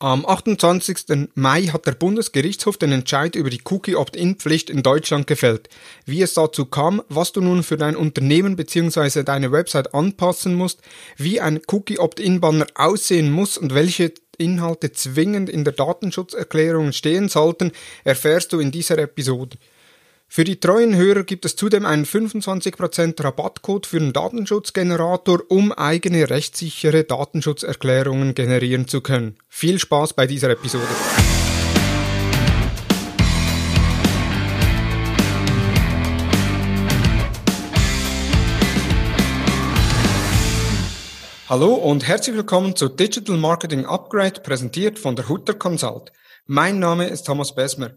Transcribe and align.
Am 0.00 0.24
28. 0.24 1.30
Mai 1.34 1.62
hat 1.62 1.86
der 1.88 1.92
Bundesgerichtshof 1.92 2.76
den 2.76 2.92
Entscheid 2.92 3.34
über 3.34 3.50
die 3.50 3.62
Cookie-Opt-in-Pflicht 3.64 4.70
in 4.70 4.84
Deutschland 4.84 5.26
gefällt. 5.26 5.68
Wie 6.06 6.22
es 6.22 6.34
dazu 6.34 6.66
kam, 6.66 7.02
was 7.08 7.32
du 7.32 7.40
nun 7.40 7.64
für 7.64 7.76
dein 7.76 7.96
Unternehmen 7.96 8.54
bzw. 8.54 9.24
deine 9.24 9.50
Website 9.50 9.94
anpassen 9.94 10.54
musst, 10.54 10.82
wie 11.16 11.40
ein 11.40 11.60
Cookie-Opt-in-Banner 11.66 12.68
aussehen 12.76 13.32
muss 13.32 13.58
und 13.58 13.74
welche 13.74 14.12
Inhalte 14.36 14.92
zwingend 14.92 15.50
in 15.50 15.64
der 15.64 15.72
Datenschutzerklärung 15.72 16.92
stehen 16.92 17.28
sollten, 17.28 17.72
erfährst 18.04 18.52
du 18.52 18.60
in 18.60 18.70
dieser 18.70 18.98
Episode. 18.98 19.58
Für 20.30 20.44
die 20.44 20.60
treuen 20.60 20.94
Hörer 20.94 21.22
gibt 21.22 21.46
es 21.46 21.56
zudem 21.56 21.86
einen 21.86 22.04
25% 22.04 23.24
Rabattcode 23.24 23.86
für 23.86 23.98
den 23.98 24.12
Datenschutzgenerator, 24.12 25.40
um 25.48 25.72
eigene 25.72 26.28
rechtssichere 26.28 27.04
Datenschutzerklärungen 27.04 28.34
generieren 28.34 28.86
zu 28.86 29.00
können. 29.00 29.38
Viel 29.48 29.78
Spaß 29.78 30.12
bei 30.12 30.26
dieser 30.26 30.50
Episode. 30.50 30.84
Hallo 41.48 41.72
und 41.72 42.06
herzlich 42.06 42.36
willkommen 42.36 42.76
zu 42.76 42.90
Digital 42.90 43.38
Marketing 43.38 43.86
Upgrade, 43.86 44.42
präsentiert 44.42 44.98
von 44.98 45.16
der 45.16 45.30
Hutter 45.30 45.54
Consult. 45.54 46.12
Mein 46.46 46.78
Name 46.78 47.08
ist 47.08 47.22
Thomas 47.22 47.54
Besmer. 47.54 47.92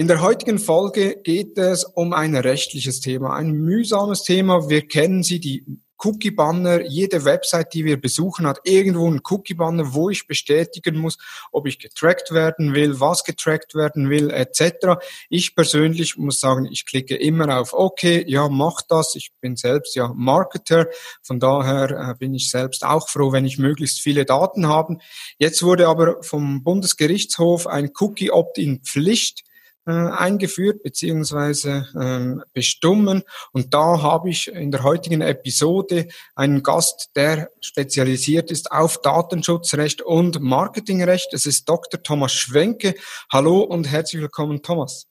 In 0.00 0.08
der 0.08 0.22
heutigen 0.22 0.58
Folge 0.58 1.20
geht 1.22 1.58
es 1.58 1.84
um 1.84 2.14
ein 2.14 2.34
rechtliches 2.34 3.00
Thema, 3.00 3.36
ein 3.36 3.50
mühsames 3.50 4.22
Thema. 4.22 4.70
Wir 4.70 4.88
kennen 4.88 5.22
sie, 5.22 5.40
die 5.40 5.62
Cookie-Banner. 5.98 6.86
Jede 6.86 7.26
Website, 7.26 7.74
die 7.74 7.84
wir 7.84 8.00
besuchen, 8.00 8.46
hat 8.46 8.60
irgendwo 8.64 9.06
einen 9.06 9.20
Cookie-Banner, 9.22 9.92
wo 9.92 10.08
ich 10.08 10.26
bestätigen 10.26 10.96
muss, 10.96 11.18
ob 11.52 11.66
ich 11.66 11.78
getrackt 11.78 12.32
werden 12.32 12.72
will, 12.72 12.98
was 12.98 13.24
getrackt 13.24 13.74
werden 13.74 14.08
will, 14.08 14.30
etc. 14.30 14.98
Ich 15.28 15.54
persönlich 15.54 16.16
muss 16.16 16.40
sagen, 16.40 16.66
ich 16.72 16.86
klicke 16.86 17.16
immer 17.16 17.60
auf 17.60 17.74
OK, 17.74 18.02
ja, 18.26 18.48
mach 18.48 18.80
das. 18.80 19.14
Ich 19.16 19.32
bin 19.42 19.56
selbst 19.56 19.94
ja 19.96 20.14
Marketer. 20.16 20.86
Von 21.20 21.40
daher 21.40 21.90
äh, 21.90 22.14
bin 22.18 22.32
ich 22.32 22.48
selbst 22.48 22.86
auch 22.86 23.06
froh, 23.06 23.32
wenn 23.32 23.44
ich 23.44 23.58
möglichst 23.58 24.00
viele 24.00 24.24
Daten 24.24 24.66
habe. 24.66 24.96
Jetzt 25.36 25.62
wurde 25.62 25.88
aber 25.88 26.22
vom 26.22 26.62
Bundesgerichtshof 26.64 27.66
ein 27.66 27.90
Cookie-Opt-in-Pflicht 27.94 29.44
äh, 29.86 29.92
eingeführt 29.92 30.82
beziehungsweise 30.82 31.88
ähm, 31.98 32.42
bestimmen. 32.52 33.22
Und 33.52 33.72
da 33.74 34.02
habe 34.02 34.30
ich 34.30 34.48
in 34.48 34.70
der 34.70 34.82
heutigen 34.82 35.20
Episode 35.20 36.08
einen 36.34 36.62
Gast, 36.62 37.10
der 37.16 37.50
spezialisiert 37.60 38.50
ist 38.50 38.72
auf 38.72 39.00
Datenschutzrecht 39.00 40.02
und 40.02 40.40
Marketingrecht. 40.40 41.32
Es 41.32 41.46
ist 41.46 41.68
Dr. 41.68 42.02
Thomas 42.02 42.32
Schwenke. 42.32 42.94
Hallo 43.32 43.60
und 43.60 43.90
herzlich 43.90 44.22
willkommen, 44.22 44.62
Thomas. 44.62 45.06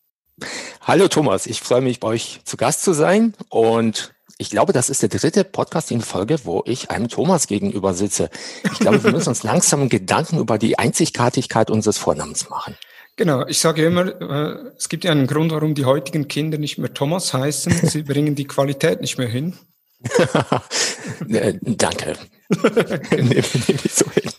Hallo 0.82 1.08
Thomas, 1.08 1.48
ich 1.48 1.62
freue 1.62 1.82
mich, 1.82 2.00
bei 2.00 2.08
euch 2.10 2.40
zu 2.46 2.56
Gast 2.56 2.84
zu 2.84 2.94
sein 2.94 3.34
und 3.50 4.14
ich 4.38 4.50
glaube, 4.50 4.72
das 4.72 4.90
ist 4.90 5.02
der 5.02 5.10
dritte 5.10 5.44
Podcast 5.44 5.92
in 5.92 6.00
Folge, 6.00 6.38
wo 6.46 6.64
ich 6.66 6.90
einem 6.92 7.10
Thomas 7.10 7.48
gegenüber 7.48 7.94
sitze. 7.94 8.30
Ich 8.72 8.80
glaube, 8.80 9.04
wir 9.04 9.12
müssen 9.12 9.30
uns 9.30 9.44
langsam 9.44 9.90
Gedanken 9.90 10.38
über 10.38 10.58
die 10.58 10.80
Einzigartigkeit 10.80 11.70
unseres 11.70 11.98
Vornamens 11.98 12.50
machen. 12.50 12.78
Genau, 13.20 13.46
ich 13.48 13.60
sage 13.60 13.84
immer, 13.84 14.06
äh, 14.22 14.72
es 14.78 14.88
gibt 14.88 15.04
ja 15.04 15.12
einen 15.12 15.28
Grund, 15.28 15.52
warum 15.52 15.76
die 15.76 15.84
heutigen 15.84 16.30
Kinder 16.30 16.58
nicht 16.58 16.78
mehr 16.78 16.94
Thomas 16.94 17.34
heißen. 17.34 17.74
Sie 17.74 18.04
bringen 18.10 18.34
die 18.34 18.46
Qualität 18.46 19.02
nicht 19.02 19.18
mehr 19.18 19.28
hin. 19.28 19.58
äh, 21.28 21.56
danke. 21.62 22.16
Nehme 23.12 23.36
ich 23.36 23.92
so 23.92 24.10
hin. 24.12 24.32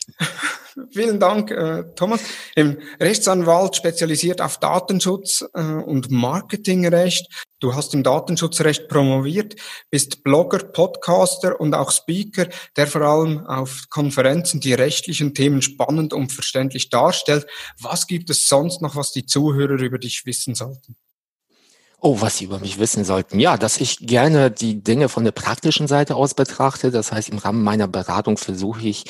Vielen 0.93 1.21
Dank, 1.21 1.53
äh, 1.53 1.85
Thomas. 1.95 2.21
Im 2.57 2.79
Rechtsanwalt 2.99 3.77
spezialisiert 3.77 4.41
auf 4.41 4.59
Datenschutz 4.59 5.45
äh, 5.55 5.61
und 5.61 6.11
Marketingrecht. 6.11 7.29
Du 7.61 7.75
hast 7.75 7.95
im 7.95 8.03
Datenschutzrecht 8.03 8.89
promoviert, 8.89 9.55
bist 9.91 10.25
Blogger, 10.25 10.59
Podcaster 10.59 11.61
und 11.61 11.75
auch 11.75 11.93
Speaker, 11.93 12.49
der 12.77 12.89
vor 12.89 13.03
allem 13.03 13.47
auf 13.47 13.85
Konferenzen 13.89 14.61
die 14.61 14.75
rechtlichen 14.75 15.33
Themen 15.33 15.63
spannend 15.63 16.13
und 16.13 16.33
verständlich 16.33 16.91
darstellt. 16.91 17.47
Was 17.79 18.09
gibt 18.09 18.29
es 18.31 18.49
sonst 18.49 18.83
noch, 18.83 18.97
was 18.97 19.13
die 19.13 19.27
Zuhörer 19.27 19.81
über 19.81 19.99
dich 19.99 20.27
wissen 20.27 20.57
sollten? 20.57 20.97
Oh, 22.03 22.23
was 22.23 22.39
Sie 22.39 22.47
über 22.47 22.59
mich 22.59 22.79
wissen 22.79 23.05
sollten. 23.05 23.39
Ja, 23.39 23.59
dass 23.59 23.77
ich 23.77 23.99
gerne 23.99 24.51
die 24.51 24.83
Dinge 24.83 25.11
von 25.11 25.23
der 25.23 25.33
praktischen 25.33 25.87
Seite 25.87 26.17
aus 26.17 26.33
betrachte. 26.33 26.91
Das 26.91 27.13
heißt, 27.13 27.29
im 27.29 27.37
Rahmen 27.37 27.63
meiner 27.63 27.89
Beratung 27.89 28.39
versuche 28.39 28.89
ich 28.89 29.05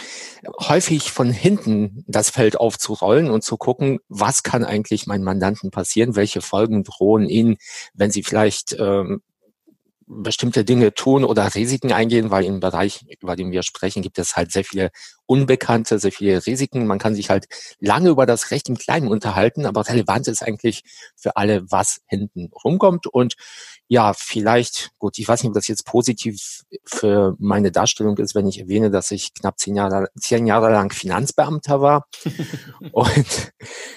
häufig 0.59 1.13
von 1.13 1.31
hinten 1.31 2.05
das 2.09 2.31
Feld 2.31 2.59
aufzurollen 2.59 3.31
und 3.31 3.45
zu 3.45 3.57
gucken, 3.57 4.01
was 4.09 4.43
kann 4.43 4.65
eigentlich 4.65 5.07
meinen 5.07 5.23
Mandanten 5.23 5.71
passieren, 5.71 6.17
welche 6.17 6.41
Folgen 6.41 6.83
drohen 6.83 7.29
ihnen, 7.29 7.59
wenn 7.95 8.11
sie 8.11 8.25
vielleicht 8.25 8.75
ähm, 8.77 9.23
bestimmte 10.11 10.65
Dinge 10.65 10.93
tun 10.93 11.25
oder 11.25 11.55
Risiken 11.55 11.93
eingehen, 11.93 12.31
weil 12.31 12.45
im 12.45 12.59
Bereich, 12.59 13.05
über 13.21 13.37
den 13.37 13.53
wir 13.53 13.63
sprechen, 13.63 14.03
gibt 14.03 14.19
es 14.19 14.37
halt 14.37 14.51
sehr 14.51 14.65
viele 14.65 14.91
Unbekannte, 15.27 16.01
sehr 16.01 16.11
viele 16.11 16.45
Risiken. 16.45 16.87
Man 16.87 16.99
kann 16.99 17.15
sich 17.15 17.31
halt 17.31 17.47
lange 17.79 18.09
über 18.11 18.27
das 18.27 18.51
Recht 18.51 18.69
im 18.69 18.77
Kleinen 18.77 19.09
unterhalten, 19.09 19.67
aber 19.67 19.89
relevant 19.89 20.27
ist 20.27 20.43
eigentlich 20.43 20.83
für 21.17 21.37
alle, 21.37 21.71
was 21.71 22.01
hinten 22.07 22.51
rumkommt. 22.65 23.07
Und 23.07 23.35
ja, 23.93 24.13
vielleicht, 24.15 24.93
gut, 24.99 25.19
ich 25.19 25.27
weiß 25.27 25.43
nicht, 25.43 25.49
ob 25.49 25.55
das 25.55 25.67
jetzt 25.67 25.85
positiv 25.85 26.63
für 26.85 27.35
meine 27.41 27.73
Darstellung 27.73 28.17
ist, 28.19 28.37
wenn 28.37 28.47
ich 28.47 28.61
erwähne, 28.61 28.89
dass 28.89 29.11
ich 29.11 29.35
knapp 29.35 29.59
zehn 29.59 29.75
Jahre, 29.75 30.07
zehn 30.17 30.47
Jahre 30.47 30.71
lang 30.71 30.93
Finanzbeamter 30.93 31.81
war. 31.81 32.07
und 32.93 33.53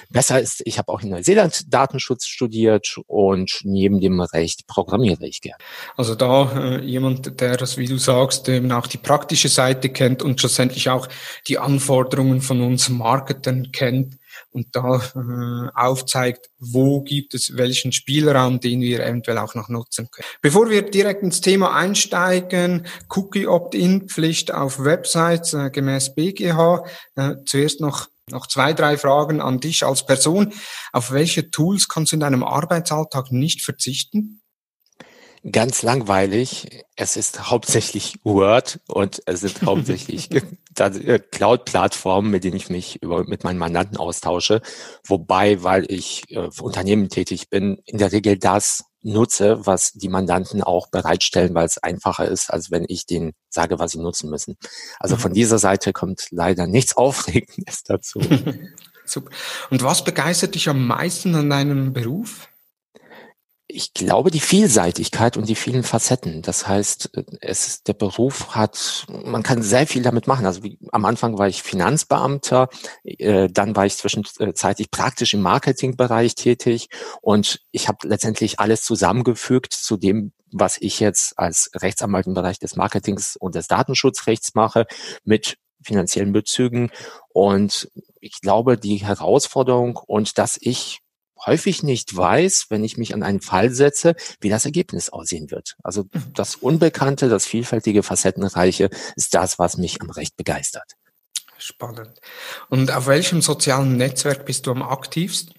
besser 0.10 0.42
ist, 0.42 0.64
ich 0.66 0.80
habe 0.80 0.92
auch 0.92 1.02
in 1.02 1.10
Neuseeland 1.10 1.72
Datenschutz 1.72 2.26
studiert 2.26 2.96
und 3.06 3.60
neben 3.66 4.02
dem 4.02 4.20
Recht 4.20 4.66
programmiere 4.66 5.28
ich 5.28 5.42
gern. 5.42 5.60
Also 5.96 6.16
da 6.16 6.52
äh, 6.58 6.82
jemand, 6.82 7.40
der 7.40 7.56
das, 7.58 7.78
wie 7.78 7.86
du 7.86 8.00
sagst, 8.00 8.50
eben 8.50 8.72
auch 8.72 8.88
die 8.88 8.98
praktische 8.98 9.48
Seite 9.48 9.90
kennt 9.90 10.24
und 10.24 10.40
schlussendlich 10.40 10.90
auch 10.90 11.08
die 11.48 11.60
Anforderungen 11.60 12.42
von 12.42 12.62
uns 12.62 12.90
Marketern 12.90 13.72
kennt, 13.72 14.16
und 14.52 14.68
da 14.76 15.02
äh, 15.16 15.70
aufzeigt, 15.74 16.50
wo 16.60 17.02
gibt 17.02 17.34
es 17.34 17.58
welchen 17.58 17.92
Spielraum, 17.92 18.60
den 18.60 18.82
wir 18.82 19.02
eventuell 19.02 19.38
auch 19.38 19.56
noch 19.56 19.70
nutzen 19.70 20.10
können. 20.12 20.26
Bevor 20.42 20.70
wir 20.70 20.84
direkt 20.84 21.24
ins 21.24 21.42
Thema 21.42 21.76
einsteigen, 21.76 22.86
Cookie 23.10 23.48
Opt-in-Pflicht 23.48 24.54
auf 24.54 24.84
Websites 24.84 25.54
äh, 25.54 25.70
gemäß 25.70 26.16
BGH, 26.16 26.84
äh, 27.16 27.36
zuerst 27.46 27.82
noch 27.82 28.10
noch 28.30 28.48
zwei, 28.48 28.72
drei 28.72 28.98
Fragen 28.98 29.42
an 29.42 29.60
dich 29.60 29.86
als 29.86 30.06
Person. 30.06 30.54
Auf 30.94 31.12
welche 31.12 31.52
Tools 31.52 31.90
kannst 31.90 32.14
du 32.14 32.16
in 32.16 32.22
deinem 32.22 32.44
Arbeitsalltag 32.44 33.32
nicht 33.32 33.62
verzichten? 33.62 34.42
Ganz 35.52 35.82
langweilig. 35.82 36.86
Es 36.96 37.18
ist 37.18 37.50
hauptsächlich 37.50 38.16
Word 38.24 38.80
und 38.88 39.22
es 39.26 39.42
sind 39.42 39.62
hauptsächlich 39.66 40.30
äh, 40.32 41.20
Cloud-Plattformen, 41.20 42.32
mit 42.32 42.46
denen 42.46 42.56
ich 42.56 42.70
mich 42.70 43.02
über, 43.04 43.26
mit 43.26 43.44
meinen 43.44 43.60
Mandanten 43.60 43.98
austausche. 43.98 44.62
Wobei, 45.06 45.62
weil 45.62 45.86
ich 45.90 46.32
äh, 46.32 46.50
für 46.50 46.64
Unternehmen 46.64 47.10
tätig 47.10 47.50
bin, 47.50 47.82
in 47.86 47.98
der 47.98 48.14
Regel 48.14 48.38
das 48.38 48.86
nutze, 49.02 49.66
was 49.66 49.92
die 49.92 50.08
Mandanten 50.08 50.64
auch 50.64 50.88
bereitstellen, 50.88 51.54
weil 51.54 51.66
es 51.66 51.78
einfacher 51.78 52.26
ist, 52.26 52.50
als 52.50 52.72
wenn 52.72 52.86
ich 52.88 53.06
denen 53.06 53.34
sage, 53.50 53.80
was 53.80 53.92
sie 53.92 54.00
nutzen 54.00 54.30
müssen. 54.30 54.56
Also 55.00 55.18
von 55.18 55.32
mhm. 55.32 55.36
dieser 55.36 55.60
Seite 55.60 55.92
kommt 55.92 56.28
leider 56.32 56.68
nichts 56.68 56.96
Aufregendes 56.98 57.84
dazu. 57.84 58.22
Super. 59.06 59.32
Und 59.70 59.84
was 59.84 60.06
begeistert 60.06 60.56
dich 60.56 60.70
am 60.70 60.88
meisten 60.88 61.36
an 61.36 61.50
deinem 61.50 61.92
Beruf? 61.92 62.48
Ich 63.74 63.94
glaube, 63.94 64.30
die 64.30 64.40
Vielseitigkeit 64.40 65.36
und 65.36 65.50
die 65.50 65.56
vielen 65.56 65.84
Facetten. 65.84 66.44
Das 66.44 66.68
heißt, 66.68 67.10
es 67.42 67.84
der 67.84 67.94
Beruf 67.94 68.56
hat, 68.56 69.06
man 69.26 69.42
kann 69.42 69.64
sehr 69.64 69.88
viel 69.88 70.04
damit 70.04 70.28
machen. 70.28 70.46
Also 70.46 70.64
wie, 70.64 70.78
am 70.92 71.06
Anfang 71.06 71.38
war 71.40 71.48
ich 71.48 71.64
Finanzbeamter, 71.64 72.70
äh, 73.04 73.50
dann 73.50 73.76
war 73.76 73.86
ich 73.86 73.98
zwischenzeitlich 73.98 74.92
praktisch 74.92 75.34
im 75.34 75.42
Marketingbereich 75.42 76.36
tätig 76.36 76.90
und 77.22 77.62
ich 77.72 77.88
habe 77.88 78.08
letztendlich 78.08 78.60
alles 78.60 78.84
zusammengefügt 78.84 79.74
zu 79.74 79.98
dem, 79.98 80.34
was 80.52 80.78
ich 80.80 81.00
jetzt 81.00 81.38
als 81.40 81.72
Rechtsanwalt 81.76 82.28
im 82.28 82.36
Bereich 82.36 82.60
des 82.60 82.76
Marketings 82.76 83.36
und 83.36 83.56
des 83.56 83.68
Datenschutzrechts 83.68 84.54
mache, 84.54 84.86
mit 85.24 85.58
finanziellen 85.82 86.32
Bezügen. 86.32 86.92
Und 87.34 87.90
ich 88.20 88.40
glaube, 88.40 88.78
die 88.78 88.98
Herausforderung 88.98 89.98
und 89.98 90.38
dass 90.38 90.58
ich 90.62 91.03
häufig 91.46 91.84
nicht 91.84 92.16
weiß, 92.16 92.68
wenn 92.70 92.84
ich 92.84 92.98
mich 92.98 93.14
an 93.14 93.24
einen 93.24 93.42
Fall 93.42 93.70
setze, 93.72 94.16
wie 94.40 94.50
das 94.50 94.66
Ergebnis 94.66 95.10
aussehen 95.10 95.52
wird. 95.52 95.76
Also 95.84 96.04
mhm. 96.04 96.34
das 96.34 96.56
Unbekannte, 96.56 97.30
das 97.30 97.46
vielfältige, 97.46 98.04
facettenreiche 98.04 98.90
ist 99.16 99.34
das, 99.34 99.60
was 99.60 99.78
mich 99.78 100.02
am 100.02 100.10
Recht 100.10 100.36
begeistert. 100.36 100.94
Spannend. 101.58 102.20
Und 102.70 102.92
auf 102.92 103.08
welchem 103.08 103.42
sozialen 103.42 103.96
Netzwerk 103.96 104.46
bist 104.46 104.66
du 104.68 104.72
am 104.72 104.84
aktivsten? 104.84 105.54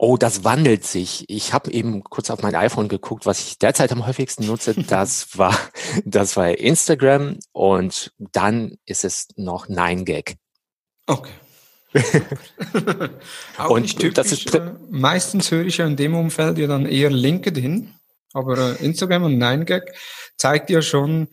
Oh, 0.00 0.16
das 0.16 0.44
wandelt 0.44 0.84
sich. 0.84 1.24
Ich 1.28 1.52
habe 1.52 1.72
eben 1.72 2.04
kurz 2.04 2.30
auf 2.30 2.42
mein 2.42 2.54
iPhone 2.54 2.88
geguckt, 2.88 3.26
was 3.26 3.40
ich 3.40 3.58
derzeit 3.58 3.90
am 3.90 4.06
häufigsten 4.06 4.46
nutze. 4.46 4.74
Das 4.88 5.36
war, 5.36 5.56
das 6.04 6.36
war 6.36 6.56
Instagram 6.56 7.38
und 7.52 8.12
dann 8.18 8.78
ist 8.86 9.04
es 9.04 9.28
noch 9.36 9.66
9gag. 9.68 10.36
Okay. 11.06 11.32
Auch 13.58 13.70
und 13.70 13.82
nicht 13.82 13.98
typisch, 13.98 14.14
das 14.14 14.32
ist 14.32 14.54
äh, 14.54 14.72
meistens 14.90 15.50
höre 15.50 15.64
ich 15.64 15.78
ja 15.78 15.86
in 15.86 15.96
dem 15.96 16.14
Umfeld 16.14 16.58
ja 16.58 16.66
dann 16.66 16.86
eher 16.86 17.10
LinkedIn, 17.10 17.94
aber 18.34 18.58
äh, 18.80 18.84
Instagram 18.84 19.24
und 19.24 19.38
9gag 19.38 19.82
zeigt 20.36 20.70
ja 20.70 20.82
schon 20.82 21.28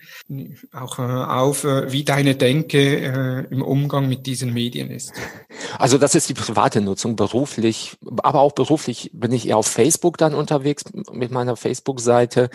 auch 0.74 0.98
äh, 1.00 1.02
auf, 1.02 1.64
äh, 1.64 1.92
wie 1.92 2.04
deine 2.04 2.36
Denke 2.36 2.80
äh, 2.80 3.46
im 3.54 3.62
Umgang 3.62 4.10
mit 4.10 4.26
diesen 4.26 4.54
Medien 4.54 4.92
ist. 4.92 5.14
Also 5.78 5.98
das 5.98 6.16
ist 6.16 6.30
die 6.30 6.34
private 6.34 6.80
Nutzung 6.80 7.18
beruflich, 7.18 7.98
aber 8.24 8.40
auch 8.40 8.54
beruflich 8.54 9.10
bin 9.14 9.34
ich 9.34 9.50
eher 9.50 9.58
auf 9.58 9.68
Facebook 9.68 10.18
dann 10.18 10.34
unterwegs 10.34 10.86
mit 11.12 11.32
meiner 11.32 11.58
Facebook-Seite. 11.58 12.50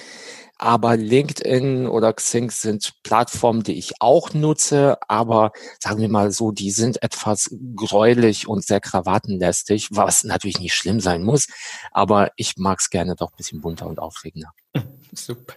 Aber 0.62 0.94
LinkedIn 0.94 1.86
oder 1.86 2.12
Xing 2.12 2.50
sind 2.50 2.92
Plattformen, 3.02 3.62
die 3.62 3.78
ich 3.78 3.94
auch 4.02 4.34
nutze, 4.34 4.98
aber 5.08 5.52
sagen 5.78 6.02
wir 6.02 6.10
mal 6.10 6.32
so, 6.32 6.52
die 6.52 6.70
sind 6.70 7.02
etwas 7.02 7.48
gräulich 7.74 8.46
und 8.46 8.62
sehr 8.62 8.78
krawattenlästig, 8.78 9.88
was 9.90 10.22
natürlich 10.22 10.60
nicht 10.60 10.74
schlimm 10.74 11.00
sein 11.00 11.22
muss, 11.22 11.46
aber 11.92 12.32
ich 12.36 12.58
mag 12.58 12.78
es 12.80 12.90
gerne 12.90 13.16
doch 13.16 13.30
ein 13.30 13.36
bisschen 13.38 13.62
bunter 13.62 13.86
und 13.86 14.00
aufregender. 14.00 14.52
Super. 15.14 15.54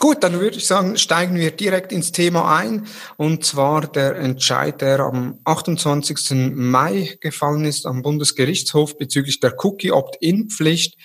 Gut, 0.00 0.24
dann 0.24 0.40
würde 0.40 0.56
ich 0.56 0.66
sagen, 0.66 0.98
steigen 0.98 1.36
wir 1.36 1.52
direkt 1.52 1.92
ins 1.92 2.10
Thema 2.10 2.56
ein. 2.56 2.88
Und 3.16 3.44
zwar 3.44 3.86
der 3.86 4.16
Entscheid, 4.16 4.80
der 4.80 4.98
am 4.98 5.38
28. 5.44 6.52
Mai 6.54 7.16
gefallen 7.20 7.66
ist 7.66 7.86
am 7.86 8.02
Bundesgerichtshof 8.02 8.98
bezüglich 8.98 9.38
der 9.38 9.54
Cookie-Opt-in-Pflicht. 9.64 10.96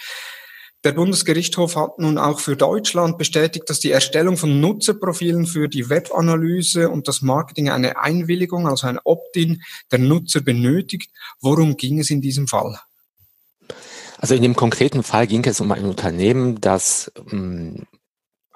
Der 0.85 0.91
Bundesgerichtshof 0.91 1.75
hat 1.77 1.97
nun 1.97 2.19
auch 2.19 2.39
für 2.39 2.55
Deutschland 2.55 3.17
bestätigt, 3.17 3.67
dass 3.71 3.79
die 3.79 3.89
Erstellung 3.89 4.37
von 4.37 4.59
Nutzerprofilen 4.61 5.47
für 5.47 5.67
die 5.67 5.89
Webanalyse 5.89 6.91
und 6.91 7.07
das 7.07 7.23
Marketing 7.23 7.71
eine 7.71 7.97
Einwilligung, 7.97 8.67
also 8.67 8.85
ein 8.85 8.99
Opt-in 9.03 9.63
der 9.91 9.97
Nutzer 9.97 10.41
benötigt. 10.41 11.09
Worum 11.41 11.75
ging 11.75 11.99
es 11.99 12.11
in 12.11 12.21
diesem 12.21 12.47
Fall? 12.47 12.79
Also 14.19 14.35
in 14.35 14.43
dem 14.43 14.55
konkreten 14.55 15.01
Fall 15.01 15.25
ging 15.25 15.43
es 15.45 15.59
um 15.59 15.71
ein 15.71 15.85
Unternehmen, 15.85 16.61
das 16.61 17.11
ähm, 17.31 17.87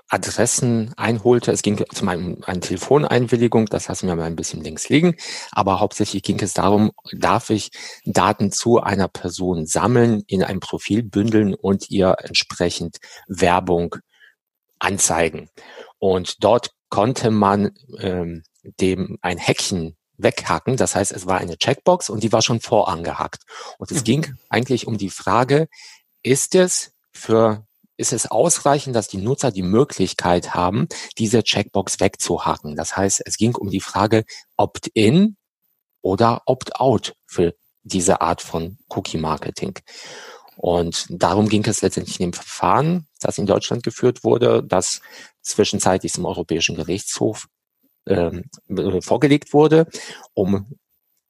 Adressen 0.10 0.94
einholte. 0.98 1.52
Es 1.52 1.62
ging 1.62 1.84
zum 1.94 2.10
einen 2.10 2.36
um 2.36 2.44
eine 2.44 2.60
Telefoneinwilligung, 2.60 3.68
das 3.68 3.88
lassen 3.88 4.08
wir 4.08 4.16
mal 4.16 4.24
ein 4.24 4.36
bisschen 4.36 4.62
links 4.62 4.90
liegen, 4.90 5.16
aber 5.52 5.80
hauptsächlich 5.80 6.24
ging 6.24 6.40
es 6.42 6.54
darum, 6.54 6.92
darf 7.14 7.50
ich 7.50 7.72
Daten 8.06 8.52
zu 8.52 8.82
einer 8.82 9.08
Person 9.08 9.66
sammeln, 9.66 10.24
in 10.28 10.44
ein 10.44 10.60
Profil 10.60 11.04
bündeln 11.04 11.54
und 11.54 11.90
ihr 11.90 12.16
entsprechend 12.24 12.98
Werbung 13.28 13.96
anzeigen. 14.80 15.50
Und 16.00 16.44
dort 16.44 16.72
konnte 16.90 17.30
man 17.30 17.72
ähm, 18.00 18.44
dem 18.80 19.18
ein 19.22 19.38
Häkchen 19.38 19.96
weghacken. 20.18 20.76
Das 20.76 20.96
heißt, 20.96 21.12
es 21.12 21.28
war 21.28 21.38
eine 21.38 21.58
Checkbox 21.58 22.10
und 22.10 22.24
die 22.24 22.32
war 22.32 22.42
schon 22.42 22.60
vorangehackt. 22.60 23.44
Und 23.78 23.92
es 23.92 24.00
mhm. 24.00 24.04
ging 24.04 24.34
eigentlich 24.50 24.88
um 24.88 24.98
die 24.98 25.10
Frage, 25.10 25.68
ist 26.24 26.56
es 26.56 26.94
für 27.12 27.66
ist 28.00 28.14
es 28.14 28.32
ausreichend, 28.32 28.96
dass 28.96 29.10
die 29.10 29.18
Nutzer 29.18 29.52
die 29.52 29.62
Möglichkeit 29.62 30.54
haben, 30.54 30.88
diese 31.18 31.44
Checkbox 31.44 32.00
wegzuhacken. 32.00 32.78
Das 32.78 32.96
heißt, 32.96 33.22
es 33.26 33.36
ging 33.36 33.56
um 33.56 33.70
die 33.70 33.82
Frage 33.82 34.24
Opt-in 34.56 35.36
oder 36.02 36.42
Opt-out 36.46 37.14
für 37.28 37.54
diese 37.84 38.22
Art 38.22 38.42
von 38.42 38.78
Cookie-Marketing. 38.88 39.80
Und 40.56 41.08
darum 41.10 41.50
ging 41.50 41.66
es 41.66 41.82
letztendlich 41.82 42.22
in 42.22 42.28
dem 42.28 42.34
Verfahren, 42.34 43.06
das 43.20 43.38
in 43.38 43.46
Deutschland 43.46 43.84
geführt 43.84 44.24
wurde, 44.24 44.64
das 44.64 45.02
zwischenzeitlich 45.42 46.18
im 46.18 46.26
Europäischen 46.26 46.78
Gerichtshof 46.78 47.48
ähm, 48.08 48.46
vorgelegt 49.02 49.54
wurde, 49.54 49.88
um 50.34 50.80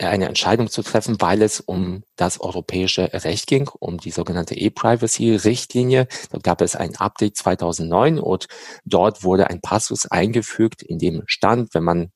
eine 0.07 0.28
Entscheidung 0.28 0.69
zu 0.69 0.81
treffen, 0.81 1.19
weil 1.19 1.42
es 1.42 1.60
um 1.60 2.04
das 2.16 2.40
europäische 2.40 3.12
Recht 3.13 3.48
ging, 3.48 3.68
um 3.80 3.98
die 3.98 4.12
sogenannte 4.12 4.56
E-Privacy-Richtlinie. 4.56 6.07
Dort 6.31 6.44
gab 6.44 6.62
es 6.62 6.75
ein 6.75 6.96
Update 6.96 7.36
2009 7.38 8.19
und 8.19 8.48
dort 8.86 9.24
wurde 9.24 9.50
ein 9.50 9.62
Passus 9.62 10.06
eingefügt, 10.06 10.81
in 10.81 11.00
dem 11.00 11.24
stand, 11.25 11.74
wenn 11.74 11.84
man 11.84 12.12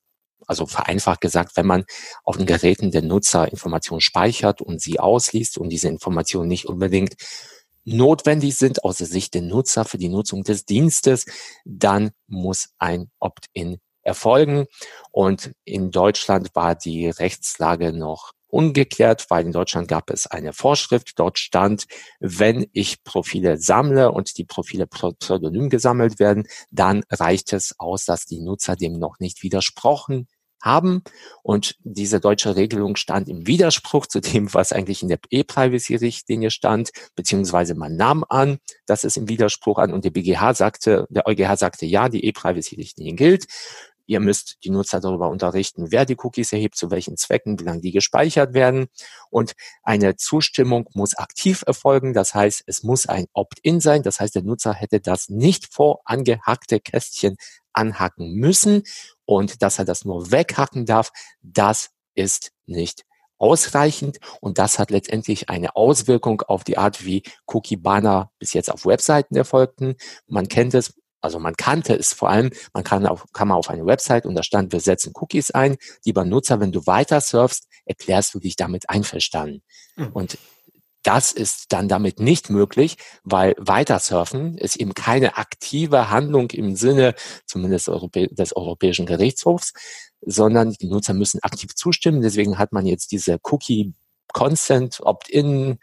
also 0.47 0.65
vereinfacht 0.65 1.21
gesagt, 1.21 1.55
wenn 1.55 1.65
man 1.65 1.85
auf 2.23 2.37
den 2.37 2.45
Geräten 2.45 2.91
der 2.91 3.01
Nutzer 3.01 3.49
Informationen 3.49 4.01
speichert 4.01 4.61
und 4.61 4.81
sie 4.81 4.99
ausliest 4.99 5.57
und 5.57 5.69
diese 5.69 5.87
Informationen 5.87 6.49
nicht 6.49 6.65
unbedingt 6.65 7.15
notwendig 7.85 8.55
sind 8.57 8.83
aus 8.83 8.97
der 8.97 9.07
Sicht 9.07 9.33
der 9.33 9.41
Nutzer 9.41 9.85
für 9.85 9.97
die 9.97 10.09
Nutzung 10.09 10.43
des 10.43 10.65
Dienstes, 10.65 11.25
dann 11.65 12.11
muss 12.27 12.69
ein 12.77 13.09
Opt-in 13.19 13.79
erfolgen. 14.03 14.65
Und 15.11 15.51
in 15.63 15.91
Deutschland 15.91 16.55
war 16.55 16.75
die 16.75 17.09
Rechtslage 17.09 17.93
noch 17.93 18.33
ungeklärt, 18.53 19.25
weil 19.29 19.45
in 19.45 19.51
Deutschland 19.51 19.87
gab 19.87 20.11
es 20.11 20.27
eine 20.27 20.53
Vorschrift. 20.53 21.13
Dort 21.17 21.39
stand, 21.39 21.85
wenn 22.19 22.67
ich 22.71 23.03
Profile 23.03 23.57
sammle 23.57 24.11
und 24.11 24.37
die 24.37 24.45
Profile 24.45 24.85
pseudonym 24.85 25.69
gesammelt 25.69 26.19
werden, 26.19 26.47
dann 26.69 27.03
reicht 27.09 27.51
es 27.51 27.73
aus, 27.79 28.05
dass 28.05 28.25
die 28.25 28.39
Nutzer 28.39 28.75
dem 28.75 28.93
noch 28.99 29.19
nicht 29.19 29.41
widersprochen 29.41 30.27
haben. 30.63 31.03
Und 31.41 31.75
diese 31.83 32.19
deutsche 32.19 32.55
Regelung 32.55 32.95
stand 32.95 33.27
im 33.27 33.45
Widerspruch 33.45 34.07
zu 34.07 34.21
dem, 34.21 34.53
was 34.53 34.71
eigentlich 34.71 35.01
in 35.01 35.09
der 35.09 35.19
E-Privacy-Richtlinie 35.29 36.51
stand, 36.51 36.91
beziehungsweise 37.15 37.75
man 37.75 37.95
nahm 37.95 38.23
an, 38.29 38.59
dass 38.85 39.03
es 39.03 39.17
im 39.17 39.27
Widerspruch 39.27 39.77
an 39.77 39.93
und 39.93 40.05
der 40.05 40.11
BGH 40.11 40.53
sagte, 40.53 41.05
der 41.09 41.27
EuGH 41.27 41.57
sagte, 41.57 41.85
ja, 41.85 42.07
die 42.07 42.25
E-Privacy-Richtlinie 42.25 43.15
gilt. 43.15 43.47
Ihr 44.05 44.19
müsst 44.19 44.57
die 44.63 44.69
Nutzer 44.69 44.99
darüber 44.99 45.29
unterrichten, 45.29 45.91
wer 45.91 46.05
die 46.05 46.17
Cookies 46.17 46.51
erhebt, 46.53 46.75
zu 46.75 46.91
welchen 46.91 47.17
Zwecken, 47.17 47.59
wie 47.59 47.63
lange 47.63 47.81
die 47.81 47.91
gespeichert 47.91 48.53
werden. 48.53 48.87
Und 49.29 49.53
eine 49.83 50.15
Zustimmung 50.15 50.89
muss 50.93 51.15
aktiv 51.15 51.63
erfolgen. 51.65 52.13
Das 52.13 52.33
heißt, 52.35 52.63
es 52.67 52.83
muss 52.83 53.05
ein 53.05 53.25
Opt-in 53.33 53.79
sein. 53.79 54.03
Das 54.03 54.19
heißt, 54.19 54.35
der 54.35 54.43
Nutzer 54.43 54.73
hätte 54.73 54.99
das 54.99 55.29
nicht 55.29 55.73
vor 55.73 56.01
angehackte 56.05 56.79
Kästchen 56.79 57.37
anhacken 57.73 58.33
müssen 58.33 58.83
und 59.25 59.61
dass 59.61 59.79
er 59.79 59.85
das 59.85 60.05
nur 60.05 60.31
weghacken 60.31 60.85
darf, 60.85 61.11
das 61.41 61.89
ist 62.13 62.51
nicht 62.65 63.03
ausreichend 63.37 64.19
und 64.39 64.57
das 64.57 64.79
hat 64.79 64.89
letztendlich 64.91 65.49
eine 65.49 65.75
Auswirkung 65.75 66.41
auf 66.43 66.63
die 66.63 66.77
Art, 66.77 67.03
wie 67.03 67.23
Cookie-Banner 67.47 68.31
bis 68.39 68.53
jetzt 68.53 68.71
auf 68.71 68.85
Webseiten 68.85 69.35
erfolgten. 69.35 69.95
Man 70.27 70.47
kennt 70.47 70.73
es, 70.73 70.93
also 71.23 71.39
man 71.39 71.55
kannte 71.55 71.95
es 71.95 72.13
vor 72.13 72.29
allem, 72.29 72.51
man 72.73 72.83
kann 72.83 73.07
auf, 73.07 73.25
kann 73.33 73.47
man 73.47 73.57
auf 73.57 73.69
eine 73.69 73.85
Website 73.85 74.25
und 74.25 74.35
da 74.35 74.43
stand, 74.43 74.73
wir 74.73 74.81
setzen 74.81 75.13
Cookies 75.15 75.51
ein. 75.51 75.77
Lieber 76.05 76.25
Nutzer, 76.25 76.59
wenn 76.59 76.71
du 76.71 76.85
weiter 76.85 77.21
surfst, 77.21 77.67
erklärst 77.85 78.33
du 78.33 78.39
dich 78.39 78.55
damit 78.55 78.89
einverstanden. 78.89 79.63
Mhm. 79.95 80.07
Und 80.07 80.37
das 81.03 81.31
ist 81.31 81.73
dann 81.73 81.89
damit 81.89 82.19
nicht 82.19 82.49
möglich, 82.49 82.97
weil 83.23 83.55
Weitersurfen 83.57 84.57
ist 84.57 84.77
eben 84.77 84.93
keine 84.93 85.37
aktive 85.37 86.09
Handlung 86.09 86.49
im 86.51 86.75
Sinne 86.75 87.13
zumindest 87.45 87.87
des 87.87 88.55
Europäischen 88.55 89.05
Gerichtshofs, 89.05 89.73
sondern 90.21 90.71
die 90.71 90.87
Nutzer 90.87 91.13
müssen 91.13 91.43
aktiv 91.43 91.75
zustimmen. 91.75 92.21
Deswegen 92.21 92.57
hat 92.57 92.71
man 92.71 92.85
jetzt 92.85 93.11
diese 93.11 93.37
Cookie 93.43 93.93
Consent 94.31 95.01
Opt-in 95.01 95.79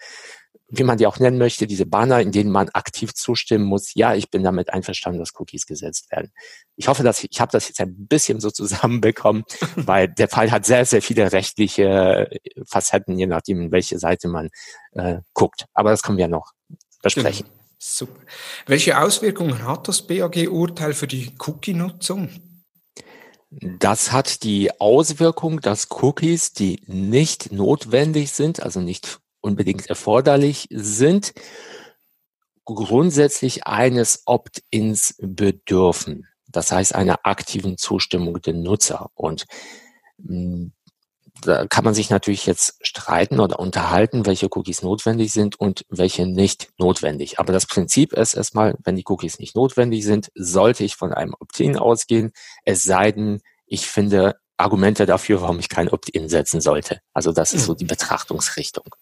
wie 0.71 0.85
man 0.85 0.99
die 0.99 1.07
auch 1.07 1.19
nennen 1.19 1.39
möchte, 1.39 1.67
diese 1.67 1.85
Banner, 1.85 2.21
in 2.21 2.33
denen 2.33 2.51
man 2.51 2.69
aktiv 2.71 3.13
zustimmen 3.15 3.65
muss, 3.65 3.95
ja, 3.95 4.15
ich 4.15 4.31
bin 4.31 4.45
damit 4.45 4.73
einverstanden, 4.73 5.19
dass 5.19 5.39
Cookies 5.39 5.67
gesetzt 5.67 6.11
werden. 6.13 6.33
Ich 6.77 6.89
hoffe, 6.89 7.03
dass 7.03 7.23
ich, 7.25 7.33
ich 7.33 7.41
habe 7.41 7.51
das 7.53 7.69
jetzt 7.69 7.81
ein 7.81 8.07
bisschen 8.07 8.41
so 8.41 8.51
zusammenbekommen, 8.51 9.45
weil 9.77 10.09
der 10.09 10.29
Fall 10.29 10.51
hat 10.51 10.65
sehr, 10.65 10.87
sehr 10.87 11.03
viele 11.03 11.33
rechtliche 11.33 12.31
Facetten, 12.67 13.19
je 13.19 13.27
nachdem, 13.27 13.61
in 13.61 13.73
welche 13.73 13.99
Seite 13.99 14.29
man 14.29 14.51
äh, 14.93 15.19
guckt. 15.35 15.67
Aber 15.75 15.91
das 15.91 16.03
können 16.03 16.19
wir 16.19 16.29
noch 16.29 16.53
besprechen. 17.03 17.47
Genau. 17.47 17.61
Super. 17.83 18.21
Welche 18.67 19.01
Auswirkungen 19.01 19.67
hat 19.67 19.89
das 19.89 20.07
BAG-Urteil 20.07 20.93
für 20.93 21.07
die 21.07 21.33
Cookie-Nutzung? 21.39 22.29
Das 23.51 24.13
hat 24.13 24.45
die 24.45 24.81
Auswirkung, 24.81 25.61
dass 25.61 25.89
Cookies, 25.91 26.53
die 26.53 26.83
nicht 26.87 27.51
notwendig 27.51 28.31
sind, 28.31 28.63
also 28.63 28.81
nicht 28.81 29.19
unbedingt 29.41 29.87
erforderlich 29.89 30.67
sind, 30.71 31.33
grundsätzlich 32.65 33.67
eines 33.67 34.23
Opt-ins 34.27 35.17
bedürfen. 35.19 36.27
Das 36.47 36.73
heißt 36.73 36.95
einer 36.95 37.21
aktiven 37.25 37.79
Zustimmung 37.79 38.41
der 38.43 38.55
Nutzer. 38.55 39.11
Und 39.15 39.47
hm, 40.25 40.73
da 41.43 41.67
kann 41.67 41.85
man 41.85 41.95
sich 41.95 42.11
natürlich 42.11 42.47
jetzt 42.47 42.77
streiten 42.83 43.41
oder 43.41 43.59
unterhalten, 43.61 44.27
welche 44.27 44.49
Cookies 44.51 44.83
notwendig 44.83 45.33
sind 45.33 45.59
und 45.59 45.85
welche 45.89 46.27
nicht 46.27 46.69
notwendig. 46.79 47.39
Aber 47.39 47.53
das 47.53 47.67
Prinzip 47.67 48.13
ist 48.13 48.35
erstmal, 48.35 48.77
wenn 48.85 48.97
die 48.97 49.05
Cookies 49.07 49.39
nicht 49.39 49.57
notwendig 49.57 50.05
sind, 50.05 50.31
sollte 50.35 50.85
ich 50.85 50.97
von 50.97 51.13
einem 51.13 51.35
Opt-in 51.39 51.79
ausgehen, 51.79 52.33
es 52.65 52.83
sei 52.83 53.13
denn, 53.13 53.41
ich 53.67 53.87
finde 53.87 54.37
Argumente 54.57 55.07
dafür, 55.07 55.41
warum 55.41 55.59
ich 55.59 55.69
kein 55.69 55.89
Opt-in 55.89 56.29
setzen 56.29 56.61
sollte. 56.61 57.01
Also 57.15 57.33
das 57.33 57.53
ist 57.53 57.65
so 57.65 57.75
die 57.75 57.85
Betrachtungsrichtung. 57.85 58.95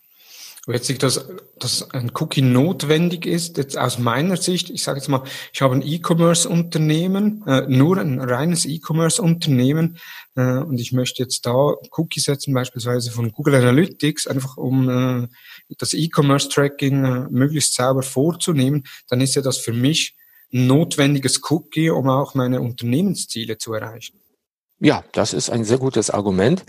Letztlich, 0.71 0.99
dass, 0.99 1.27
dass 1.59 1.91
ein 1.93 2.13
Cookie 2.15 2.43
notwendig 2.43 3.25
ist, 3.25 3.57
jetzt 3.57 3.79
aus 3.79 3.99
meiner 3.99 4.37
Sicht, 4.37 4.69
ich 4.69 4.83
sage 4.83 4.99
jetzt 4.99 5.09
mal, 5.09 5.23
ich 5.51 5.63
habe 5.63 5.75
ein 5.75 5.81
E-Commerce-Unternehmen, 5.83 7.43
äh, 7.47 7.63
nur 7.67 7.97
ein 7.97 8.21
reines 8.21 8.67
E-Commerce-Unternehmen 8.67 9.97
äh, 10.37 10.59
und 10.59 10.79
ich 10.79 10.93
möchte 10.93 11.23
jetzt 11.23 11.47
da 11.47 11.75
Cookies 11.97 12.25
setzen, 12.25 12.53
beispielsweise 12.53 13.11
von 13.11 13.33
Google 13.33 13.55
Analytics, 13.55 14.27
einfach 14.27 14.59
um 14.59 14.91
äh, 14.91 15.29
das 15.79 15.95
E-Commerce-Tracking 15.95 17.05
äh, 17.05 17.27
möglichst 17.31 17.75
sauber 17.75 18.03
vorzunehmen, 18.03 18.85
dann 19.09 19.23
ist 19.23 19.37
ja 19.37 19.41
das 19.41 19.57
für 19.57 19.73
mich 19.73 20.17
ein 20.53 20.67
notwendiges 20.67 21.41
Cookie, 21.51 21.89
um 21.89 22.11
auch 22.11 22.35
meine 22.35 22.61
Unternehmensziele 22.61 23.57
zu 23.57 23.73
erreichen. 23.73 24.21
Ja, 24.81 25.03
das 25.13 25.33
ist 25.33 25.49
ein 25.49 25.65
sehr 25.65 25.79
gutes 25.79 26.11
Argument. 26.11 26.63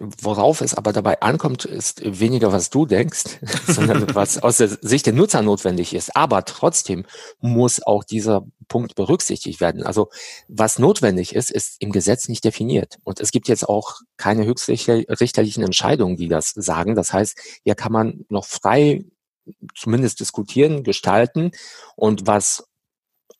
Worauf 0.00 0.62
es 0.62 0.74
aber 0.74 0.94
dabei 0.94 1.20
ankommt, 1.20 1.66
ist 1.66 2.02
weniger, 2.18 2.50
was 2.50 2.70
du 2.70 2.86
denkst, 2.86 3.38
sondern 3.66 4.14
was 4.14 4.42
aus 4.42 4.56
der 4.56 4.68
Sicht 4.68 5.04
der 5.04 5.12
Nutzer 5.12 5.42
notwendig 5.42 5.94
ist. 5.94 6.16
Aber 6.16 6.46
trotzdem 6.46 7.04
muss 7.40 7.82
auch 7.82 8.02
dieser 8.02 8.46
Punkt 8.68 8.94
berücksichtigt 8.94 9.60
werden. 9.60 9.82
Also 9.82 10.08
was 10.48 10.78
notwendig 10.78 11.34
ist, 11.34 11.50
ist 11.50 11.76
im 11.78 11.92
Gesetz 11.92 12.28
nicht 12.28 12.42
definiert. 12.42 12.98
Und 13.04 13.20
es 13.20 13.32
gibt 13.32 13.48
jetzt 13.48 13.68
auch 13.68 14.00
keine 14.16 14.46
höchstrichterlichen 14.46 15.62
Entscheidungen, 15.62 16.16
die 16.16 16.28
das 16.28 16.52
sagen. 16.56 16.94
Das 16.94 17.12
heißt, 17.12 17.38
hier 17.62 17.74
kann 17.74 17.92
man 17.92 18.24
noch 18.30 18.46
frei 18.46 19.04
zumindest 19.74 20.20
diskutieren, 20.20 20.84
gestalten. 20.84 21.50
Und 21.96 22.26
was 22.26 22.64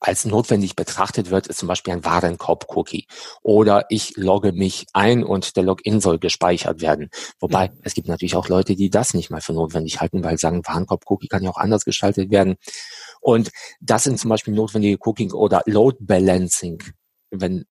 als 0.02 0.24
notwendig 0.24 0.74
betrachtet 0.74 1.30
wird, 1.30 1.46
ist 1.46 1.60
zum 1.60 1.68
Beispiel 1.68 1.92
ein 1.92 2.04
Warenkorb-Cookie. 2.04 3.06
Oder 3.42 3.86
ich 3.88 4.16
logge 4.16 4.52
mich 4.52 4.86
ein 4.92 5.22
und 5.22 5.56
der 5.56 5.62
Login 5.62 6.00
soll 6.00 6.18
gespeichert 6.18 6.80
werden. 6.80 7.08
Wobei, 7.38 7.68
mhm. 7.68 7.78
es 7.82 7.94
gibt 7.94 8.08
natürlich 8.08 8.34
auch 8.34 8.48
Leute, 8.48 8.74
die 8.74 8.90
das 8.90 9.14
nicht 9.14 9.30
mal 9.30 9.40
für 9.40 9.52
notwendig 9.52 10.00
halten, 10.00 10.24
weil 10.24 10.38
sagen, 10.38 10.62
Warenkorb-Cookie 10.66 11.28
kann 11.28 11.44
ja 11.44 11.50
auch 11.50 11.56
anders 11.56 11.84
gestaltet 11.84 12.30
werden. 12.30 12.56
Und 13.20 13.52
das 13.80 14.02
sind 14.02 14.18
zum 14.18 14.28
Beispiel 14.28 14.54
notwendige 14.54 14.98
Cooking 15.00 15.32
oder 15.32 15.62
Load 15.66 15.98
Balancing, 16.00 16.82
wenn 17.30 17.64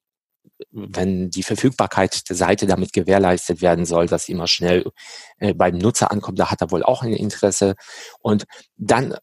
wenn 0.72 1.32
die 1.32 1.42
Verfügbarkeit 1.42 2.30
der 2.30 2.36
Seite 2.36 2.68
damit 2.68 2.94
gewährleistet 2.94 3.62
werden 3.64 3.86
soll, 3.86 4.06
dass 4.06 4.26
sie 4.26 4.32
immer 4.34 4.48
schnell 4.48 4.92
äh, 5.40 5.56
beim 5.56 5.78
Nutzer 5.78 6.12
ankommt, 6.12 6.40
da 6.40 6.52
hat 6.52 6.62
er 6.62 6.70
wohl 6.70 6.84
auch 6.84 7.02
ein 7.02 7.14
Interesse. 7.14 7.74
Und 8.20 8.46
dann 8.78 9.16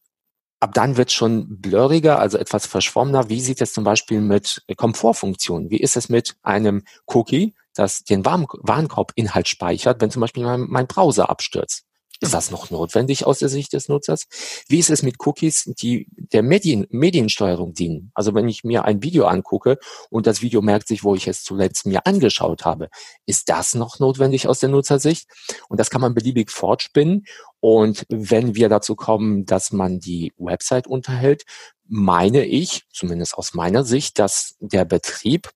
ab 0.61 0.75
dann 0.75 0.97
wird 0.97 1.13
schon 1.13 1.61
blurriger, 1.61 2.19
also 2.19 2.39
etwas 2.39 2.67
verschwommener. 2.67 3.29
Wie 3.29 3.41
sieht 3.41 3.61
es 3.61 3.73
zum 3.73 3.85
Beispiel 3.85 4.21
mit 4.21 4.63
Komfortfunktionen? 4.77 5.71
Wie 5.71 5.79
ist 5.79 5.97
es 5.97 6.09
mit 6.09 6.37
einem 6.43 6.85
Cookie, 7.07 7.55
das 7.75 8.05
den 8.05 8.25
Warenkorbinhalt 8.25 9.49
speichert, 9.49 10.01
wenn 10.01 10.11
zum 10.11 10.21
Beispiel 10.21 10.45
mein, 10.45 10.67
mein 10.69 10.87
Browser 10.87 11.31
abstürzt? 11.31 11.88
Ist 12.21 12.35
das 12.35 12.51
noch 12.51 12.71
notwendig 12.71 13.27
aus 13.27 13.39
der 13.39 13.49
Sicht 13.49 13.73
des 13.73 13.89
Nutzers? 13.89 14.27
Wie 14.67 14.81
ist 14.81 14.91
es 14.91 15.05
mit 15.05 15.25
Cookies, 15.25 15.73
die 15.79 16.09
der 16.17 16.43
Medien, 16.43 16.85
Mediensteuerung 16.91 17.75
dienen? 17.75 18.11
Also 18.13 18.35
wenn 18.35 18.49
ich 18.49 18.65
mir 18.65 18.85
ein 18.85 19.05
Video 19.05 19.27
angucke 19.27 19.79
und 20.11 20.27
das 20.27 20.43
Video 20.43 20.61
merkt 20.61 20.89
sich, 20.89 21.05
wo 21.05 21.15
ich 21.15 21.29
es 21.29 21.45
zuletzt 21.45 21.87
mir 21.87 22.07
angeschaut 22.07 22.65
habe, 22.65 22.89
ist 23.25 23.49
das 23.49 23.75
noch 23.75 24.01
notwendig 24.01 24.49
aus 24.49 24.59
der 24.59 24.69
Nutzersicht? 24.69 25.29
Und 25.69 25.79
das 25.79 25.91
kann 25.91 26.01
man 26.01 26.15
beliebig 26.15 26.51
fortspinnen. 26.51 27.25
Und 27.61 28.05
wenn 28.09 28.57
wir 28.57 28.69
dazu 28.69 28.97
kommen, 28.97 29.47
dass 29.47 29.71
man 29.71 30.01
die 30.01 30.33
Website 30.39 30.89
unterhält, 30.89 31.45
meine 31.87 32.45
ich, 32.45 32.85
zumindest 32.93 33.39
aus 33.39 33.55
meiner 33.55 33.85
Sicht, 33.85 34.19
dass 34.19 34.57
der 34.59 34.85
Betrieb 34.85 35.51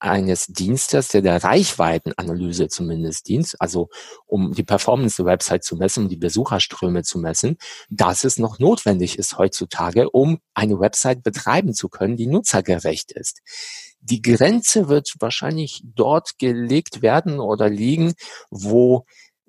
eines 0.00 0.46
Dienstes, 0.46 1.08
der 1.08 1.22
der 1.22 1.44
Reichweitenanalyse 1.44 2.68
zumindest 2.68 3.28
dient, 3.28 3.54
also 3.58 3.88
um 4.26 4.52
die 4.52 4.62
Performance 4.62 5.16
der 5.16 5.26
Website 5.26 5.62
zu 5.62 5.76
messen, 5.76 6.04
um 6.04 6.08
die 6.08 6.16
Besucherströme 6.16 7.02
zu 7.02 7.18
messen, 7.18 7.58
dass 7.90 8.24
es 8.24 8.38
noch 8.38 8.58
notwendig 8.58 9.18
ist 9.18 9.38
heutzutage, 9.38 10.10
um 10.10 10.38
eine 10.54 10.80
Website 10.80 11.22
betreiben 11.22 11.74
zu 11.74 11.88
können, 11.88 12.16
die 12.16 12.26
nutzergerecht 12.26 13.12
ist. 13.12 13.42
Die 14.00 14.22
Grenze 14.22 14.88
wird 14.88 15.14
wahrscheinlich 15.20 15.82
dort 15.84 16.38
gelegt 16.38 17.02
werden 17.02 17.38
oder 17.38 17.68
liegen, 17.68 18.14
wo 18.50 19.04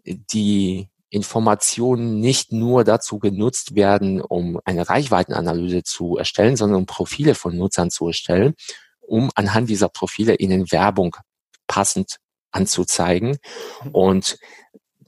die 0.06 0.90
Informationen 1.10 2.20
nicht 2.20 2.52
nur 2.52 2.84
dazu 2.84 3.20
genutzt 3.20 3.76
werden, 3.76 4.22
um 4.22 4.60
eine 4.66 4.88
Reichweitenanalyse 4.88 5.84
zu 5.84 6.18
erstellen, 6.18 6.56
sondern 6.56 6.80
um 6.80 6.86
Profile 6.86 7.36
von 7.36 7.56
Nutzern 7.58 7.92
zu 7.92 8.08
erstellen 8.08 8.54
um 9.12 9.30
anhand 9.36 9.70
dieser 9.70 9.90
Profile 9.90 10.36
ihnen 10.36 10.72
Werbung 10.72 11.18
passend 11.68 12.18
anzuzeigen. 12.52 13.38
Mhm. 13.84 13.92
Und 13.92 14.38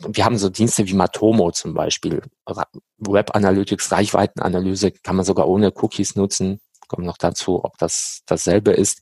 wir 0.05 0.25
haben 0.25 0.37
so 0.37 0.49
Dienste 0.49 0.85
wie 0.87 0.93
Matomo 0.93 1.51
zum 1.51 1.73
Beispiel, 1.73 2.21
Web 2.97 3.33
Analytics, 3.33 3.91
Reichweitenanalyse, 3.91 4.91
kann 4.91 5.15
man 5.15 5.25
sogar 5.25 5.47
ohne 5.47 5.71
Cookies 5.71 6.15
nutzen. 6.15 6.59
Kommen 6.89 7.05
noch 7.05 7.17
dazu, 7.17 7.63
ob 7.63 7.77
das 7.77 8.21
dasselbe 8.25 8.71
ist. 8.73 9.01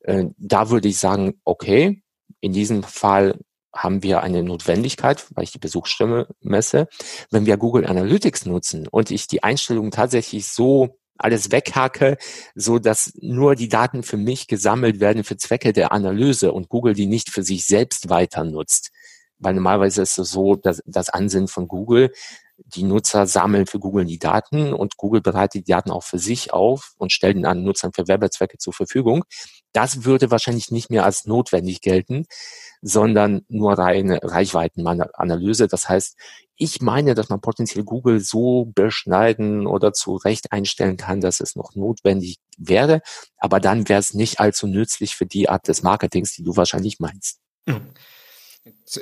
Äh, 0.00 0.26
da 0.36 0.68
würde 0.68 0.88
ich 0.88 0.98
sagen, 0.98 1.40
okay, 1.44 2.02
in 2.40 2.52
diesem 2.52 2.82
Fall 2.82 3.38
haben 3.74 4.02
wir 4.02 4.22
eine 4.22 4.42
Notwendigkeit, 4.42 5.26
weil 5.34 5.44
ich 5.44 5.52
die 5.52 5.58
Besuchsstimme 5.58 6.28
messe. 6.40 6.86
Wenn 7.30 7.46
wir 7.46 7.56
Google 7.56 7.86
Analytics 7.86 8.44
nutzen 8.44 8.86
und 8.88 9.10
ich 9.10 9.26
die 9.26 9.42
Einstellungen 9.42 9.90
tatsächlich 9.90 10.46
so 10.46 10.98
alles 11.16 11.50
weghacke, 11.52 12.16
so 12.54 12.78
dass 12.78 13.12
nur 13.20 13.54
die 13.54 13.68
Daten 13.68 14.02
für 14.02 14.16
mich 14.16 14.46
gesammelt 14.48 15.00
werden 15.00 15.24
für 15.24 15.36
Zwecke 15.36 15.72
der 15.72 15.92
Analyse 15.92 16.52
und 16.52 16.68
Google 16.68 16.94
die 16.94 17.06
nicht 17.06 17.30
für 17.30 17.42
sich 17.42 17.66
selbst 17.66 18.08
weiter 18.08 18.44
nutzt. 18.44 18.90
Weil 19.38 19.54
normalerweise 19.54 20.02
ist 20.02 20.18
es 20.18 20.30
so, 20.30 20.56
dass 20.56 20.80
das 20.86 21.10
Ansinnen 21.10 21.48
von 21.48 21.68
Google, 21.68 22.12
die 22.56 22.84
Nutzer 22.84 23.26
sammeln 23.26 23.66
für 23.66 23.80
Google 23.80 24.04
die 24.04 24.18
Daten 24.18 24.72
und 24.72 24.96
Google 24.96 25.20
bereitet 25.20 25.66
die 25.66 25.72
Daten 25.72 25.90
auch 25.90 26.04
für 26.04 26.18
sich 26.18 26.52
auf 26.52 26.94
und 26.98 27.12
stellt 27.12 27.36
den 27.36 27.64
Nutzern 27.64 27.92
für 27.92 28.06
Werbezwecke 28.06 28.58
zur 28.58 28.72
Verfügung. 28.72 29.24
Das 29.74 30.04
würde 30.04 30.30
wahrscheinlich 30.30 30.70
nicht 30.70 30.88
mehr 30.88 31.04
als 31.04 31.26
notwendig 31.26 31.82
gelten, 31.82 32.26
sondern 32.80 33.42
nur 33.48 33.76
reine 33.76 34.20
Reichweitenanalyse. 34.22 35.68
Das 35.68 35.88
heißt, 35.88 36.16
ich 36.56 36.80
meine, 36.80 37.14
dass 37.14 37.28
man 37.28 37.40
potenziell 37.40 37.82
Google 37.84 38.20
so 38.20 38.70
beschneiden 38.74 39.66
oder 39.66 39.92
zurecht 39.92 40.52
einstellen 40.52 40.96
kann, 40.96 41.20
dass 41.20 41.40
es 41.40 41.56
noch 41.56 41.74
notwendig 41.74 42.36
wäre. 42.56 43.00
Aber 43.36 43.58
dann 43.58 43.88
wäre 43.88 44.00
es 44.00 44.14
nicht 44.14 44.38
allzu 44.38 44.68
nützlich 44.68 45.16
für 45.16 45.26
die 45.26 45.48
Art 45.48 45.66
des 45.66 45.82
Marketings, 45.82 46.32
die 46.34 46.44
du 46.44 46.56
wahrscheinlich 46.56 47.00
meinst. 47.00 47.40
Mhm. 47.66 47.90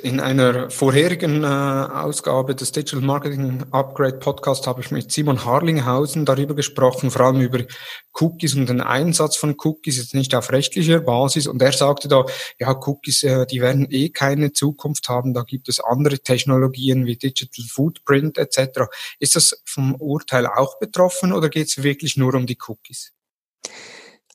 In 0.01 0.19
einer 0.19 0.69
vorherigen 0.69 1.45
äh, 1.45 1.47
Ausgabe 1.47 2.53
des 2.53 2.73
Digital 2.73 2.99
Marketing 2.99 3.63
Upgrade 3.71 4.17
Podcast 4.17 4.67
habe 4.67 4.81
ich 4.81 4.91
mit 4.91 5.09
Simon 5.09 5.45
Harlinghausen 5.45 6.25
darüber 6.25 6.53
gesprochen, 6.53 7.11
vor 7.11 7.21
allem 7.21 7.39
über 7.39 7.59
Cookies 8.19 8.55
und 8.55 8.67
den 8.67 8.81
Einsatz 8.81 9.37
von 9.37 9.55
Cookies, 9.57 9.95
jetzt 9.95 10.15
nicht 10.15 10.35
auf 10.35 10.51
rechtlicher 10.51 10.99
Basis. 10.99 11.47
Und 11.47 11.61
er 11.61 11.71
sagte 11.71 12.09
da, 12.09 12.25
ja, 12.59 12.77
Cookies, 12.77 13.23
äh, 13.23 13.45
die 13.45 13.61
werden 13.61 13.87
eh 13.89 14.09
keine 14.09 14.51
Zukunft 14.51 15.07
haben. 15.07 15.33
Da 15.33 15.43
gibt 15.43 15.69
es 15.69 15.79
andere 15.79 16.19
Technologien 16.19 17.05
wie 17.05 17.15
Digital 17.15 17.65
Footprint 17.65 18.37
etc. 18.37 18.89
Ist 19.19 19.37
das 19.37 19.61
vom 19.63 19.95
Urteil 19.95 20.45
auch 20.45 20.77
betroffen 20.77 21.31
oder 21.31 21.47
geht 21.47 21.67
es 21.67 21.83
wirklich 21.83 22.17
nur 22.17 22.33
um 22.35 22.47
die 22.47 22.57
Cookies? 22.67 23.13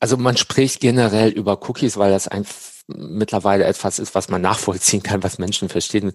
Also 0.01 0.17
man 0.17 0.37
spricht 0.37 0.81
generell 0.81 1.31
über 1.31 1.69
Cookies, 1.69 1.97
weil 1.97 2.11
das 2.11 2.29
ein 2.29 2.45
mittlerweile 2.89 3.65
etwas 3.65 3.99
ist, 3.99 4.15
was 4.15 4.29
man 4.29 4.41
nachvollziehen 4.41 5.03
kann, 5.03 5.23
was 5.23 5.39
Menschen 5.39 5.69
verstehen. 5.69 6.13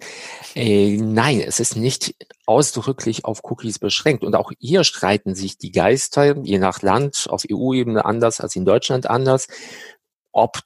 Äh, 0.54 0.96
nein, 0.96 1.40
es 1.40 1.60
ist 1.60 1.76
nicht 1.76 2.16
ausdrücklich 2.46 3.24
auf 3.24 3.44
Cookies 3.44 3.78
beschränkt. 3.78 4.24
Und 4.24 4.34
auch 4.34 4.50
hier 4.58 4.82
streiten 4.82 5.34
sich 5.36 5.56
die 5.56 5.70
Geister, 5.70 6.36
je 6.42 6.58
nach 6.58 6.82
Land, 6.82 7.26
auf 7.30 7.44
EU-Ebene 7.50 8.04
anders 8.04 8.40
als 8.40 8.56
in 8.56 8.64
Deutschland 8.64 9.08
anders, 9.08 9.46
ob 10.32 10.58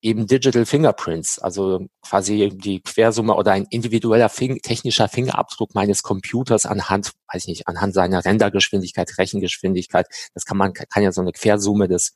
eben 0.00 0.26
Digital 0.26 0.66
Fingerprints, 0.66 1.38
also 1.38 1.86
quasi 2.02 2.50
die 2.52 2.80
Quersumme 2.80 3.34
oder 3.36 3.52
ein 3.52 3.66
individueller 3.70 4.28
Fing 4.28 4.60
technischer 4.60 5.08
Fingerabdruck 5.08 5.76
meines 5.76 6.02
Computers 6.02 6.66
anhand, 6.66 7.12
weiß 7.32 7.46
nicht, 7.46 7.68
anhand 7.68 7.94
seiner 7.94 8.24
Rendergeschwindigkeit, 8.24 9.16
Rechengeschwindigkeit, 9.16 10.08
das 10.34 10.44
kann 10.44 10.56
man, 10.56 10.72
kann 10.72 11.04
ja 11.04 11.12
so 11.12 11.20
eine 11.20 11.30
Quersumme 11.30 11.86
des 11.86 12.14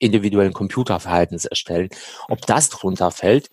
individuellen 0.00 0.52
Computerverhaltens 0.52 1.44
erstellen. 1.44 1.88
Ob 2.28 2.44
das 2.46 2.68
drunter 2.68 3.12
fällt, 3.12 3.50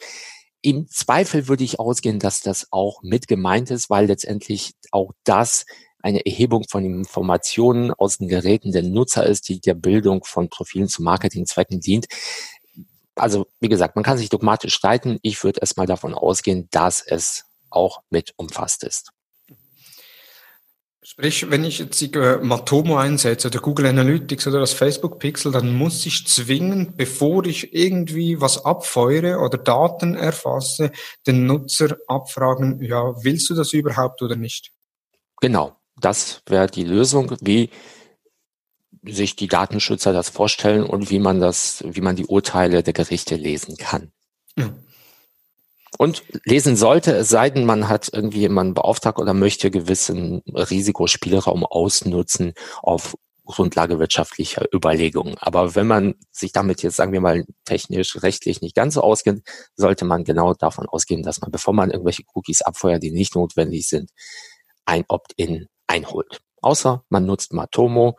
im 0.62 0.88
Zweifel 0.88 1.48
würde 1.48 1.64
ich 1.64 1.80
ausgehen, 1.80 2.20
dass 2.20 2.42
das 2.42 2.68
auch 2.72 3.04
mit 3.04 3.28
gemeint 3.28 3.70
ist, 3.70 3.90
weil 3.90 4.08
letztendlich 4.08 4.74
auch 4.92 5.12
das 5.24 5.66
eine 6.02 6.26
Erhebung 6.26 6.64
von 6.70 6.84
Informationen 6.86 7.92
aus 7.92 8.18
den 8.18 8.28
Geräten 8.28 8.72
der 8.72 8.84
Nutzer 8.84 9.26
ist, 9.26 9.50
die 9.50 9.60
der 9.60 9.76
Bildung 9.76 10.24
von 10.24 10.50
Profilen 10.50 10.88
zu 10.88 11.04
Marketingzwecken 11.04 11.80
dient. 11.80 12.08
Also, 13.16 13.48
wie 13.60 13.70
gesagt, 13.70 13.96
man 13.96 14.04
kann 14.04 14.18
sich 14.18 14.30
dogmatisch 14.30 14.74
streiten. 14.74 15.20
Ich 15.22 15.44
würde 15.44 15.60
erstmal 15.60 15.88
davon 15.88 16.14
ausgehen, 16.14 16.68
dass 16.72 17.02
es 17.02 17.46
auch 17.70 18.02
mit 18.10 18.34
umfasst 18.38 18.84
ist. 18.84 19.12
Sprich, 21.10 21.50
wenn 21.50 21.64
ich 21.64 21.80
jetzt 21.80 22.02
äh, 22.02 22.38
Matomo 22.42 22.98
einsetze 22.98 23.48
oder 23.48 23.62
Google 23.62 23.86
Analytics 23.86 24.46
oder 24.48 24.60
das 24.60 24.74
Facebook 24.74 25.20
Pixel, 25.20 25.54
dann 25.54 25.74
muss 25.74 26.06
ich 26.06 26.28
zwingend, 26.28 26.98
bevor 26.98 27.46
ich 27.46 27.74
irgendwie 27.74 28.42
was 28.42 28.66
abfeuere 28.66 29.40
oder 29.40 29.58
Daten 29.58 30.16
erfasse, 30.16 30.92
den 31.26 31.46
Nutzer 31.46 31.96
abfragen, 32.08 32.82
ja, 32.82 33.14
willst 33.24 33.50
du 33.50 33.56
das 33.56 33.72
überhaupt 33.72 34.22
oder 34.22 34.36
nicht? 34.36 34.74
Genau, 35.40 35.78
das 35.96 36.42
wäre 36.46 36.68
die 36.68 36.84
Lösung, 36.84 37.38
wie 37.40 37.70
sich 39.06 39.38
die 39.38 39.48
Datenschützer 39.48 40.12
das 40.12 40.28
vorstellen 40.28 40.84
und 40.84 41.10
wie 41.10 41.20
man 41.20 41.40
das, 41.40 41.86
wie 41.88 42.02
man 42.02 42.18
die 42.18 42.26
Urteile 42.26 42.84
der 42.84 42.92
Gerichte 42.92 43.38
lesen 43.38 43.78
kann. 43.78 44.12
Ja. 44.58 44.74
Und 45.98 46.24
lesen 46.46 46.76
sollte, 46.76 47.16
es 47.16 47.30
sei 47.30 47.50
denn, 47.50 47.66
man 47.66 47.88
hat 47.88 48.10
irgendwie 48.12 48.40
jemanden 48.40 48.76
beauftragt 48.76 49.20
oder 49.20 49.34
möchte 49.34 49.72
gewissen 49.72 50.42
Risikospielraum 50.54 51.66
ausnutzen 51.66 52.54
auf 52.82 53.16
Grundlage 53.48 53.98
wirtschaftlicher 53.98 54.66
Überlegungen. 54.74 55.36
Aber 55.40 55.74
wenn 55.74 55.88
man 55.88 56.16
sich 56.32 56.52
damit 56.52 56.84
jetzt, 56.84 56.98
sagen 56.98 57.14
wir 57.14 57.22
mal, 57.22 57.46
technisch, 57.66 58.22
rechtlich 58.22 58.62
nicht 58.62 58.76
ganz 58.76 58.94
so 58.94 59.02
auskennt, 59.02 59.42
sollte 59.76 60.06
man 60.06 60.24
genau 60.24 60.54
davon 60.54 60.88
ausgehen, 60.88 61.24
dass 61.24 61.42
man, 61.42 61.50
bevor 61.50 61.74
man 61.74 61.90
irgendwelche 61.90 62.24
Cookies 62.36 62.62
abfeuert, 62.62 63.02
die 63.02 63.12
nicht 63.12 63.36
notwendig 63.36 63.88
sind, 63.88 64.12
ein 64.86 65.06
Opt-in 65.08 65.68
einholt. 65.88 66.42
Außer 66.62 67.04
man 67.10 67.26
nutzt 67.26 67.54
Matomo. 67.54 68.18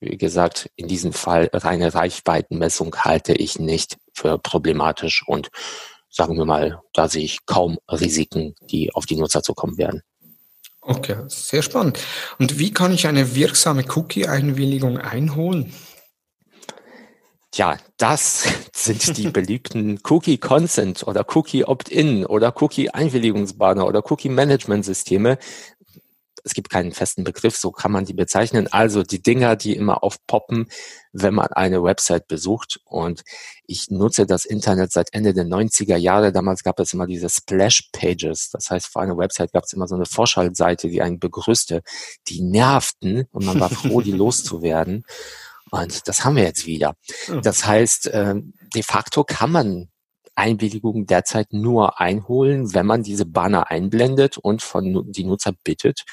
Wie 0.00 0.16
gesagt, 0.16 0.70
in 0.76 0.88
diesem 0.88 1.12
Fall 1.12 1.50
reine 1.52 1.94
Reichweitenmessung 1.94 2.94
halte 2.96 3.32
ich 3.32 3.58
nicht 3.58 3.96
für 4.14 4.38
problematisch 4.38 5.24
und 5.26 5.50
sagen 6.16 6.38
wir 6.38 6.46
mal, 6.46 6.80
da 6.94 7.08
sehe 7.08 7.24
ich 7.24 7.44
kaum 7.44 7.78
Risiken, 7.90 8.54
die 8.70 8.92
auf 8.94 9.04
die 9.04 9.16
Nutzer 9.16 9.42
zukommen 9.42 9.76
werden. 9.76 10.02
Okay, 10.80 11.16
sehr 11.26 11.62
spannend. 11.62 11.98
Und 12.38 12.58
wie 12.58 12.72
kann 12.72 12.92
ich 12.92 13.06
eine 13.06 13.34
wirksame 13.34 13.84
Cookie-Einwilligung 13.84 14.98
einholen? 14.98 15.74
Tja, 17.50 17.76
das 17.98 18.48
sind 18.74 19.16
die 19.18 19.28
beliebten 19.28 20.00
Cookie 20.08 20.38
Consent 20.38 21.06
oder 21.06 21.26
Cookie 21.34 21.64
Opt-in 21.64 22.24
oder 22.24 22.54
Cookie 22.62 22.90
Einwilligungsbanner 22.90 23.86
oder 23.86 24.10
Cookie 24.10 24.28
Management 24.28 24.84
Systeme, 24.84 25.38
es 26.46 26.54
gibt 26.54 26.70
keinen 26.70 26.92
festen 26.92 27.24
Begriff, 27.24 27.56
so 27.56 27.72
kann 27.72 27.90
man 27.90 28.04
die 28.04 28.14
bezeichnen. 28.14 28.68
Also 28.68 29.02
die 29.02 29.20
Dinger, 29.20 29.56
die 29.56 29.74
immer 29.74 30.04
aufpoppen, 30.04 30.68
wenn 31.12 31.34
man 31.34 31.48
eine 31.48 31.82
Website 31.82 32.28
besucht. 32.28 32.78
Und 32.84 33.24
ich 33.66 33.90
nutze 33.90 34.26
das 34.26 34.44
Internet 34.44 34.92
seit 34.92 35.12
Ende 35.12 35.34
der 35.34 35.44
90er 35.44 35.96
Jahre. 35.96 36.30
Damals 36.30 36.62
gab 36.62 36.78
es 36.78 36.92
immer 36.92 37.08
diese 37.08 37.28
Splash 37.28 37.88
Pages. 37.90 38.50
Das 38.52 38.70
heißt, 38.70 38.86
vor 38.86 39.02
einer 39.02 39.18
Website 39.18 39.52
gab 39.52 39.64
es 39.64 39.72
immer 39.72 39.88
so 39.88 39.96
eine 39.96 40.06
Vorschaltseite, 40.06 40.88
die 40.88 41.02
einen 41.02 41.18
begrüßte. 41.18 41.82
Die 42.28 42.42
nervten 42.42 43.24
und 43.32 43.44
man 43.44 43.58
war 43.58 43.70
froh, 43.70 44.00
die 44.00 44.12
loszuwerden. 44.12 45.02
Und 45.72 46.06
das 46.06 46.24
haben 46.24 46.36
wir 46.36 46.44
jetzt 46.44 46.64
wieder. 46.64 46.94
Das 47.42 47.66
heißt, 47.66 48.06
äh, 48.06 48.36
de 48.72 48.82
facto 48.84 49.24
kann 49.24 49.50
man 49.50 49.88
Einwilligungen 50.36 51.06
derzeit 51.06 51.52
nur 51.52 52.00
einholen, 52.00 52.72
wenn 52.72 52.86
man 52.86 53.02
diese 53.02 53.26
Banner 53.26 53.68
einblendet 53.68 54.38
und 54.38 54.62
von 54.62 55.10
die 55.10 55.24
Nutzer 55.24 55.52
bittet, 55.64 56.04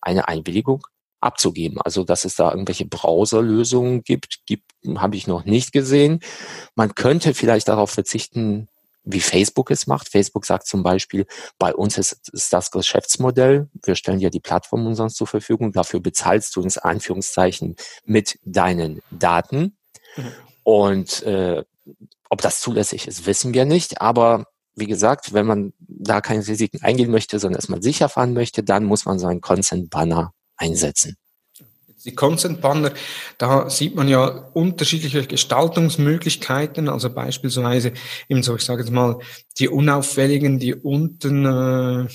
eine 0.00 0.28
Einwilligung 0.28 0.86
abzugeben. 1.20 1.80
Also 1.80 2.04
dass 2.04 2.24
es 2.24 2.34
da 2.36 2.50
irgendwelche 2.50 2.86
Browserlösungen 2.86 4.02
gibt, 4.02 4.46
gibt 4.46 4.70
habe 4.96 5.16
ich 5.16 5.26
noch 5.26 5.44
nicht 5.44 5.72
gesehen. 5.72 6.20
Man 6.74 6.94
könnte 6.94 7.34
vielleicht 7.34 7.68
darauf 7.68 7.90
verzichten, 7.90 8.68
wie 9.04 9.20
Facebook 9.20 9.70
es 9.70 9.86
macht. 9.86 10.08
Facebook 10.08 10.44
sagt 10.44 10.66
zum 10.66 10.82
Beispiel, 10.82 11.26
bei 11.58 11.74
uns 11.74 11.98
ist, 11.98 12.28
ist 12.32 12.52
das 12.52 12.70
Geschäftsmodell, 12.70 13.68
wir 13.84 13.94
stellen 13.94 14.20
dir 14.20 14.30
die 14.30 14.40
Plattform 14.40 14.86
umsonst 14.86 15.16
zur 15.16 15.26
Verfügung, 15.26 15.72
dafür 15.72 16.00
bezahlst 16.00 16.54
du 16.56 16.62
ins 16.62 16.78
Anführungszeichen 16.78 17.76
mit 18.04 18.38
deinen 18.44 19.00
Daten. 19.10 19.76
Mhm. 20.16 20.32
Und 20.62 21.22
äh, 21.22 21.64
ob 22.28 22.42
das 22.42 22.60
zulässig 22.60 23.08
ist, 23.08 23.26
wissen 23.26 23.54
wir 23.54 23.64
nicht, 23.64 24.00
aber 24.00 24.46
wie 24.80 24.86
gesagt, 24.86 25.32
wenn 25.32 25.46
man 25.46 25.72
da 25.78 26.20
keine 26.20 26.46
Risiken 26.46 26.82
eingehen 26.82 27.10
möchte, 27.10 27.38
sondern 27.38 27.58
erstmal 27.58 27.82
sicher 27.82 28.08
fahren 28.08 28.32
möchte, 28.32 28.62
dann 28.64 28.84
muss 28.84 29.04
man 29.04 29.18
so 29.18 29.28
einen 29.28 29.40
Consent-Banner 29.40 30.32
einsetzen. 30.56 31.16
Die 32.04 32.14
Consent 32.14 32.62
Banner, 32.62 32.92
da 33.36 33.68
sieht 33.68 33.94
man 33.94 34.08
ja 34.08 34.26
unterschiedliche 34.54 35.26
Gestaltungsmöglichkeiten, 35.26 36.88
also 36.88 37.10
beispielsweise 37.10 37.92
eben 38.26 38.42
so, 38.42 38.56
ich 38.56 38.62
sage 38.62 38.80
jetzt 38.82 38.90
mal, 38.90 39.18
die 39.58 39.68
unauffälligen, 39.68 40.58
die 40.58 40.74
unten 40.74 41.44
äh, 41.44 42.08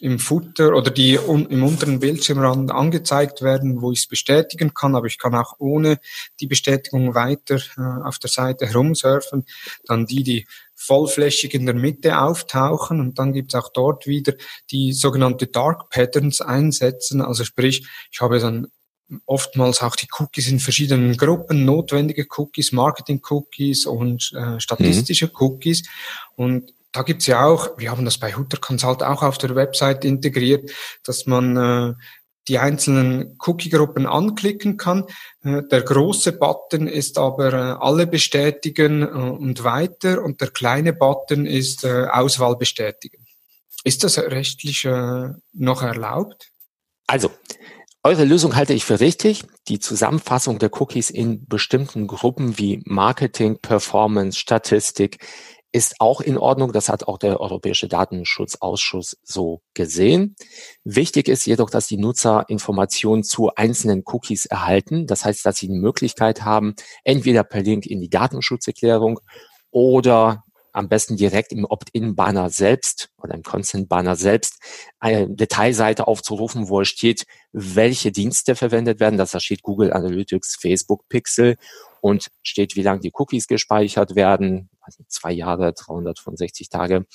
im 0.00 0.18
Footer 0.18 0.74
oder 0.74 0.90
die 0.90 1.18
un, 1.18 1.46
im 1.46 1.62
unteren 1.62 2.00
Bildschirmrand 2.00 2.72
angezeigt 2.72 3.42
werden, 3.42 3.80
wo 3.80 3.92
ich 3.92 4.00
es 4.00 4.06
bestätigen 4.08 4.74
kann, 4.74 4.96
aber 4.96 5.06
ich 5.06 5.18
kann 5.18 5.34
auch 5.34 5.54
ohne 5.58 5.98
die 6.40 6.46
Bestätigung 6.46 7.14
weiter 7.14 7.56
äh, 7.76 8.06
auf 8.06 8.18
der 8.18 8.30
Seite 8.30 8.66
herumsurfen. 8.66 9.44
Dann 9.84 10.06
die, 10.06 10.22
die 10.22 10.46
vollflächig 10.88 11.52
in 11.52 11.66
der 11.66 11.74
Mitte 11.74 12.18
auftauchen 12.18 13.00
und 13.00 13.18
dann 13.18 13.34
gibt 13.34 13.54
es 13.54 13.60
auch 13.60 13.68
dort 13.68 14.06
wieder 14.06 14.32
die 14.70 14.92
sogenannte 14.92 15.46
Dark 15.46 15.90
Patterns 15.90 16.40
einsetzen. 16.40 17.20
Also 17.20 17.44
sprich, 17.44 17.86
ich 18.10 18.20
habe 18.20 18.40
dann 18.40 18.68
oftmals 19.26 19.82
auch 19.82 19.96
die 19.96 20.08
Cookies 20.18 20.48
in 20.48 20.60
verschiedenen 20.60 21.16
Gruppen, 21.16 21.64
notwendige 21.64 22.26
Cookies, 22.36 22.72
Marketing-Cookies 22.72 23.86
und 23.86 24.32
äh, 24.34 24.58
statistische 24.60 25.26
mhm. 25.26 25.32
Cookies. 25.38 25.82
Und 26.36 26.72
da 26.92 27.02
gibt's 27.02 27.26
ja 27.26 27.44
auch, 27.44 27.78
wir 27.78 27.90
haben 27.90 28.04
das 28.06 28.18
bei 28.18 28.34
Hutter 28.34 28.58
Consult 28.58 29.02
auch 29.02 29.22
auf 29.22 29.36
der 29.38 29.54
Website 29.54 30.04
integriert, 30.04 30.70
dass 31.04 31.26
man 31.26 31.56
äh, 31.56 31.94
die 32.48 32.58
einzelnen 32.58 33.36
Cookie-Gruppen 33.46 34.06
anklicken 34.06 34.76
kann. 34.76 35.04
Äh, 35.42 35.62
der 35.70 35.82
große 35.82 36.32
Button 36.32 36.86
ist 36.86 37.18
aber 37.18 37.52
äh, 37.52 37.76
alle 37.78 38.06
bestätigen 38.06 39.02
äh, 39.02 39.06
und 39.06 39.64
weiter 39.64 40.22
und 40.22 40.40
der 40.40 40.48
kleine 40.48 40.92
Button 40.92 41.46
ist 41.46 41.84
Auswahl 41.86 42.56
bestätigen. 42.56 43.26
Ist 43.84 44.02
das 44.04 44.18
rechtlich 44.18 44.86
noch 45.52 45.82
erlaubt? 45.82 46.50
Also, 47.06 47.30
eure 48.02 48.24
Lösung 48.24 48.56
halte 48.56 48.74
ich 48.74 48.84
für 48.84 49.00
richtig. 49.00 49.44
Die 49.68 49.78
Zusammenfassung 49.78 50.58
der 50.58 50.70
Cookies 50.80 51.10
in 51.10 51.46
bestimmten 51.46 52.06
Gruppen 52.06 52.58
wie 52.58 52.82
Marketing, 52.84 53.58
Performance, 53.60 54.38
Statistik 54.38 55.18
ist 55.72 55.96
auch 56.00 56.20
in 56.20 56.38
Ordnung. 56.38 56.72
Das 56.72 56.88
hat 56.88 57.04
auch 57.04 57.18
der 57.18 57.40
Europäische 57.40 57.88
Datenschutzausschuss 57.88 59.18
so 59.22 59.60
gesehen. 59.74 60.36
Wichtig 60.84 61.28
ist 61.28 61.46
jedoch, 61.46 61.70
dass 61.70 61.86
die 61.86 61.98
Nutzer 61.98 62.46
Informationen 62.48 63.22
zu 63.22 63.54
einzelnen 63.54 64.02
Cookies 64.06 64.46
erhalten. 64.46 65.06
Das 65.06 65.24
heißt, 65.24 65.44
dass 65.44 65.58
sie 65.58 65.68
die 65.68 65.78
Möglichkeit 65.78 66.42
haben, 66.42 66.74
entweder 67.04 67.44
per 67.44 67.62
Link 67.62 67.86
in 67.86 68.00
die 68.00 68.10
Datenschutzerklärung 68.10 69.20
oder 69.70 70.44
am 70.72 70.88
besten 70.88 71.16
direkt 71.16 71.52
im 71.52 71.64
Opt-in-Banner 71.64 72.50
selbst 72.50 73.10
oder 73.18 73.34
im 73.34 73.42
Consent-Banner 73.42 74.16
selbst 74.16 74.62
eine 75.00 75.28
Detailseite 75.28 76.06
aufzurufen, 76.06 76.68
wo 76.68 76.80
es 76.80 76.88
steht, 76.88 77.26
welche 77.52 78.12
Dienste 78.12 78.54
verwendet 78.54 79.00
werden. 79.00 79.18
Das 79.18 79.32
da 79.32 79.40
steht 79.40 79.62
Google 79.62 79.92
Analytics, 79.92 80.56
Facebook 80.60 81.08
Pixel 81.08 81.56
und 82.00 82.28
steht, 82.42 82.76
wie 82.76 82.82
lange 82.82 83.00
die 83.00 83.12
Cookies 83.14 83.46
gespeichert 83.46 84.14
werden, 84.14 84.70
also 84.80 85.02
zwei 85.08 85.32
Jahre, 85.32 85.72
365 85.72 86.68
Tage 86.68 87.06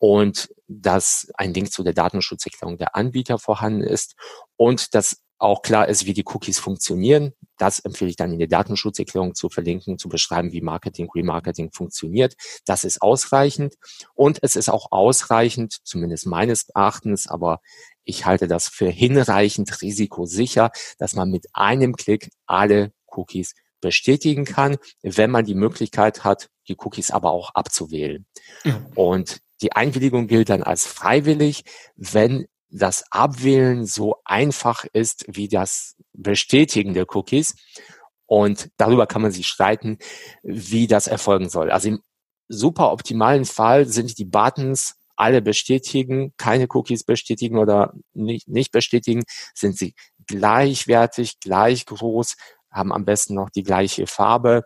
und 0.00 0.48
dass 0.66 1.28
ein 1.34 1.52
Link 1.52 1.70
zu 1.70 1.82
der 1.82 1.92
Datenschutzerklärung 1.92 2.78
der 2.78 2.96
Anbieter 2.96 3.38
vorhanden 3.38 3.82
ist 3.82 4.16
und 4.56 4.94
dass 4.94 5.22
auch 5.38 5.62
klar 5.62 5.88
ist, 5.88 6.06
wie 6.06 6.12
die 6.12 6.24
Cookies 6.26 6.58
funktionieren. 6.58 7.32
Das 7.56 7.80
empfehle 7.80 8.10
ich 8.10 8.16
dann 8.16 8.32
in 8.32 8.38
der 8.38 8.48
Datenschutzerklärung 8.48 9.34
zu 9.34 9.48
verlinken, 9.48 9.98
zu 9.98 10.08
beschreiben, 10.08 10.52
wie 10.52 10.60
Marketing, 10.60 11.08
Remarketing 11.14 11.70
funktioniert. 11.72 12.34
Das 12.66 12.84
ist 12.84 13.00
ausreichend. 13.00 13.76
Und 14.14 14.38
es 14.42 14.54
ist 14.54 14.68
auch 14.68 14.88
ausreichend, 14.90 15.78
zumindest 15.84 16.26
meines 16.26 16.68
Erachtens, 16.68 17.26
aber 17.26 17.60
ich 18.04 18.26
halte 18.26 18.48
das 18.48 18.68
für 18.68 18.90
hinreichend 18.90 19.80
risikosicher, 19.80 20.70
dass 20.98 21.14
man 21.14 21.30
mit 21.30 21.46
einem 21.54 21.96
Klick 21.96 22.30
alle 22.46 22.92
Cookies 23.06 23.54
bestätigen 23.80 24.44
kann, 24.44 24.76
wenn 25.02 25.30
man 25.30 25.44
die 25.44 25.54
Möglichkeit 25.54 26.24
hat, 26.24 26.48
die 26.68 26.76
Cookies 26.78 27.10
aber 27.10 27.30
auch 27.30 27.54
abzuwählen. 27.54 28.26
Ja. 28.64 28.80
Und 28.94 29.40
die 29.62 29.72
Einwilligung 29.72 30.26
gilt 30.26 30.48
dann 30.48 30.62
als 30.62 30.86
freiwillig, 30.86 31.64
wenn 31.96 32.46
das 32.70 33.04
Abwählen 33.10 33.84
so 33.84 34.16
einfach 34.24 34.84
ist 34.92 35.24
wie 35.28 35.48
das 35.48 35.96
Bestätigen 36.12 36.94
der 36.94 37.06
Cookies. 37.14 37.56
Und 38.26 38.70
darüber 38.76 39.06
kann 39.06 39.22
man 39.22 39.32
sich 39.32 39.48
streiten, 39.48 39.98
wie 40.42 40.86
das 40.86 41.08
erfolgen 41.08 41.48
soll. 41.48 41.70
Also 41.70 41.88
im 41.88 42.02
super 42.48 42.92
optimalen 42.92 43.44
Fall 43.44 43.86
sind 43.86 44.18
die 44.18 44.24
Buttons 44.24 44.96
alle 45.16 45.42
bestätigen, 45.42 46.32
keine 46.38 46.66
Cookies 46.70 47.04
bestätigen 47.04 47.58
oder 47.58 47.92
nicht, 48.14 48.48
nicht 48.48 48.72
bestätigen, 48.72 49.22
sind 49.54 49.76
sie 49.76 49.94
gleichwertig, 50.26 51.40
gleich 51.40 51.84
groß, 51.84 52.36
haben 52.70 52.92
am 52.92 53.04
besten 53.04 53.34
noch 53.34 53.50
die 53.50 53.62
gleiche 53.62 54.06
Farbe 54.06 54.64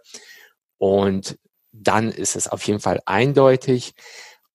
und 0.79 1.39
dann 1.73 2.11
ist 2.11 2.37
es 2.37 2.49
auf 2.49 2.63
jeden 2.67 2.81
Fall 2.81 3.01
eindeutig. 3.07 3.95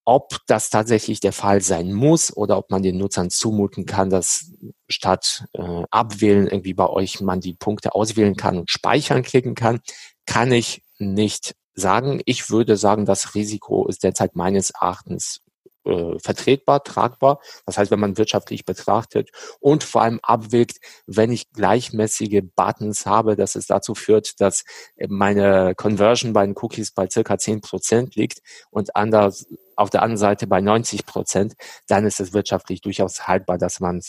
Ob 0.06 0.38
das 0.46 0.70
tatsächlich 0.70 1.20
der 1.20 1.32
Fall 1.32 1.60
sein 1.60 1.92
muss 1.92 2.34
oder 2.34 2.56
ob 2.56 2.70
man 2.70 2.82
den 2.82 2.96
Nutzern 2.96 3.30
zumuten 3.30 3.84
kann, 3.84 4.10
dass 4.10 4.52
statt 4.88 5.44
äh, 5.52 5.82
abwählen 5.90 6.48
irgendwie 6.48 6.74
bei 6.74 6.88
euch 6.88 7.20
man 7.20 7.40
die 7.40 7.54
Punkte 7.54 7.94
auswählen 7.94 8.34
kann 8.34 8.58
und 8.58 8.70
speichern 8.70 9.22
klicken 9.22 9.54
kann, 9.54 9.80
kann 10.26 10.50
ich 10.52 10.82
nicht 10.98 11.54
sagen. 11.74 12.20
Ich 12.24 12.50
würde 12.50 12.76
sagen, 12.76 13.04
das 13.04 13.34
Risiko 13.34 13.86
ist 13.86 14.02
derzeit 14.02 14.34
meines 14.34 14.70
Erachtens 14.70 15.42
äh, 15.84 16.18
vertretbar, 16.18 16.84
tragbar. 16.84 17.40
Das 17.66 17.78
heißt, 17.78 17.90
wenn 17.90 18.00
man 18.00 18.18
wirtschaftlich 18.18 18.64
betrachtet 18.64 19.30
und 19.60 19.84
vor 19.84 20.02
allem 20.02 20.20
abwägt, 20.22 20.78
wenn 21.06 21.32
ich 21.32 21.50
gleichmäßige 21.52 22.42
Buttons 22.54 23.06
habe, 23.06 23.36
dass 23.36 23.54
es 23.54 23.66
dazu 23.66 23.94
führt, 23.94 24.40
dass 24.40 24.64
meine 25.08 25.74
Conversion 25.74 26.32
bei 26.32 26.44
den 26.44 26.56
Cookies 26.56 26.92
bei 26.92 27.08
circa 27.08 27.38
zehn 27.38 27.60
Prozent 27.60 28.14
liegt 28.14 28.40
und 28.70 28.96
anders, 28.96 29.46
auf 29.76 29.90
der 29.90 30.02
anderen 30.02 30.18
Seite 30.18 30.46
bei 30.46 30.60
90 30.60 31.06
Prozent, 31.06 31.54
dann 31.88 32.04
ist 32.04 32.20
es 32.20 32.32
wirtschaftlich 32.32 32.82
durchaus 32.82 33.26
haltbar, 33.26 33.56
dass 33.56 33.80
man 33.80 34.00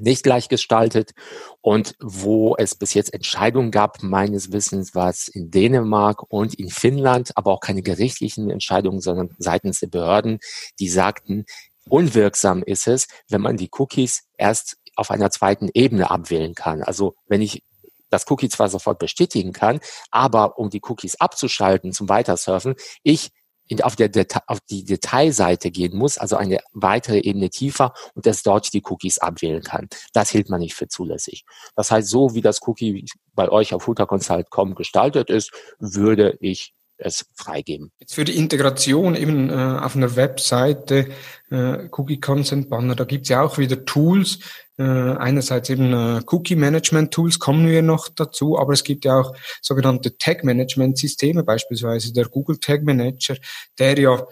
nicht 0.00 0.22
gleich 0.22 0.48
gestaltet 0.48 1.12
und 1.60 1.94
wo 2.00 2.56
es 2.56 2.74
bis 2.74 2.94
jetzt 2.94 3.14
Entscheidungen 3.14 3.70
gab, 3.70 4.02
meines 4.02 4.52
Wissens 4.52 4.94
war 4.94 5.08
es 5.08 5.28
in 5.28 5.50
Dänemark 5.50 6.24
und 6.30 6.54
in 6.54 6.70
Finnland, 6.70 7.36
aber 7.36 7.52
auch 7.52 7.60
keine 7.60 7.82
gerichtlichen 7.82 8.50
Entscheidungen, 8.50 9.00
sondern 9.00 9.34
seitens 9.38 9.80
der 9.80 9.88
Behörden, 9.88 10.40
die 10.80 10.88
sagten, 10.88 11.44
unwirksam 11.88 12.62
ist 12.62 12.88
es, 12.88 13.06
wenn 13.28 13.40
man 13.40 13.56
die 13.56 13.70
Cookies 13.72 14.24
erst 14.36 14.78
auf 14.96 15.10
einer 15.10 15.30
zweiten 15.30 15.68
Ebene 15.72 16.10
abwählen 16.10 16.54
kann. 16.54 16.82
Also 16.82 17.14
wenn 17.26 17.42
ich 17.42 17.62
das 18.10 18.30
Cookie 18.30 18.48
zwar 18.48 18.68
sofort 18.68 18.98
bestätigen 18.98 19.52
kann, 19.52 19.80
aber 20.10 20.58
um 20.58 20.70
die 20.70 20.80
Cookies 20.84 21.16
abzuschalten 21.16 21.92
zum 21.92 22.08
Weitersurfen, 22.08 22.74
ich 23.02 23.32
in, 23.68 23.80
auf, 23.82 23.96
der 23.96 24.10
auf 24.46 24.60
die 24.60 24.84
Detailseite 24.84 25.70
gehen 25.70 25.96
muss, 25.96 26.18
also 26.18 26.36
eine 26.36 26.58
weitere 26.72 27.18
Ebene 27.18 27.50
tiefer 27.50 27.94
und 28.14 28.26
das 28.26 28.42
dort 28.42 28.72
die 28.72 28.82
Cookies 28.84 29.18
abwählen 29.18 29.62
kann. 29.62 29.88
Das 30.12 30.30
hielt 30.30 30.50
man 30.50 30.60
nicht 30.60 30.74
für 30.74 30.88
zulässig. 30.88 31.44
Das 31.74 31.90
heißt, 31.90 32.08
so 32.08 32.34
wie 32.34 32.42
das 32.42 32.60
Cookie 32.66 33.06
bei 33.34 33.48
euch 33.48 33.74
auf 33.74 33.86
HooterConsult.com 33.86 34.74
gestaltet 34.74 35.30
ist, 35.30 35.50
würde 35.78 36.36
ich 36.40 36.74
es 36.96 37.26
freigeben. 37.34 37.90
Jetzt 37.98 38.14
für 38.14 38.24
die 38.24 38.36
Integration 38.36 39.14
eben 39.16 39.50
äh, 39.50 39.52
auf 39.52 39.96
einer 39.96 40.14
Webseite, 40.16 41.08
äh, 41.50 41.88
Cookie 41.90 42.20
Consent 42.20 42.70
Banner, 42.70 42.94
da 42.94 43.04
gibt's 43.04 43.28
ja 43.28 43.42
auch 43.42 43.58
wieder 43.58 43.84
Tools. 43.84 44.38
Äh, 44.76 44.82
einerseits 44.82 45.70
eben 45.70 45.92
äh, 45.92 46.20
Cookie 46.26 46.56
Management 46.56 47.12
Tools 47.12 47.38
kommen 47.38 47.68
wir 47.68 47.82
noch 47.82 48.08
dazu, 48.08 48.58
aber 48.58 48.72
es 48.72 48.82
gibt 48.82 49.04
ja 49.04 49.20
auch 49.20 49.34
sogenannte 49.62 50.18
Tag 50.18 50.42
Management 50.42 50.98
Systeme, 50.98 51.44
beispielsweise 51.44 52.12
der 52.12 52.26
Google 52.26 52.58
Tag 52.58 52.82
Manager, 52.82 53.36
der 53.78 53.98
ja 53.98 54.26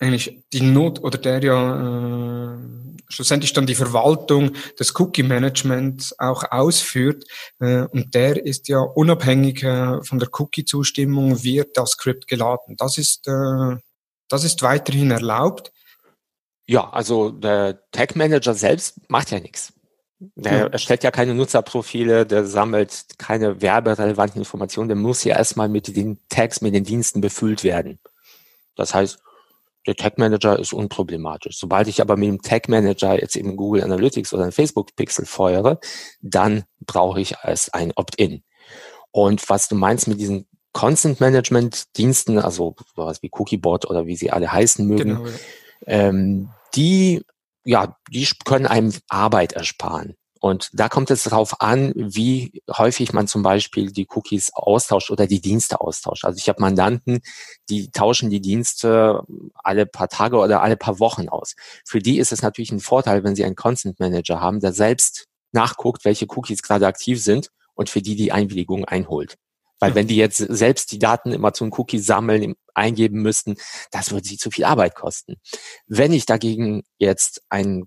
eigentlich 0.00 0.44
die 0.52 0.60
Not 0.60 1.02
oder 1.02 1.18
der 1.18 1.42
ja 1.42 2.54
äh, 2.54 2.58
schlussendlich 3.08 3.52
dann 3.52 3.66
die 3.66 3.74
Verwaltung 3.74 4.52
des 4.78 4.98
Cookie-Managements 4.98 6.18
auch 6.18 6.44
ausführt. 6.50 7.24
Äh, 7.60 7.86
und 7.86 8.14
der 8.14 8.44
ist 8.44 8.68
ja 8.68 8.80
unabhängig 8.80 9.62
äh, 9.62 10.02
von 10.02 10.18
der 10.18 10.28
Cookie-Zustimmung, 10.32 11.44
wird 11.44 11.76
das 11.76 11.92
Skript 11.92 12.26
geladen. 12.26 12.76
Das 12.76 12.98
ist, 12.98 13.28
äh, 13.28 13.76
das 14.28 14.44
ist 14.44 14.62
weiterhin 14.62 15.10
erlaubt. 15.10 15.70
Ja, 16.66 16.90
also 16.90 17.30
der 17.30 17.82
Tag 17.90 18.16
Manager 18.16 18.54
selbst 18.54 18.98
macht 19.08 19.30
ja 19.30 19.40
nichts. 19.40 19.72
Der 20.36 20.58
ja. 20.58 20.66
erstellt 20.66 21.04
ja 21.04 21.10
keine 21.10 21.34
Nutzerprofile, 21.34 22.24
der 22.24 22.46
sammelt 22.46 23.04
keine 23.18 23.60
werberelevanten 23.60 24.40
Informationen, 24.40 24.88
der 24.88 24.96
muss 24.96 25.24
ja 25.24 25.36
erstmal 25.36 25.68
mit 25.68 25.94
den 25.94 26.18
Tags, 26.28 26.60
mit 26.60 26.74
den 26.74 26.84
Diensten 26.84 27.20
befüllt 27.20 27.64
werden. 27.64 27.98
Das 28.76 28.94
heißt, 28.94 29.18
der 29.86 29.96
Tag 29.96 30.16
Manager 30.16 30.58
ist 30.58 30.72
unproblematisch. 30.72 31.58
Sobald 31.58 31.88
ich 31.88 32.00
aber 32.00 32.16
mit 32.16 32.28
dem 32.28 32.40
Tag 32.40 32.68
Manager 32.68 33.20
jetzt 33.20 33.36
eben 33.36 33.56
Google 33.56 33.82
Analytics 33.82 34.32
oder 34.32 34.44
ein 34.44 34.52
Facebook 34.52 34.96
Pixel 34.96 35.26
feuere, 35.26 35.78
dann 36.22 36.64
brauche 36.80 37.20
ich 37.20 37.34
erst 37.42 37.74
ein 37.74 37.92
Opt-in. 37.94 38.42
Und 39.10 39.48
was 39.50 39.68
du 39.68 39.74
meinst 39.74 40.08
mit 40.08 40.20
diesen 40.20 40.46
Consent 40.72 41.20
Management 41.20 41.96
Diensten, 41.98 42.38
also 42.38 42.74
sowas 42.96 43.22
wie 43.22 43.30
Cookiebot 43.32 43.84
oder 43.84 44.06
wie 44.06 44.16
sie 44.16 44.30
alle 44.30 44.50
heißen 44.50 44.86
mögen, 44.86 45.16
genau, 45.16 45.26
ja. 45.26 45.32
Ähm, 45.86 46.50
die, 46.74 47.22
ja, 47.64 47.96
die 48.10 48.28
können 48.44 48.66
einem 48.66 48.92
Arbeit 49.08 49.52
ersparen. 49.52 50.16
Und 50.44 50.68
da 50.74 50.90
kommt 50.90 51.10
es 51.10 51.22
darauf 51.22 51.62
an, 51.62 51.94
wie 51.96 52.60
häufig 52.70 53.14
man 53.14 53.26
zum 53.26 53.42
Beispiel 53.42 53.90
die 53.90 54.06
Cookies 54.14 54.50
austauscht 54.52 55.10
oder 55.10 55.26
die 55.26 55.40
Dienste 55.40 55.80
austauscht. 55.80 56.26
Also 56.26 56.36
ich 56.36 56.50
habe 56.50 56.60
Mandanten, 56.60 57.20
die 57.70 57.90
tauschen 57.90 58.28
die 58.28 58.42
Dienste 58.42 59.22
alle 59.54 59.86
paar 59.86 60.10
Tage 60.10 60.36
oder 60.36 60.60
alle 60.60 60.76
paar 60.76 60.98
Wochen 61.00 61.30
aus. 61.30 61.54
Für 61.86 61.98
die 61.98 62.18
ist 62.18 62.30
es 62.30 62.42
natürlich 62.42 62.72
ein 62.72 62.80
Vorteil, 62.80 63.24
wenn 63.24 63.34
sie 63.34 63.42
einen 63.42 63.56
Consent 63.56 64.00
Manager 64.00 64.42
haben, 64.42 64.60
der 64.60 64.74
selbst 64.74 65.28
nachguckt, 65.52 66.04
welche 66.04 66.26
Cookies 66.28 66.62
gerade 66.62 66.86
aktiv 66.86 67.22
sind 67.22 67.48
und 67.72 67.88
für 67.88 68.02
die 68.02 68.14
die 68.14 68.30
Einwilligung 68.30 68.84
einholt. 68.84 69.38
Weil 69.84 69.94
wenn 69.94 70.06
die 70.06 70.16
jetzt 70.16 70.38
selbst 70.38 70.92
die 70.92 70.98
Daten 70.98 71.32
immer 71.32 71.52
zu 71.52 71.64
einem 71.64 71.72
Cookie 71.74 71.98
sammeln, 71.98 72.54
eingeben 72.74 73.20
müssten, 73.22 73.56
das 73.90 74.10
würde 74.10 74.26
sie 74.26 74.38
zu 74.38 74.50
viel 74.50 74.64
Arbeit 74.64 74.94
kosten. 74.94 75.36
Wenn 75.86 76.12
ich 76.12 76.26
dagegen 76.26 76.82
jetzt 76.98 77.42
einen 77.48 77.84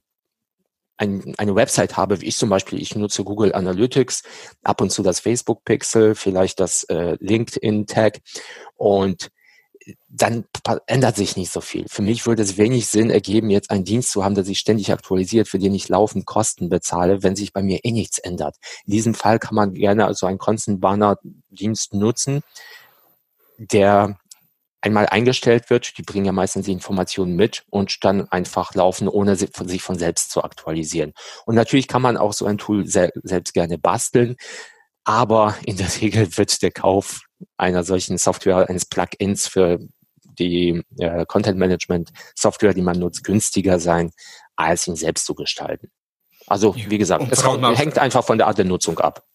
ein, 1.00 1.36
eine 1.38 1.56
Website 1.56 1.96
habe, 1.96 2.22
wie 2.22 2.26
ich 2.26 2.38
zum 2.38 2.50
Beispiel, 2.50 2.82
ich 2.82 2.96
nutze 2.96 3.24
Google 3.24 3.54
Analytics, 3.54 4.24
ab 4.64 4.82
und 4.82 4.92
zu 4.92 5.04
das 5.04 5.20
Facebook 5.20 5.64
Pixel, 5.64 6.16
vielleicht 6.16 6.60
das 6.60 6.84
äh, 6.86 7.18
LinkedIn 7.20 7.86
Tag 7.86 8.20
und 8.76 9.30
dann 10.10 10.46
ändert 10.88 11.16
sich 11.16 11.38
nicht 11.38 11.52
so 11.52 11.62
viel. 11.62 11.86
Für 11.90 12.02
mich 12.02 12.26
würde 12.26 12.44
es 12.44 12.58
wenig 12.58 12.88
Sinn 12.88 13.10
ergeben, 13.10 13.50
jetzt 13.50 13.72
einen 13.72 13.86
Dienst 13.86 14.12
zu 14.12 14.24
haben, 14.24 14.36
der 14.36 14.44
sich 14.44 14.60
ständig 14.60 14.92
aktualisiert, 14.92 15.48
für 15.48 15.60
den 15.60 15.74
ich 15.74 15.90
laufend 15.90 16.26
Kosten 16.26 16.70
bezahle, 16.70 17.24
wenn 17.24 17.36
sich 17.36 17.54
bei 17.54 17.62
mir 17.62 17.80
eh 17.84 17.92
nichts 17.92 18.18
ändert. 18.18 18.56
In 18.86 18.94
diesem 18.94 19.14
Fall 19.14 19.40
kann 19.40 19.56
man 19.56 19.74
gerne 19.74 20.06
also 20.06 20.26
einen 20.26 20.40
Constant 20.40 20.82
Banner 20.82 21.18
Dienst 21.50 21.94
nutzen, 21.94 22.42
der 23.58 24.18
einmal 24.82 25.08
eingestellt 25.08 25.70
wird, 25.70 25.98
die 25.98 26.04
bringen 26.04 26.26
ja 26.26 26.32
meistens 26.32 26.66
die 26.66 26.72
Informationen 26.72 27.36
mit 27.36 27.64
und 27.70 28.04
dann 28.04 28.30
einfach 28.30 28.74
laufen, 28.76 29.08
ohne 29.08 29.36
sich 29.36 29.82
von 29.82 29.98
selbst 29.98 30.32
zu 30.32 30.44
aktualisieren. 30.44 31.14
Und 31.46 31.56
natürlich 31.56 31.88
kann 31.88 32.02
man 32.02 32.18
auch 32.18 32.34
so 32.34 32.46
ein 32.46 32.58
Tool 32.58 32.88
selbst 32.88 33.54
gerne 33.54 33.78
basteln, 33.78 34.36
aber 35.04 35.56
in 35.66 35.78
der 35.78 35.88
Regel 36.02 36.38
wird 36.38 36.62
der 36.62 36.72
Kauf 36.72 37.27
einer 37.58 37.84
solchen 37.84 38.18
Software, 38.18 38.70
eines 38.70 38.86
Plugins 38.86 39.48
für 39.48 39.80
die 40.40 40.84
äh, 40.98 41.26
Content 41.26 41.58
Management 41.58 42.12
Software, 42.36 42.74
die 42.74 42.82
man 42.82 43.00
nutzt, 43.00 43.24
günstiger 43.24 43.80
sein, 43.80 44.12
als 44.56 44.88
ihn 44.88 44.96
selbst 44.96 45.26
zu 45.26 45.36
gestalten. 45.36 45.92
Also 46.50 46.74
wie 46.76 46.98
gesagt, 46.98 47.26
es 47.30 47.44
hängt 47.44 47.98
einfach 47.98 48.24
von 48.24 48.38
der 48.38 48.48
Art 48.48 48.58
der 48.58 48.64
Nutzung 48.64 48.98
ab. 49.00 49.26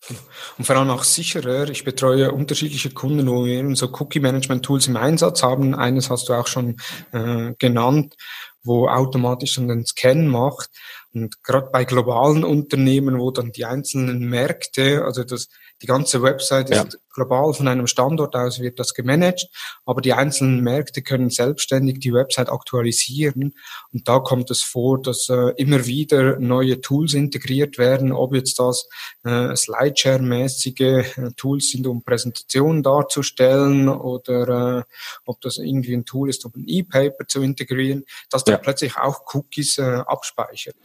Und 0.56 0.64
vor 0.64 0.76
allem 0.76 0.88
auch 0.88 1.04
sicherer. 1.04 1.68
Ich 1.68 1.84
betreue 1.84 2.32
unterschiedliche 2.32 2.88
Kunden, 2.90 3.28
wo 3.28 3.44
wir 3.44 3.52
eben 3.52 3.76
so 3.76 3.88
Cookie-Management-Tools 3.92 4.86
im 4.88 4.96
Einsatz 4.96 5.42
haben. 5.42 5.74
Eines 5.74 6.08
hast 6.08 6.30
du 6.30 6.32
auch 6.32 6.46
schon 6.46 6.78
äh, 7.12 7.52
genannt, 7.58 8.16
wo 8.64 8.88
automatisch 8.88 9.56
dann 9.56 9.68
den 9.68 9.84
Scan 9.84 10.26
macht. 10.26 10.70
Und 11.12 11.42
gerade 11.42 11.68
bei 11.70 11.84
globalen 11.84 12.44
Unternehmen, 12.44 13.18
wo 13.18 13.30
dann 13.30 13.52
die 13.52 13.66
einzelnen 13.66 14.20
Märkte, 14.20 15.04
also 15.04 15.22
das 15.22 15.48
die 15.82 15.86
ganze 15.86 16.22
Website 16.22 16.70
ja. 16.70 16.82
ist 16.82 16.98
global 17.12 17.52
von 17.52 17.68
einem 17.68 17.86
Standort 17.86 18.34
aus 18.34 18.60
wird 18.60 18.78
das 18.78 18.94
gemanagt, 18.94 19.48
aber 19.84 20.00
die 20.00 20.12
einzelnen 20.12 20.60
Märkte 20.60 21.02
können 21.02 21.28
selbstständig 21.28 21.98
die 21.98 22.12
Website 22.12 22.48
aktualisieren 22.48 23.54
und 23.92 24.08
da 24.08 24.20
kommt 24.20 24.50
es 24.50 24.62
vor, 24.62 25.02
dass 25.02 25.28
äh, 25.28 25.52
immer 25.56 25.84
wieder 25.86 26.38
neue 26.38 26.80
Tools 26.80 27.14
integriert 27.14 27.78
werden, 27.78 28.12
ob 28.12 28.34
jetzt 28.34 28.58
das 28.58 28.88
äh, 29.24 29.54
Slideshare-mäßige 29.54 30.80
äh, 30.80 31.30
Tools 31.36 31.70
sind, 31.70 31.86
um 31.86 32.02
Präsentationen 32.02 32.82
darzustellen 32.82 33.88
oder 33.88 34.78
äh, 34.78 34.82
ob 35.26 35.40
das 35.40 35.58
irgendwie 35.58 35.94
ein 35.94 36.04
Tool 36.04 36.30
ist, 36.30 36.44
um 36.44 36.52
ein 36.56 36.64
E-Paper 36.66 37.26
zu 37.26 37.42
integrieren, 37.42 38.04
dass 38.30 38.44
ja. 38.46 38.52
da 38.54 38.58
plötzlich 38.58 38.96
auch 38.96 39.22
Cookies 39.34 39.78
äh, 39.78 40.02
abspeichert. 40.06 40.76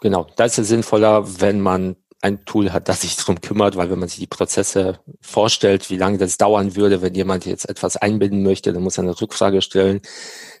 Genau, 0.00 0.26
da 0.36 0.44
ist 0.44 0.54
sinnvoller, 0.56 1.40
wenn 1.40 1.60
man 1.60 1.96
ein 2.22 2.44
Tool 2.44 2.72
hat, 2.72 2.88
das 2.88 3.00
sich 3.00 3.16
darum 3.16 3.40
kümmert, 3.40 3.76
weil 3.76 3.90
wenn 3.90 3.98
man 3.98 4.08
sich 4.08 4.18
die 4.18 4.26
Prozesse 4.26 5.00
vorstellt, 5.20 5.88
wie 5.88 5.96
lange 5.96 6.18
das 6.18 6.36
dauern 6.36 6.76
würde, 6.76 7.00
wenn 7.00 7.14
jemand 7.14 7.46
jetzt 7.46 7.68
etwas 7.68 7.96
einbinden 7.96 8.42
möchte, 8.42 8.72
dann 8.72 8.82
muss 8.82 8.98
er 8.98 9.04
eine 9.04 9.18
Rückfrage 9.18 9.62
stellen, 9.62 10.00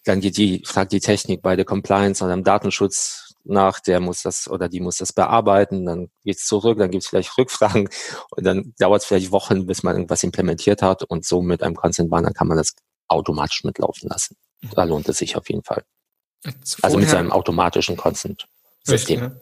dann 0.04 0.20
geht 0.20 0.38
die, 0.38 0.62
fragt 0.64 0.92
die 0.92 1.00
Technik 1.00 1.42
bei 1.42 1.56
der 1.56 1.66
Compliance 1.66 2.24
oder 2.24 2.32
im 2.32 2.44
Datenschutz 2.44 3.34
nach, 3.44 3.80
der 3.80 4.00
muss 4.00 4.22
das 4.22 4.48
oder 4.48 4.68
die 4.68 4.80
muss 4.80 4.96
das 4.98 5.12
bearbeiten, 5.12 5.84
dann 5.84 6.08
geht's 6.24 6.46
zurück, 6.46 6.78
dann 6.78 6.90
gibt's 6.90 7.08
vielleicht 7.08 7.36
Rückfragen 7.36 7.88
und 8.30 8.44
dann 8.44 8.74
dauert 8.78 9.02
es 9.02 9.06
vielleicht 9.06 9.30
Wochen, 9.32 9.66
bis 9.66 9.82
man 9.82 9.96
irgendwas 9.96 10.22
implementiert 10.22 10.80
hat 10.82 11.02
und 11.04 11.26
so 11.26 11.42
mit 11.42 11.62
einem 11.62 11.76
Consent 11.76 12.10
Banner 12.10 12.32
kann 12.32 12.48
man 12.48 12.56
das 12.56 12.74
automatisch 13.08 13.64
mitlaufen 13.64 14.08
lassen. 14.08 14.36
Da 14.74 14.84
lohnt 14.84 15.08
es 15.08 15.18
sich 15.18 15.36
auf 15.36 15.48
jeden 15.48 15.62
Fall. 15.62 15.82
also 16.80 16.96
mit 16.96 17.08
seinem 17.08 17.32
automatischen 17.32 17.96
Consent-System. 17.96 19.36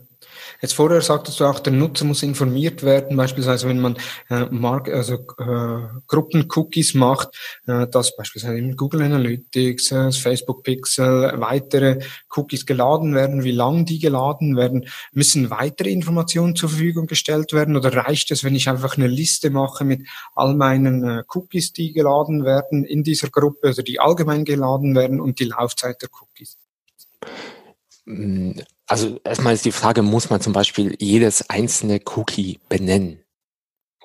Jetzt 0.61 0.75
vorher 0.75 1.01
sagtest 1.01 1.39
du 1.39 1.45
auch, 1.45 1.61
der 1.61 1.73
Nutzer 1.73 2.05
muss 2.05 2.23
informiert 2.23 2.83
werden, 2.83 3.17
beispielsweise 3.17 3.69
wenn 3.69 3.81
man 3.81 3.97
äh, 4.29 4.47
Mark 4.51 4.89
also 4.89 5.15
äh, 5.39 6.01
Gruppen-Cookies 6.07 6.95
macht, 6.95 7.29
äh, 7.67 7.87
dass 7.87 8.17
beispielsweise 8.17 8.59
im 8.59 8.77
Google 8.77 9.03
Analytics, 9.03 9.93
äh, 9.93 10.13
Facebook 10.13 10.65
Pixel, 10.65 11.35
weitere 11.37 12.01
Cookies 12.35 12.67
geladen 12.67 13.15
werden, 13.15 13.45
wie 13.45 13.53
lang 13.53 13.85
die 13.85 14.01
geladen 14.01 14.57
werden, 14.57 14.89
müssen 15.13 15.51
weitere 15.51 15.91
Informationen 15.91 16.57
zur 16.57 16.71
Verfügung 16.71 17.07
gestellt 17.07 17.53
werden 17.53 17.77
oder 17.77 17.95
reicht 17.95 18.31
es, 18.33 18.43
wenn 18.43 18.57
ich 18.57 18.69
einfach 18.69 18.97
eine 18.97 19.07
Liste 19.07 19.51
mache 19.51 19.85
mit 19.85 20.09
all 20.35 20.55
meinen 20.55 21.05
äh, 21.05 21.23
Cookies, 21.29 21.73
die 21.73 21.93
geladen 21.93 22.45
werden 22.45 22.85
in 22.85 23.05
dieser 23.05 23.29
Gruppe 23.29 23.71
oder 23.71 23.83
die 23.85 24.01
allgemein 24.01 24.45
geladen 24.45 24.97
werden 24.97 25.21
und 25.21 25.39
die 25.39 25.45
Laufzeit 25.45 26.03
der 26.03 26.09
Cookies? 26.21 26.57
Also 28.89 29.21
erstmal 29.23 29.55
ist 29.55 29.67
die 29.67 29.73
Frage, 29.73 30.03
muss 30.03 30.31
man 30.31 30.41
zum 30.41 30.55
Beispiel 30.55 30.97
jedes 30.99 31.49
einzelne 31.51 32.01
Cookie 32.17 32.59
benennen? 32.69 33.21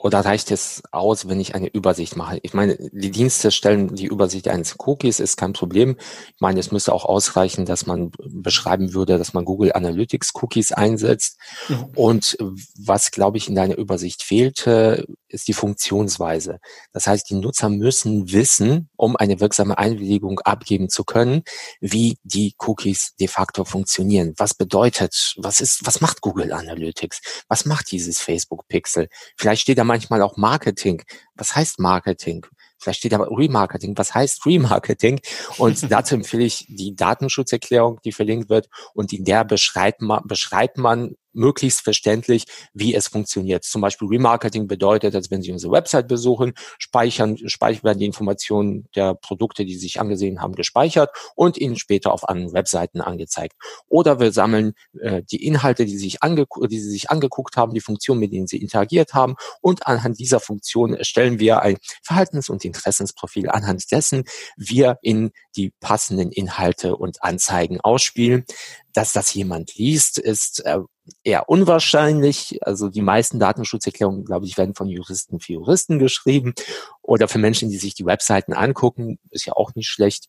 Oder 0.04 0.20
reicht 0.20 0.52
es 0.52 0.84
aus, 0.92 1.30
wenn 1.30 1.40
ich 1.40 1.56
eine 1.56 1.70
Übersicht 1.70 2.18
mache? 2.18 2.38
Ich 2.44 2.54
meine, 2.54 2.78
die 2.92 3.10
Dienste 3.10 3.52
stellen 3.52 3.96
die 3.96 4.08
Übersicht 4.08 4.50
eines 4.50 4.76
Cookies, 4.78 5.22
ist 5.22 5.38
kein 5.38 5.54
Problem. 5.54 5.96
Ich 6.36 6.42
meine, 6.42 6.60
es 6.60 6.74
müsste 6.74 6.94
auch 6.94 7.06
ausreichen, 7.06 7.66
dass 7.66 7.86
man 7.86 8.12
beschreiben 8.20 8.94
würde, 8.94 9.18
dass 9.18 9.34
man 9.34 9.46
Google 9.46 9.72
Analytics 9.72 10.34
Cookies 10.36 10.74
einsetzt. 10.74 11.40
Mhm. 11.70 11.86
Und 11.96 12.38
was, 12.78 13.12
glaube 13.12 13.38
ich, 13.38 13.48
in 13.48 13.56
deiner 13.56 13.78
Übersicht 13.78 14.24
fehlte, 14.24 15.06
ist 15.30 15.48
die 15.48 15.54
Funktionsweise. 15.54 16.60
Das 16.92 17.08
heißt, 17.08 17.30
die 17.30 17.36
Nutzer 17.36 17.70
müssen 17.70 18.30
wissen, 18.30 18.90
um 18.98 19.16
eine 19.16 19.40
wirksame 19.40 19.78
Einwilligung 19.78 20.42
abgeben 20.42 20.90
zu 20.90 21.06
können, 21.06 21.44
wie 21.80 22.18
die 22.24 22.56
Cookies 22.60 23.16
de 23.22 23.30
facto 23.30 23.64
funktionieren. 23.64 24.34
Was 24.36 24.54
bedeutet, 24.54 25.34
was 25.38 25.62
ist, 25.62 25.86
was 25.86 26.02
macht 26.02 26.20
Google 26.20 26.52
Analytics? 26.52 27.22
Was 27.48 27.66
macht 27.66 27.90
dieses 27.90 28.20
Facebook 28.20 28.68
Pixel? 28.68 29.08
Vielleicht 29.38 29.62
steht 29.62 29.78
da 29.78 29.93
manchmal 29.94 30.24
auch 30.24 30.38
Marketing. 30.38 31.04
Was 31.36 31.56
heißt 31.56 31.80
Marketing? 31.80 32.48
Vielleicht 32.80 33.00
steht 33.00 33.14
aber 33.14 33.28
Remarketing. 33.30 33.96
Was 33.96 34.16
heißt 34.16 34.44
Remarketing? 34.48 35.22
Und 35.60 35.76
dazu 35.92 36.16
empfehle 36.16 36.46
ich 36.46 36.66
die 36.68 36.96
Datenschutzerklärung, 36.96 38.00
die 38.04 38.12
verlinkt 38.12 38.50
wird. 38.50 38.70
Und 38.96 39.14
in 39.14 39.24
der 39.24 39.46
beschreibt 39.46 40.02
man, 40.02 40.24
beschreibt 40.26 40.80
man 40.80 41.16
möglichst 41.34 41.82
verständlich, 41.82 42.46
wie 42.74 42.96
es 42.96 43.08
funktioniert. 43.08 43.64
Zum 43.64 43.82
Beispiel 43.82 44.08
Remarketing 44.08 44.68
bedeutet, 44.68 45.14
dass 45.14 45.32
wenn 45.32 45.42
Sie 45.42 45.52
unsere 45.52 45.72
Website 45.74 46.08
besuchen, 46.08 46.54
speichern, 46.78 47.38
speichern 47.48 47.98
die 47.98 48.06
Informationen 48.06 48.88
der 48.96 49.16
Produkte, 49.16 49.66
die 49.66 49.74
Sie 49.74 49.82
sich 49.82 50.00
angesehen 50.00 50.42
haben, 50.42 50.54
gespeichert 50.54 51.10
und 51.36 51.58
Ihnen 51.58 51.76
später 51.76 52.14
auf 52.14 52.28
anderen 52.28 52.54
Webseiten 52.54 53.02
angezeigt. 53.02 53.56
Oder 53.88 54.20
wir 54.20 54.32
sammeln 54.32 54.74
äh, 55.00 55.24
die 55.24 55.46
Inhalte, 55.46 55.86
die 55.86 55.98
Sie, 55.98 56.10
sich 56.10 56.18
die 56.22 56.80
Sie 56.80 56.90
sich 56.90 57.10
angeguckt 57.10 57.58
haben, 57.58 57.74
die 57.74 57.82
Funktionen, 57.82 58.20
mit 58.20 58.32
denen 58.32 58.48
Sie 58.48 58.58
interagiert 58.58 59.14
haben 59.14 59.36
und 59.62 59.88
anhand 59.88 60.20
dieser 60.20 60.40
Funktion 60.40 60.94
erstellen 60.94 61.40
wir 61.40 61.62
ein 61.62 61.78
Verhaltens- 62.02 62.50
und 62.50 62.66
Interessensprofil, 62.66 63.50
anhand 63.50 63.92
dessen 63.92 64.24
wir 64.58 64.98
in 65.02 65.32
die 65.56 65.72
passenden 65.80 66.32
Inhalte 66.32 66.96
und 66.96 67.24
Anzeigen 67.24 67.80
ausspielen. 67.82 68.46
Dass 68.94 69.14
das 69.14 69.34
jemand 69.34 69.76
liest, 69.76 70.20
ist 70.20 70.66
äh, 70.66 70.80
eher 71.24 71.50
unwahrscheinlich. 71.50 72.60
Also 72.62 72.90
die 72.90 73.02
meisten 73.02 73.40
Datenschutzerklärungen, 73.40 74.26
glaube 74.26 74.46
ich, 74.46 74.58
werden 74.58 74.76
von 74.76 74.88
Juristen 74.88 75.40
für 75.40 75.54
Juristen 75.54 76.00
geschrieben 76.00 76.54
oder 77.02 77.28
für 77.28 77.40
Menschen, 77.40 77.70
die 77.70 77.78
sich 77.78 77.96
die 77.96 78.06
Webseiten 78.06 78.54
angucken, 78.54 79.20
ist 79.30 79.46
ja 79.46 79.54
auch 79.54 79.76
nicht 79.76 79.90
schlecht. 79.90 80.28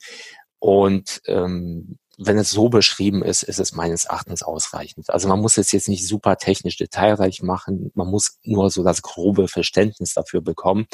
Und 0.59 1.21
ähm, 1.27 1.99
wenn 2.19 2.39
es 2.39 2.51
so 2.51 2.69
beschrieben 2.69 3.23
ist, 3.23 3.43
ist 3.43 3.59
es 3.59 3.73
meines 3.73 4.05
Erachtens 4.05 4.43
ausreichend. 4.43 5.11
Also 5.11 5.29
man 5.29 5.41
muss 5.41 5.59
es 5.59 5.73
jetzt 5.73 5.89
nicht 5.89 6.07
super 6.07 6.37
technisch 6.37 6.77
detailreich 6.77 7.43
machen, 7.43 7.91
man 7.95 8.09
muss 8.09 8.39
nur 8.45 8.71
so 8.71 8.85
das 8.85 9.03
grobe 9.03 9.49
Verständnis 9.49 10.15
dafür 10.15 10.41
bekommen, 10.41 10.87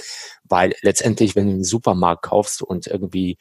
weil 0.45 0.75
letztendlich, 0.83 1.37
wenn 1.37 1.47
du 1.47 1.53
einen 1.53 1.65
Supermarkt 1.65 2.23
kaufst 2.23 2.63
und 2.63 2.87
irgendwie 2.87 3.37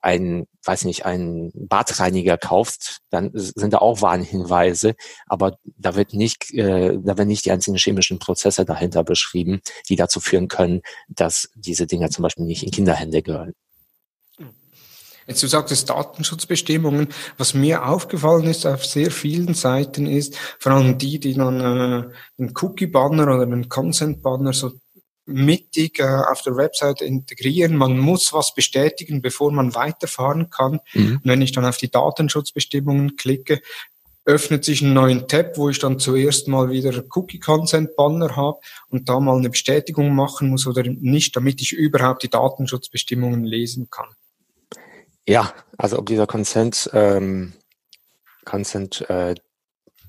ein, 0.00 0.46
weiß 0.64 0.84
nicht, 0.84 1.04
einen 1.04 1.50
Badreiniger 1.54 2.38
kaufst, 2.38 2.98
dann 3.10 3.30
sind 3.34 3.72
da 3.72 3.78
auch 3.78 4.02
Warnhinweise, 4.02 4.94
aber 5.26 5.58
da 5.64 5.96
wird 5.96 6.14
nicht, 6.14 6.52
äh, 6.54 6.98
da 7.02 7.18
werden 7.18 7.28
nicht 7.28 7.44
die 7.44 7.52
einzelnen 7.52 7.78
chemischen 7.78 8.18
Prozesse 8.18 8.64
dahinter 8.64 9.04
beschrieben, 9.04 9.60
die 9.88 9.96
dazu 9.96 10.20
führen 10.20 10.48
können, 10.48 10.82
dass 11.08 11.48
diese 11.54 11.86
Dinger 11.86 12.10
zum 12.10 12.22
Beispiel 12.22 12.44
nicht 12.44 12.62
in 12.62 12.70
Kinderhände 12.70 13.22
gehören. 13.22 13.54
Jetzt 15.28 15.42
du 15.42 15.46
sagtest 15.46 15.90
Datenschutzbestimmungen. 15.90 17.08
Was 17.36 17.52
mir 17.52 17.86
aufgefallen 17.86 18.46
ist 18.46 18.64
auf 18.64 18.86
sehr 18.86 19.10
vielen 19.10 19.52
Seiten 19.52 20.06
ist, 20.06 20.38
vor 20.58 20.72
allem 20.72 20.96
die, 20.96 21.20
die 21.20 21.34
dann 21.34 21.60
äh, 21.60 22.08
einen 22.38 22.54
Cookie-Banner 22.54 23.24
oder 23.24 23.42
einen 23.42 23.68
Consent-Banner 23.68 24.54
so 24.54 24.72
mittig 25.28 26.00
äh, 26.00 26.04
auf 26.04 26.42
der 26.42 26.56
Website 26.56 27.02
integrieren. 27.02 27.76
Man 27.76 27.98
muss 27.98 28.32
was 28.32 28.54
bestätigen, 28.54 29.20
bevor 29.20 29.52
man 29.52 29.74
weiterfahren 29.74 30.48
kann. 30.48 30.80
Mhm. 30.94 31.16
Und 31.16 31.24
wenn 31.24 31.42
ich 31.42 31.52
dann 31.52 31.66
auf 31.66 31.76
die 31.76 31.90
Datenschutzbestimmungen 31.90 33.16
klicke, 33.16 33.60
öffnet 34.24 34.64
sich 34.64 34.82
einen 34.82 34.94
neuen 34.94 35.28
Tab, 35.28 35.56
wo 35.56 35.70
ich 35.70 35.78
dann 35.78 35.98
zuerst 35.98 36.48
mal 36.48 36.70
wieder 36.70 37.02
Cookie 37.14 37.38
Consent 37.38 37.94
Banner 37.96 38.36
habe 38.36 38.58
und 38.90 39.08
da 39.08 39.20
mal 39.20 39.36
eine 39.36 39.50
Bestätigung 39.50 40.14
machen 40.14 40.50
muss 40.50 40.66
oder 40.66 40.82
nicht, 40.82 41.36
damit 41.36 41.60
ich 41.60 41.72
überhaupt 41.72 42.22
die 42.22 42.30
Datenschutzbestimmungen 42.30 43.44
lesen 43.44 43.88
kann. 43.90 44.08
Ja, 45.26 45.52
also 45.76 45.98
ob 45.98 46.06
dieser 46.06 46.26
Consent, 46.26 46.90
ähm, 46.94 47.52
Consent 48.44 49.08
äh, 49.08 49.34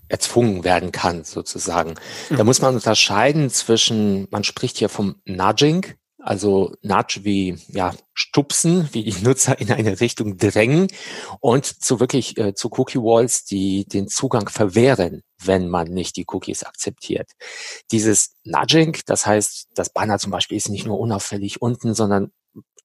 erzwungen 0.09 0.63
werden 0.63 0.91
kann, 0.91 1.23
sozusagen. 1.23 1.95
Mhm. 2.29 2.37
Da 2.37 2.43
muss 2.43 2.61
man 2.61 2.75
unterscheiden 2.75 3.49
zwischen, 3.49 4.27
man 4.31 4.43
spricht 4.43 4.77
hier 4.77 4.89
vom 4.89 5.21
Nudging, 5.25 5.85
also 6.21 6.73
Nudge 6.81 7.21
wie 7.23 7.57
ja 7.69 7.93
stupsen, 8.13 8.89
wie 8.91 9.03
die 9.03 9.23
Nutzer 9.23 9.59
in 9.59 9.71
eine 9.71 10.01
Richtung 10.01 10.37
drängen 10.37 10.87
und 11.39 11.65
zu 11.65 11.99
wirklich 11.99 12.37
äh, 12.37 12.53
zu 12.53 12.69
Cookie 12.73 12.99
Walls, 12.99 13.45
die 13.45 13.85
den 13.85 14.09
Zugang 14.09 14.49
verwehren, 14.49 15.23
wenn 15.41 15.69
man 15.69 15.87
nicht 15.87 16.17
die 16.17 16.25
Cookies 16.27 16.63
akzeptiert. 16.63 17.31
Dieses 17.91 18.35
Nudging, 18.43 18.97
das 19.05 19.25
heißt, 19.25 19.69
das 19.73 19.91
Banner 19.91 20.19
zum 20.19 20.31
Beispiel 20.31 20.57
ist 20.57 20.69
nicht 20.69 20.85
nur 20.85 20.99
unauffällig 20.99 21.61
unten, 21.61 21.93
sondern 21.93 22.31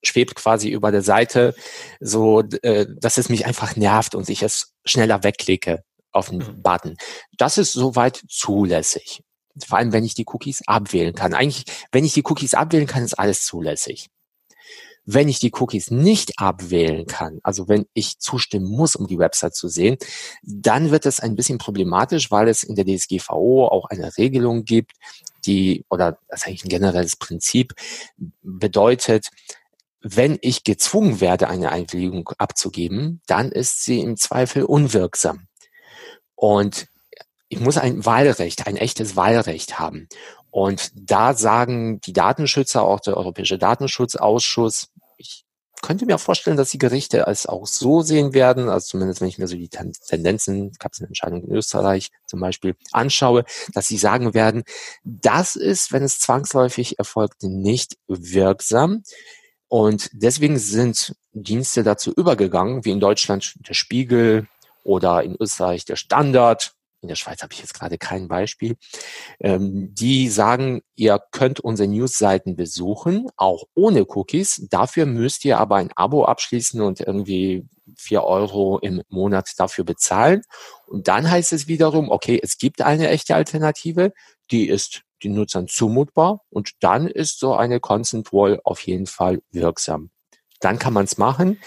schwebt 0.05 0.37
quasi 0.37 0.69
über 0.69 0.93
der 0.93 1.03
Seite, 1.03 1.55
so 1.99 2.43
äh, 2.63 2.87
dass 3.01 3.19
es 3.19 3.29
mich 3.31 3.47
einfach 3.47 3.75
nervt 3.75 4.15
und 4.15 4.29
ich 4.29 4.43
es 4.43 4.75
schneller 4.85 5.25
wegklicke 5.25 5.83
auf 6.15 6.31
den 6.31 6.39
mhm. 6.39 6.63
Button. 6.63 6.97
Das 7.37 7.59
ist 7.59 7.73
soweit 7.73 8.23
zulässig. 8.29 9.23
Vor 9.67 9.79
allem, 9.79 9.93
wenn 9.93 10.05
ich 10.05 10.15
die 10.15 10.27
Cookies 10.27 10.63
abwählen 10.67 11.15
kann. 11.15 11.35
Eigentlich, 11.35 11.65
wenn 11.93 12.05
ich 12.05 12.13
die 12.13 12.25
Cookies 12.25 12.55
abwählen 12.55 12.87
kann, 12.87 13.05
ist 13.05 13.19
alles 13.19 13.45
zulässig. 13.45 14.09
Wenn 15.07 15.29
ich 15.29 15.39
die 15.39 15.53
Cookies 15.53 15.91
nicht 15.91 16.39
abwählen 16.39 17.07
kann, 17.07 17.39
also 17.43 17.69
wenn 17.69 17.85
ich 17.93 18.19
zustimmen 18.19 18.67
muss, 18.67 18.97
um 18.97 19.07
die 19.07 19.19
Website 19.19 19.55
zu 19.55 19.69
sehen, 19.69 19.99
dann 20.43 20.91
wird 20.91 21.05
es 21.05 21.21
ein 21.21 21.37
bisschen 21.37 21.59
problematisch, 21.59 22.31
weil 22.31 22.49
es 22.49 22.63
in 22.63 22.75
der 22.75 22.87
DSGVO 22.87 23.69
auch 23.69 23.85
eine 23.91 24.17
Regelung 24.17 24.65
gibt, 24.65 24.93
die, 25.47 25.85
oder 25.91 26.19
das 26.29 26.41
ist 26.41 26.47
eigentlich 26.47 26.65
ein 26.65 26.71
generelles 26.71 27.17
Prinzip, 27.17 27.75
bedeutet, 28.43 29.29
wenn 30.01 30.39
ich 30.41 30.65
gezwungen 30.65 31.21
werde, 31.21 31.49
eine 31.49 31.71
Einwilligung 31.71 32.31
abzugeben, 32.39 33.21
dann 33.27 33.53
ist 33.53 33.85
sie 33.85 34.01
im 34.01 34.17
Zweifel 34.17 34.65
unwirksam. 34.65 35.49
Und 36.35 36.89
ich 37.49 37.61
muss 37.61 37.79
ein 37.79 38.05
Wahlrecht, 38.05 38.67
ein 38.67 38.77
echtes 38.77 39.17
Wahlrecht 39.17 39.79
haben. 39.79 40.09
Und 40.51 40.93
da 40.95 41.35
sagen 41.35 42.01
die 42.01 42.13
Datenschützer, 42.13 42.83
auch 42.83 43.01
der 43.01 43.17
Europäische 43.17 43.59
Datenschutzausschuss, 43.59 44.89
ich 45.17 45.45
könnte 45.83 46.07
mir 46.07 46.19
vorstellen, 46.19 46.57
dass 46.57 46.71
die 46.71 46.79
Gerichte 46.79 47.27
es 47.27 47.47
auch 47.47 47.67
so 47.67 48.03
sehen 48.03 48.33
werden, 48.33 48.69
also 48.69 48.87
zumindest 48.87 49.21
wenn 49.21 49.29
ich 49.29 49.39
mir 49.39 49.49
so 49.49 49.57
die 49.57 49.69
Tendenzen, 49.69 50.73
gab 50.79 50.93
es 50.93 51.01
eine 51.01 51.09
Entscheidung 51.09 51.45
in 51.45 51.53
Österreich 51.53 52.11
zum 52.27 52.41
Beispiel, 52.41 52.75
anschaue, 52.93 53.45
dass 53.75 53.89
sie 53.89 53.99
sagen 53.99 54.33
werden, 54.33 54.65
das 55.05 55.57
ist, 55.57 55.93
wenn 55.93 56.03
es 56.03 56.21
zwangsläufig 56.21 56.99
erfolgt, 56.99 57.43
nicht 57.43 57.99
wirksam. 58.07 59.03
Und 59.69 60.09
deswegen 60.13 60.59
sind 60.59 61.17
Dienste 61.33 61.83
dazu 61.83 62.13
übergegangen, 62.15 62.85
wie 62.85 62.93
in 62.93 63.01
Deutschland 63.01 63.55
der 63.69 63.75
Spiegel, 63.75 64.47
oder 64.85 65.23
in 65.23 65.37
Österreich 65.39 65.85
der 65.85 65.97
Standard. 65.97 66.73
In 67.01 67.09
der 67.09 67.17
Schweiz 67.17 67.43
habe 67.43 67.53
ich 67.53 67.61
jetzt 67.61 67.75
gerade 67.75 67.99
kein 67.99 68.29
Beispiel. 68.29 68.77
Ähm, 69.39 69.95
die 69.95 70.29
sagen, 70.29 70.81
ihr 70.95 71.21
könnt 71.33 71.61
unsere 71.61 71.89
Newsseiten 71.89 72.57
besuchen, 72.57 73.29
auch 73.37 73.65
ohne 73.75 74.07
Cookies. 74.07 74.67
Dafür 74.71 75.05
müsst 75.05 75.45
ihr 75.45 75.59
aber 75.59 75.77
ein 75.77 75.91
Abo 75.97 76.25
abschließen 76.25 76.81
und 76.81 77.01
irgendwie 77.01 77.67
vier 77.97 78.25
Euro 78.25 78.79
im 78.79 79.03
Monat 79.09 79.51
dafür 79.59 79.85
bezahlen. 79.85 80.43
Und 80.87 81.09
dann 81.09 81.31
heißt 81.31 81.53
es 81.53 81.69
wiederum, 81.69 82.11
okay, 82.11 82.41
es 82.43 82.57
gibt 82.57 82.81
eine 82.81 83.09
echte 83.09 83.35
Alternative, 83.35 84.13
die 84.51 84.69
ist 84.69 85.03
den 85.23 85.35
Nutzern 85.35 85.69
zumutbar 85.69 86.41
und 86.51 86.73
dann 86.81 87.07
ist 87.07 87.39
so 87.39 87.55
eine 87.55 87.81
Consent 87.81 88.33
Wall 88.33 88.61
auf 88.65 88.81
jeden 88.81 89.07
Fall 89.07 89.43
wirksam. 89.51 90.11
Dann 90.61 90.79
kann 90.79 90.93
man 90.93 91.05
es 91.05 91.19
machen. 91.19 91.61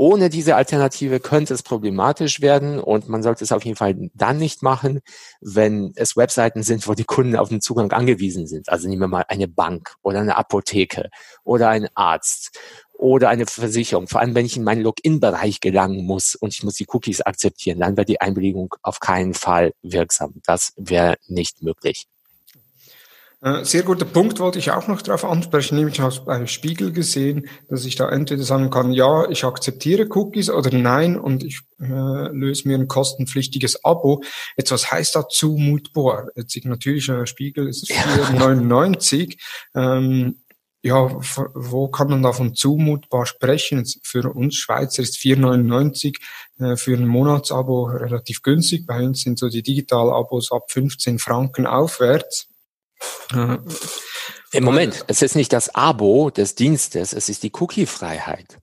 Ohne 0.00 0.30
diese 0.30 0.56
Alternative 0.56 1.20
könnte 1.20 1.52
es 1.52 1.62
problematisch 1.62 2.40
werden 2.40 2.80
und 2.80 3.10
man 3.10 3.22
sollte 3.22 3.44
es 3.44 3.52
auf 3.52 3.66
jeden 3.66 3.76
Fall 3.76 4.08
dann 4.14 4.38
nicht 4.38 4.62
machen, 4.62 5.00
wenn 5.42 5.92
es 5.94 6.16
Webseiten 6.16 6.62
sind, 6.62 6.88
wo 6.88 6.94
die 6.94 7.04
Kunden 7.04 7.36
auf 7.36 7.50
den 7.50 7.60
Zugang 7.60 7.92
angewiesen 7.92 8.46
sind. 8.46 8.70
Also 8.70 8.88
nehmen 8.88 9.02
wir 9.02 9.08
mal 9.08 9.26
eine 9.28 9.46
Bank 9.46 9.96
oder 10.00 10.20
eine 10.20 10.38
Apotheke 10.38 11.10
oder 11.44 11.68
ein 11.68 11.86
Arzt 11.94 12.58
oder 12.94 13.28
eine 13.28 13.44
Versicherung. 13.44 14.08
Vor 14.08 14.22
allem, 14.22 14.34
wenn 14.34 14.46
ich 14.46 14.56
in 14.56 14.64
meinen 14.64 14.80
Login-Bereich 14.80 15.60
gelangen 15.60 16.06
muss 16.06 16.34
und 16.34 16.54
ich 16.54 16.62
muss 16.62 16.76
die 16.76 16.86
Cookies 16.88 17.20
akzeptieren, 17.20 17.80
dann 17.80 17.98
wird 17.98 18.08
die 18.08 18.22
Einwilligung 18.22 18.74
auf 18.80 19.00
keinen 19.00 19.34
Fall 19.34 19.74
wirksam. 19.82 20.40
Das 20.46 20.72
wäre 20.78 21.18
nicht 21.26 21.60
möglich. 21.60 22.06
Äh, 23.42 23.64
sehr 23.64 23.84
guter 23.84 24.04
Punkt 24.04 24.38
wollte 24.38 24.58
ich 24.58 24.70
auch 24.70 24.86
noch 24.86 25.00
darauf 25.00 25.24
ansprechen, 25.24 25.76
nämlich 25.76 25.94
ich 25.94 26.00
habe 26.00 26.14
beim 26.26 26.46
Spiegel 26.46 26.92
gesehen, 26.92 27.48
dass 27.70 27.86
ich 27.86 27.96
da 27.96 28.10
entweder 28.10 28.42
sagen 28.42 28.68
kann, 28.68 28.92
ja, 28.92 29.30
ich 29.30 29.44
akzeptiere 29.44 30.06
Cookies 30.10 30.50
oder 30.50 30.76
nein 30.76 31.18
und 31.18 31.42
ich 31.42 31.60
äh, 31.80 31.84
löse 31.86 32.68
mir 32.68 32.76
ein 32.76 32.86
kostenpflichtiges 32.86 33.82
Abo. 33.82 34.22
Jetzt, 34.58 34.72
was 34.72 34.92
heißt 34.92 35.16
da 35.16 35.26
zumutbar? 35.26 36.28
Jetzt 36.36 36.62
natürlich, 36.66 37.08
äh, 37.08 37.24
Spiegel 37.24 37.66
ist 37.66 37.90
4,99. 37.90 39.38
Ähm, 39.74 40.42
ja, 40.82 41.10
wo 41.54 41.88
kann 41.88 42.08
man 42.08 42.22
davon 42.22 42.54
zumutbar 42.54 43.24
sprechen? 43.24 43.86
Für 44.02 44.34
uns 44.34 44.56
Schweizer 44.56 45.02
ist 45.02 45.16
4,99 45.16 46.16
äh, 46.58 46.76
für 46.76 46.94
ein 46.94 47.06
Monatsabo 47.06 47.84
relativ 47.84 48.42
günstig. 48.42 48.86
Bei 48.86 49.02
uns 49.02 49.22
sind 49.22 49.38
so 49.38 49.48
die 49.48 49.62
Digital-Abos 49.62 50.52
ab 50.52 50.70
15 50.70 51.18
Franken 51.18 51.66
aufwärts. 51.66 52.49
Im 54.52 54.64
Moment, 54.64 55.04
es 55.06 55.22
ist 55.22 55.36
nicht 55.36 55.52
das 55.52 55.74
Abo 55.74 56.30
des 56.30 56.54
Dienstes, 56.54 57.12
es 57.12 57.28
ist 57.28 57.42
die 57.42 57.52
Cookie-Freiheit. 57.52 58.58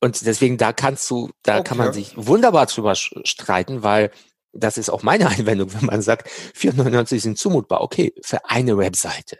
Und 0.00 0.24
deswegen, 0.26 0.56
da 0.56 0.72
kannst 0.72 1.08
du, 1.10 1.30
da 1.42 1.58
okay. 1.58 1.68
kann 1.68 1.78
man 1.78 1.92
sich 1.92 2.14
wunderbar 2.16 2.66
drüber 2.66 2.94
streiten, 2.94 3.82
weil 3.82 4.10
das 4.52 4.78
ist 4.78 4.90
auch 4.90 5.02
meine 5.02 5.28
Einwendung, 5.28 5.72
wenn 5.74 5.86
man 5.86 6.02
sagt, 6.02 6.28
4,99 6.56 7.20
sind 7.20 7.38
zumutbar. 7.38 7.82
Okay, 7.82 8.12
für 8.22 8.44
eine 8.46 8.76
Webseite. 8.76 9.38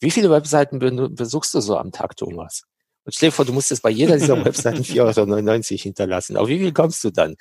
Wie 0.00 0.10
viele 0.10 0.30
Webseiten 0.30 0.78
besuchst 1.14 1.54
du 1.54 1.60
so 1.60 1.76
am 1.76 1.92
Tag, 1.92 2.16
Thomas? 2.16 2.62
Und 3.04 3.14
stell 3.14 3.28
dir 3.28 3.34
vor, 3.34 3.44
du 3.44 3.52
musst 3.52 3.70
jetzt 3.70 3.82
bei 3.82 3.90
jeder 3.90 4.16
dieser 4.16 4.42
Webseiten 4.44 4.82
4,99 4.82 5.72
Euro 5.72 5.82
hinterlassen. 5.82 6.36
Auf 6.36 6.48
wie 6.48 6.58
viel 6.58 6.72
kommst 6.72 7.04
du 7.04 7.10
dann? 7.10 7.36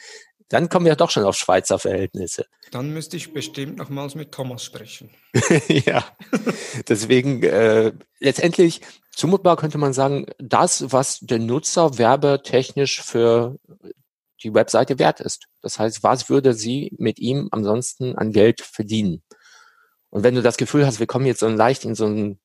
Dann 0.49 0.67
kommen 0.67 0.85
wir 0.85 0.95
doch 0.95 1.11
schon 1.11 1.23
auf 1.23 1.35
Schweizer 1.35 1.79
Verhältnisse. 1.79 2.45
Dann 2.71 2.91
müsste 2.93 3.17
ich 3.17 3.33
bestimmt 3.33 3.77
nochmals 3.77 4.15
mit 4.15 4.31
Thomas 4.31 4.63
sprechen. 4.63 5.11
ja, 5.67 6.03
deswegen 6.87 7.43
äh, 7.43 7.93
letztendlich 8.19 8.81
zumutbar 9.11 9.57
könnte 9.57 9.77
man 9.77 9.93
sagen, 9.93 10.25
das, 10.39 10.91
was 10.91 11.19
der 11.19 11.39
Nutzer 11.39 11.97
werbetechnisch 11.97 13.01
für 13.01 13.57
die 14.43 14.53
Webseite 14.53 14.99
wert 14.99 15.19
ist. 15.19 15.45
Das 15.61 15.79
heißt, 15.79 16.03
was 16.03 16.29
würde 16.29 16.53
sie 16.53 16.93
mit 16.97 17.19
ihm 17.19 17.49
ansonsten 17.51 18.17
an 18.17 18.31
Geld 18.31 18.61
verdienen? 18.61 19.21
Und 20.09 20.23
wenn 20.23 20.35
du 20.35 20.41
das 20.41 20.57
Gefühl 20.57 20.85
hast, 20.85 20.99
wir 20.99 21.07
kommen 21.07 21.25
jetzt 21.25 21.41
so 21.41 21.47
leicht 21.47 21.85
in 21.85 21.95
so 21.95 22.05
einen 22.05 22.39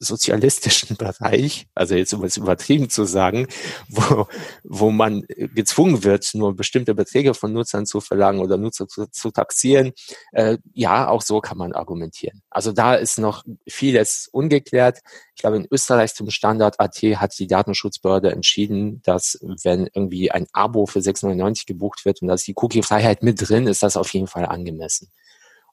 sozialistischen 0.00 0.96
Bereich, 0.98 1.68
also 1.74 1.94
jetzt 1.94 2.12
um 2.14 2.24
es 2.24 2.36
übertrieben 2.36 2.90
zu 2.90 3.04
sagen, 3.04 3.46
wo, 3.88 4.26
wo 4.64 4.90
man 4.90 5.24
gezwungen 5.54 6.02
wird, 6.02 6.30
nur 6.34 6.56
bestimmte 6.56 6.94
Beträge 6.94 7.34
von 7.34 7.52
Nutzern 7.52 7.86
zu 7.86 8.00
verlangen 8.00 8.40
oder 8.40 8.56
Nutzer 8.56 8.88
zu, 8.88 9.06
zu 9.06 9.30
taxieren, 9.30 9.92
äh, 10.32 10.58
ja, 10.72 11.08
auch 11.08 11.22
so 11.22 11.40
kann 11.40 11.58
man 11.58 11.72
argumentieren. 11.72 12.42
Also 12.50 12.72
da 12.72 12.94
ist 12.94 13.18
noch 13.18 13.44
vieles 13.68 14.28
ungeklärt. 14.32 15.00
Ich 15.34 15.42
glaube, 15.42 15.58
in 15.58 15.68
Österreich 15.70 16.14
zum 16.14 16.30
Standard 16.30 16.80
AT 16.80 16.96
hat 16.96 17.38
die 17.38 17.46
Datenschutzbehörde 17.46 18.32
entschieden, 18.32 19.02
dass 19.02 19.38
wenn 19.62 19.86
irgendwie 19.92 20.30
ein 20.30 20.46
Abo 20.52 20.86
für 20.86 21.00
6,99 21.00 21.66
gebucht 21.66 22.04
wird 22.04 22.22
und 22.22 22.28
da 22.28 22.34
ist 22.34 22.46
die 22.46 22.54
Cookie-Freiheit 22.56 23.22
mit 23.22 23.48
drin, 23.48 23.66
ist 23.66 23.82
das 23.82 23.96
auf 23.96 24.12
jeden 24.14 24.26
Fall 24.26 24.46
angemessen. 24.46 25.10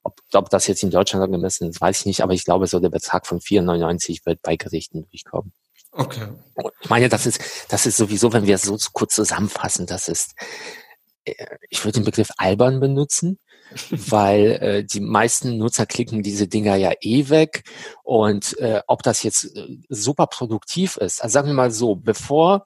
Ob, 0.08 0.22
ob 0.32 0.50
das 0.50 0.67
jetzt 0.67 0.84
in 0.84 0.89
Deutschland 0.89 1.22
angemessen 1.22 1.70
ist, 1.70 1.82
weiß 1.82 2.00
ich 2.00 2.06
nicht, 2.06 2.22
aber 2.22 2.32
ich 2.32 2.46
glaube, 2.46 2.65
so 2.65 2.80
der 2.80 2.89
Betrag 2.89 3.28
von 3.28 3.41
4,99 3.41 4.26
wird 4.26 4.41
bei 4.41 4.56
Gerichten 4.56 5.06
durchkommen. 5.10 5.52
Okay. 5.91 6.30
Ich 6.80 6.89
meine, 6.89 7.10
das 7.10 7.26
ist, 7.26 7.41
das 7.67 7.86
ist 7.86 7.98
sowieso, 7.98 8.32
wenn 8.32 8.46
wir 8.46 8.56
es 8.56 8.62
so 8.62 8.78
kurz 8.93 9.15
zusammenfassen, 9.15 9.86
das 9.86 10.08
ist, 10.08 10.34
äh, 11.26 11.34
ich 11.70 11.84
würde 11.84 12.00
den 12.00 12.06
Begriff 12.06 12.30
albern 12.38 12.80
benutzen, 12.80 13.38
weil 13.89 14.52
äh, 14.62 14.84
die 14.86 15.02
meisten 15.02 15.58
Nutzer 15.58 15.86
klicken 15.86 16.24
diese 16.24 16.48
Dinger 16.48 16.78
ja 16.78 16.93
eh 17.02 17.28
weg. 17.28 17.63
Und 18.04 18.58
äh, 18.60 18.80
ob 18.88 19.04
das 19.04 19.24
jetzt 19.24 19.58
äh, 19.58 19.67
super 19.89 20.28
produktiv 20.28 20.96
ist, 20.96 21.22
also 21.22 21.34
sagen 21.34 21.48
wir 21.48 21.54
mal 21.54 21.72
so, 21.72 21.96
bevor 21.96 22.65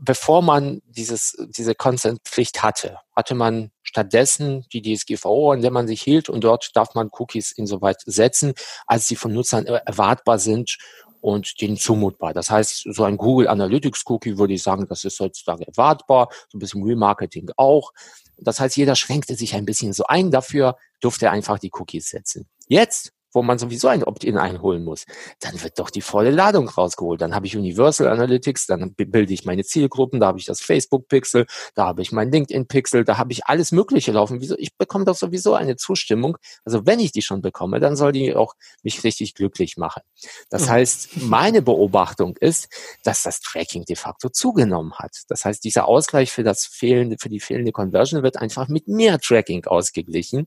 bevor 0.00 0.42
man 0.42 0.82
dieses, 0.86 1.36
diese 1.56 1.74
Consent-Pflicht 1.74 2.62
hatte, 2.62 2.98
hatte 3.14 3.34
man 3.34 3.70
stattdessen 3.82 4.66
die 4.72 4.82
DSGVO, 4.82 5.52
an 5.52 5.62
der 5.62 5.70
man 5.70 5.86
sich 5.86 6.02
hielt 6.02 6.28
und 6.28 6.42
dort 6.44 6.70
darf 6.74 6.94
man 6.94 7.10
Cookies 7.12 7.52
insoweit 7.52 8.02
setzen, 8.04 8.54
als 8.86 9.06
sie 9.06 9.16
von 9.16 9.32
Nutzern 9.32 9.66
erwartbar 9.66 10.38
sind 10.38 10.78
und 11.24 11.58
denen 11.62 11.78
zumutbar. 11.78 12.34
Das 12.34 12.50
heißt, 12.50 12.86
so 12.90 13.04
ein 13.04 13.16
Google 13.16 13.48
Analytics 13.48 14.02
Cookie 14.06 14.36
würde 14.36 14.52
ich 14.52 14.62
sagen, 14.62 14.86
das 14.88 15.04
ist 15.04 15.18
heutzutage 15.20 15.66
erwartbar, 15.66 16.28
so 16.50 16.58
ein 16.58 16.60
bisschen 16.60 16.82
Remarketing 16.82 17.50
auch. 17.56 17.92
Das 18.36 18.60
heißt, 18.60 18.76
jeder 18.76 18.94
schränkte 18.94 19.34
sich 19.34 19.54
ein 19.54 19.64
bisschen 19.64 19.94
so 19.94 20.04
ein, 20.04 20.30
dafür 20.30 20.76
durfte 21.00 21.26
er 21.26 21.32
einfach 21.32 21.58
die 21.58 21.70
Cookies 21.72 22.10
setzen. 22.10 22.46
Jetzt 22.66 23.13
wo 23.34 23.42
man 23.42 23.58
sowieso 23.58 23.88
ein 23.88 24.04
Opt-in 24.04 24.38
einholen 24.38 24.84
muss, 24.84 25.04
dann 25.40 25.62
wird 25.62 25.78
doch 25.78 25.90
die 25.90 26.00
volle 26.00 26.30
Ladung 26.30 26.68
rausgeholt. 26.68 27.20
Dann 27.20 27.34
habe 27.34 27.46
ich 27.46 27.56
Universal 27.56 28.08
Analytics, 28.08 28.66
dann 28.66 28.94
bilde 28.94 29.34
ich 29.34 29.44
meine 29.44 29.64
Zielgruppen, 29.64 30.20
da 30.20 30.28
habe 30.28 30.38
ich 30.38 30.44
das 30.44 30.60
Facebook-Pixel, 30.60 31.46
da 31.74 31.86
habe 31.86 32.02
ich 32.02 32.12
mein 32.12 32.30
LinkedIn-Pixel, 32.30 33.04
da 33.04 33.18
habe 33.18 33.32
ich 33.32 33.46
alles 33.46 33.72
Mögliche 33.72 34.12
laufen. 34.12 34.40
Wieso? 34.40 34.56
Ich 34.58 34.76
bekomme 34.76 35.04
doch 35.04 35.16
sowieso 35.16 35.54
eine 35.54 35.76
Zustimmung. 35.76 36.38
Also 36.64 36.86
wenn 36.86 37.00
ich 37.00 37.12
die 37.12 37.22
schon 37.22 37.42
bekomme, 37.42 37.80
dann 37.80 37.96
soll 37.96 38.12
die 38.12 38.34
auch 38.34 38.54
mich 38.82 39.04
richtig 39.04 39.34
glücklich 39.34 39.76
machen. 39.76 40.02
Das 40.48 40.66
mhm. 40.66 40.70
heißt, 40.70 41.22
meine 41.22 41.60
Beobachtung 41.60 42.36
ist, 42.36 42.68
dass 43.02 43.22
das 43.24 43.40
Tracking 43.40 43.84
de 43.84 43.96
facto 43.96 44.28
zugenommen 44.28 44.94
hat. 44.94 45.22
Das 45.28 45.44
heißt, 45.44 45.64
dieser 45.64 45.88
Ausgleich 45.88 46.30
für 46.30 46.44
das 46.44 46.66
fehlende, 46.66 47.16
für 47.18 47.28
die 47.28 47.40
fehlende 47.40 47.72
Conversion 47.72 48.22
wird 48.22 48.36
einfach 48.36 48.68
mit 48.68 48.86
mehr 48.86 49.18
Tracking 49.18 49.64
ausgeglichen. 49.64 50.46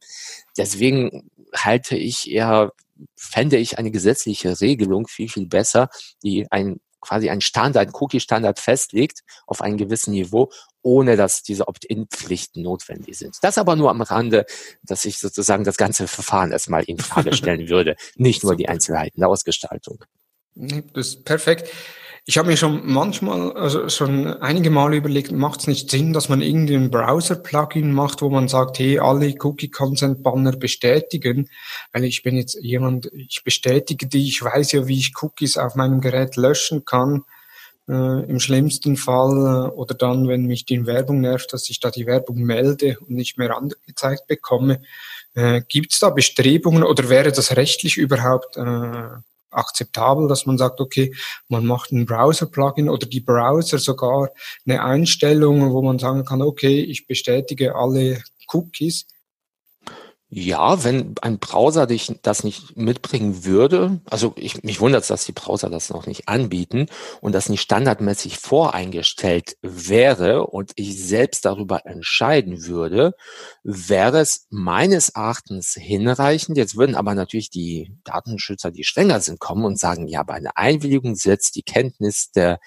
Deswegen 0.57 1.29
halte 1.55 1.95
ich 1.95 2.29
eher, 2.31 2.71
fände 3.15 3.57
ich 3.57 3.77
eine 3.77 3.91
gesetzliche 3.91 4.59
Regelung 4.59 5.07
viel, 5.07 5.29
viel 5.29 5.47
besser, 5.47 5.89
die 6.23 6.51
ein 6.51 6.79
quasi 6.99 7.29
einen 7.29 7.41
Standard, 7.41 7.89
Cookie-Standard 7.93 8.59
festlegt 8.59 9.21
auf 9.45 9.61
einem 9.61 9.77
gewissen 9.77 10.11
Niveau, 10.11 10.49
ohne 10.81 11.15
dass 11.15 11.43
diese 11.43 11.67
Opt-in-Pflichten 11.67 12.61
notwendig 12.61 13.17
sind. 13.17 13.37
Das 13.41 13.57
aber 13.57 13.75
nur 13.75 13.89
am 13.89 14.01
Rande, 14.01 14.45
dass 14.83 15.05
ich 15.05 15.19
sozusagen 15.19 15.63
das 15.63 15.77
ganze 15.77 16.07
Verfahren 16.07 16.51
erstmal 16.51 16.83
in 16.83 16.97
Frage 16.97 17.33
stellen 17.35 17.69
würde, 17.69 17.95
nicht 18.15 18.43
nur 18.43 18.55
die 18.55 18.67
Einzelheiten 18.67 19.19
der 19.19 19.29
Ausgestaltung. 19.29 20.03
Das 20.55 21.09
ist 21.09 21.25
perfekt. 21.25 21.71
Ich 22.29 22.37
habe 22.37 22.49
mir 22.49 22.57
schon 22.57 22.81
manchmal, 22.83 23.53
also 23.53 23.87
schon 23.87 24.27
einige 24.27 24.69
Mal 24.69 24.93
überlegt, 24.93 25.31
macht 25.31 25.61
es 25.61 25.67
nicht 25.67 25.89
Sinn, 25.89 26.11
dass 26.11 26.27
man 26.27 26.41
irgendwie 26.41 26.75
ein 26.75 26.91
Browser-Plugin 26.91 27.93
macht, 27.93 28.21
wo 28.21 28.29
man 28.29 28.49
sagt, 28.49 28.79
hey, 28.79 28.99
alle 28.99 29.33
Cookie-Consent-Banner 29.39 30.57
bestätigen, 30.57 31.49
weil 31.93 32.03
ich 32.03 32.23
bin 32.23 32.35
jetzt 32.35 32.59
jemand, 32.61 33.09
ich 33.13 33.45
bestätige 33.45 34.07
die, 34.07 34.27
ich 34.27 34.43
weiß 34.43 34.73
ja, 34.73 34.87
wie 34.89 34.99
ich 34.99 35.13
Cookies 35.21 35.55
auf 35.55 35.75
meinem 35.75 36.01
Gerät 36.01 36.35
löschen 36.35 36.83
kann, 36.83 37.23
äh, 37.87 38.29
im 38.29 38.41
schlimmsten 38.41 38.97
Fall, 38.97 39.69
äh, 39.69 39.69
oder 39.69 39.95
dann, 39.95 40.27
wenn 40.27 40.47
mich 40.47 40.65
die 40.65 40.85
Werbung 40.85 41.21
nervt, 41.21 41.53
dass 41.53 41.69
ich 41.69 41.79
da 41.79 41.91
die 41.91 42.07
Werbung 42.07 42.39
melde 42.39 42.97
und 42.99 43.11
nicht 43.11 43.37
mehr 43.37 43.55
angezeigt 43.55 44.27
bekomme. 44.27 44.81
Äh, 45.33 45.61
Gibt 45.69 45.93
es 45.93 45.99
da 45.99 46.09
Bestrebungen 46.09 46.83
oder 46.83 47.07
wäre 47.07 47.31
das 47.31 47.55
rechtlich 47.55 47.95
überhaupt 47.95 48.57
äh, 48.57 49.21
akzeptabel, 49.51 50.27
dass 50.27 50.45
man 50.45 50.57
sagt, 50.57 50.79
okay, 50.81 51.13
man 51.47 51.65
macht 51.65 51.91
ein 51.91 52.05
Browser-Plugin 52.05 52.89
oder 52.89 53.07
die 53.07 53.21
Browser 53.21 53.79
sogar 53.79 54.29
eine 54.65 54.83
Einstellung, 54.83 55.73
wo 55.73 55.81
man 55.81 55.99
sagen 55.99 56.25
kann, 56.25 56.41
okay, 56.41 56.81
ich 56.81 57.07
bestätige 57.07 57.75
alle 57.75 58.21
Cookies 58.51 59.07
ja, 60.29 60.83
wenn 60.83 61.15
ein 61.21 61.39
Browser 61.39 61.87
dich 61.87 62.13
das 62.21 62.43
nicht 62.43 62.75
mitbringen 62.75 63.45
würde, 63.45 64.01
also 64.09 64.33
ich, 64.35 64.61
mich 64.61 64.81
wundert 64.81 65.03
es, 65.03 65.07
dass 65.07 65.25
die 65.25 65.31
Browser 65.31 65.69
das 65.69 65.89
noch 65.89 66.05
nicht 66.05 66.27
anbieten 66.27 66.87
und 67.21 67.31
das 67.31 67.47
nicht 67.47 67.61
standardmäßig 67.61 68.37
voreingestellt 68.37 69.55
wäre 69.61 70.47
und 70.47 70.73
ich 70.75 71.01
selbst 71.01 71.45
darüber 71.45 71.85
entscheiden 71.85 72.65
würde, 72.65 73.13
wäre 73.63 74.19
es 74.19 74.47
meines 74.49 75.09
Erachtens 75.09 75.75
hinreichend. 75.79 76.57
Jetzt 76.57 76.75
würden 76.75 76.95
aber 76.95 77.15
natürlich 77.15 77.49
die 77.49 77.95
Datenschützer, 78.03 78.71
die 78.71 78.83
strenger 78.83 79.21
sind, 79.21 79.39
kommen 79.39 79.63
und 79.63 79.79
sagen, 79.79 80.09
ja, 80.09 80.23
bei 80.23 80.33
einer 80.33 80.57
Einwilligung 80.57 81.15
setzt 81.15 81.55
die 81.55 81.63
Kenntnis 81.63 82.31
der 82.31 82.59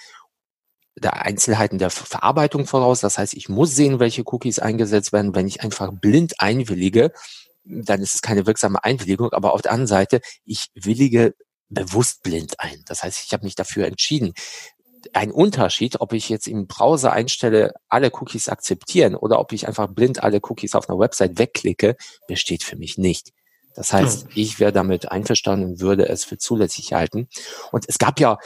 der 0.97 1.25
Einzelheiten 1.25 1.79
der 1.79 1.89
Verarbeitung 1.89 2.67
voraus. 2.67 3.01
Das 3.01 3.17
heißt, 3.17 3.35
ich 3.35 3.49
muss 3.49 3.75
sehen, 3.75 4.01
welche 4.01 4.23
Cookies 4.27 4.59
eingesetzt 4.59 5.13
werden. 5.13 5.35
Wenn 5.35 5.47
ich 5.47 5.63
einfach 5.63 5.93
blind 5.93 6.35
einwillige, 6.41 7.13
dann 7.65 8.01
ist 8.03 8.15
es 8.15 8.23
keine 8.23 8.47
wirksame 8.47 8.83
Einwilligung. 8.85 9.33
Aber 9.33 9.53
auf 9.53 9.63
der 9.63 9.73
anderen 9.73 9.87
Seite, 9.87 10.21
ich 10.45 10.69
willige 10.75 11.35
bewusst 11.69 12.23
blind 12.23 12.59
ein. 12.59 12.83
Das 12.87 13.03
heißt, 13.03 13.23
ich 13.25 13.33
habe 13.33 13.45
mich 13.45 13.55
dafür 13.55 13.87
entschieden. 13.87 14.33
ein 15.13 15.31
Unterschied, 15.31 16.01
ob 16.01 16.13
ich 16.13 16.29
jetzt 16.29 16.47
im 16.47 16.67
Browser 16.67 17.13
einstelle, 17.13 17.73
alle 17.89 18.11
Cookies 18.13 18.49
akzeptieren 18.49 19.15
oder 19.15 19.41
ob 19.41 19.53
ich 19.53 19.67
einfach 19.67 19.89
blind 19.89 20.23
alle 20.23 20.41
Cookies 20.43 20.75
auf 20.75 20.89
einer 20.89 20.99
Website 20.99 21.39
wegklicke, 21.39 21.97
besteht 22.27 22.63
für 22.65 22.77
mich 22.77 22.99
nicht. 22.99 23.31
Das 23.75 23.93
heißt, 23.93 24.27
ich 24.35 24.59
wäre 24.59 24.73
damit 24.73 25.11
einverstanden 25.11 25.71
und 25.71 25.81
würde 25.81 26.09
es 26.09 26.25
für 26.25 26.39
zulässig 26.39 26.93
halten. 26.93 27.29
Und 27.71 27.89
es 27.89 27.99
gab 27.99 28.21
ja, 28.21 28.39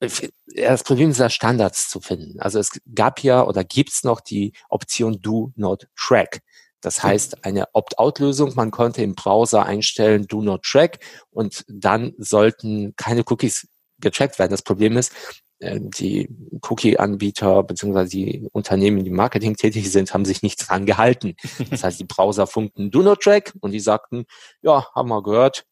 das 0.00 0.82
Problem 0.82 1.10
ist 1.10 1.18
ja 1.18 1.30
Standards 1.30 1.88
zu 1.88 2.00
finden. 2.00 2.40
Also 2.40 2.58
es 2.58 2.70
gab 2.94 3.20
ja 3.20 3.46
oder 3.46 3.62
gibt's 3.62 4.02
noch 4.02 4.20
die 4.20 4.52
Option 4.68 5.22
Do 5.22 5.52
Not 5.54 5.86
Track. 5.96 6.40
Das 6.82 7.02
heißt, 7.02 7.44
eine 7.44 7.66
Opt-out-Lösung, 7.72 8.52
man 8.54 8.70
konnte 8.70 9.02
im 9.02 9.14
Browser 9.14 9.64
einstellen, 9.64 10.26
do 10.26 10.42
not 10.42 10.62
track 10.62 10.98
und 11.30 11.64
dann 11.68 12.12
sollten 12.18 12.94
keine 12.96 13.22
Cookies 13.26 13.68
getrackt 13.98 14.38
werden. 14.38 14.50
Das 14.50 14.62
Problem 14.62 14.96
ist, 14.96 15.12
äh, 15.60 15.80
die 15.80 16.28
Cookie-Anbieter 16.60 17.62
bzw. 17.62 18.04
die 18.06 18.48
Unternehmen, 18.52 19.04
die 19.04 19.10
Marketing 19.10 19.56
tätig 19.56 19.90
sind, 19.90 20.12
haben 20.12 20.24
sich 20.24 20.42
nicht 20.42 20.68
dran 20.68 20.84
gehalten. 20.84 21.36
Das 21.70 21.84
heißt, 21.84 22.00
die 22.00 22.04
Browser 22.04 22.46
funkten 22.46 22.90
Do 22.90 23.02
Not 23.02 23.20
Track 23.20 23.54
und 23.60 23.70
die 23.70 23.80
sagten, 23.80 24.26
ja, 24.60 24.86
haben 24.94 25.08
wir 25.08 25.22
gehört, 25.22 25.64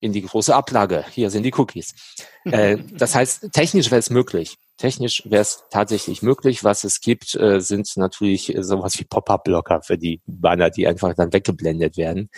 in 0.00 0.12
die 0.12 0.22
große 0.22 0.54
Ablage, 0.54 1.04
hier 1.10 1.30
sind 1.30 1.42
die 1.44 1.54
Cookies. 1.54 1.94
äh, 2.44 2.78
das 2.92 3.14
heißt, 3.14 3.52
technisch 3.52 3.90
wäre 3.90 3.98
es 3.98 4.10
möglich. 4.10 4.56
Technisch 4.84 5.22
wäre 5.24 5.42
es 5.42 5.64
tatsächlich 5.70 6.20
möglich. 6.20 6.62
Was 6.62 6.84
es 6.84 7.00
gibt, 7.00 7.34
äh, 7.36 7.60
sind 7.60 7.96
natürlich 7.96 8.54
sowas 8.60 8.98
wie 8.98 9.04
Pop-up-Blocker 9.04 9.82
für 9.82 9.96
die 9.96 10.20
Banner, 10.26 10.68
die 10.68 10.86
einfach 10.86 11.14
dann 11.14 11.32
weggeblendet 11.32 11.96
werden 11.96 12.28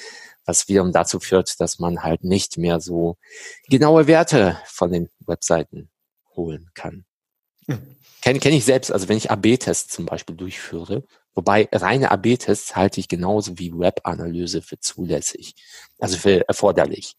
was 0.46 0.68
wiederum 0.68 0.92
dazu 0.92 1.20
führt, 1.20 1.60
dass 1.60 1.78
man 1.78 2.02
halt 2.02 2.24
nicht 2.24 2.56
mehr 2.56 2.80
so 2.80 3.18
genaue 3.68 4.06
Werte 4.06 4.58
von 4.66 4.92
den 4.92 5.10
Webseiten 5.26 5.90
holen 6.34 6.70
kann. 6.74 7.04
Hm. 7.66 7.96
Kenne 8.22 8.38
kenn 8.38 8.54
ich 8.54 8.64
selbst, 8.64 8.90
also 8.92 9.08
wenn 9.08 9.18
ich 9.18 9.30
AB-Tests 9.30 9.92
zum 9.92 10.06
Beispiel 10.06 10.36
durchführe, 10.36 11.04
wobei 11.34 11.68
reine 11.72 12.10
AB-Tests 12.10 12.74
halte 12.74 13.00
ich 13.00 13.08
genauso 13.08 13.58
wie 13.58 13.72
Web-Analyse 13.72 14.62
für 14.62 14.78
zulässig, 14.78 15.54
also 15.98 16.16
für 16.16 16.46
erforderlich. 16.48 17.16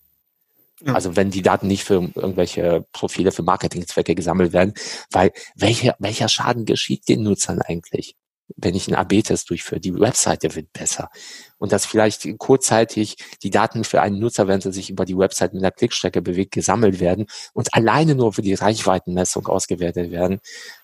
Ja. 0.82 0.93
Also 0.93 1.15
wenn 1.15 1.32
die 1.32 1.41
Daten 1.41 1.67
nicht 1.67 1.84
für 1.84 2.11
irgendwelche 2.15 2.86
Profile 2.91 3.32
für 3.32 3.43
Marketingzwecke 3.43 4.13
gesammelt 4.15 4.53
werden, 4.53 4.73
weil 5.11 5.32
welcher, 5.55 5.95
welcher 5.99 6.30
Schaden 6.30 6.65
geschieht 6.65 7.07
den 7.07 7.23
Nutzern 7.23 7.61
eigentlich? 7.61 8.15
wenn 8.55 8.75
ich 8.75 8.88
einen 8.88 8.95
AB-Test 8.95 9.49
durchführe, 9.49 9.82
die 9.82 9.93
Webseite 9.93 10.55
wird 10.55 10.71
besser. 10.71 11.09
Und 11.57 11.71
dass 11.71 11.86
vielleicht 11.86 12.28
kurzzeitig 12.38 13.17
die 13.43 13.49
Daten 13.49 13.84
für 13.84 14.01
einen 14.01 14.19
Nutzer, 14.19 14.47
wenn 14.47 14.61
sie 14.61 14.71
sich 14.71 14.89
über 14.89 15.05
die 15.05 15.17
Website 15.17 15.53
mit 15.53 15.63
der 15.63 15.71
Klickstrecke 15.71 16.21
bewegt, 16.21 16.53
gesammelt 16.53 16.99
werden 16.99 17.28
und 17.53 17.73
alleine 17.73 18.15
nur 18.15 18.34
für 18.34 18.41
die 18.41 18.53
Reichweitenmessung 18.53 19.47
ausgewertet 19.47 20.11
werden, 20.11 20.39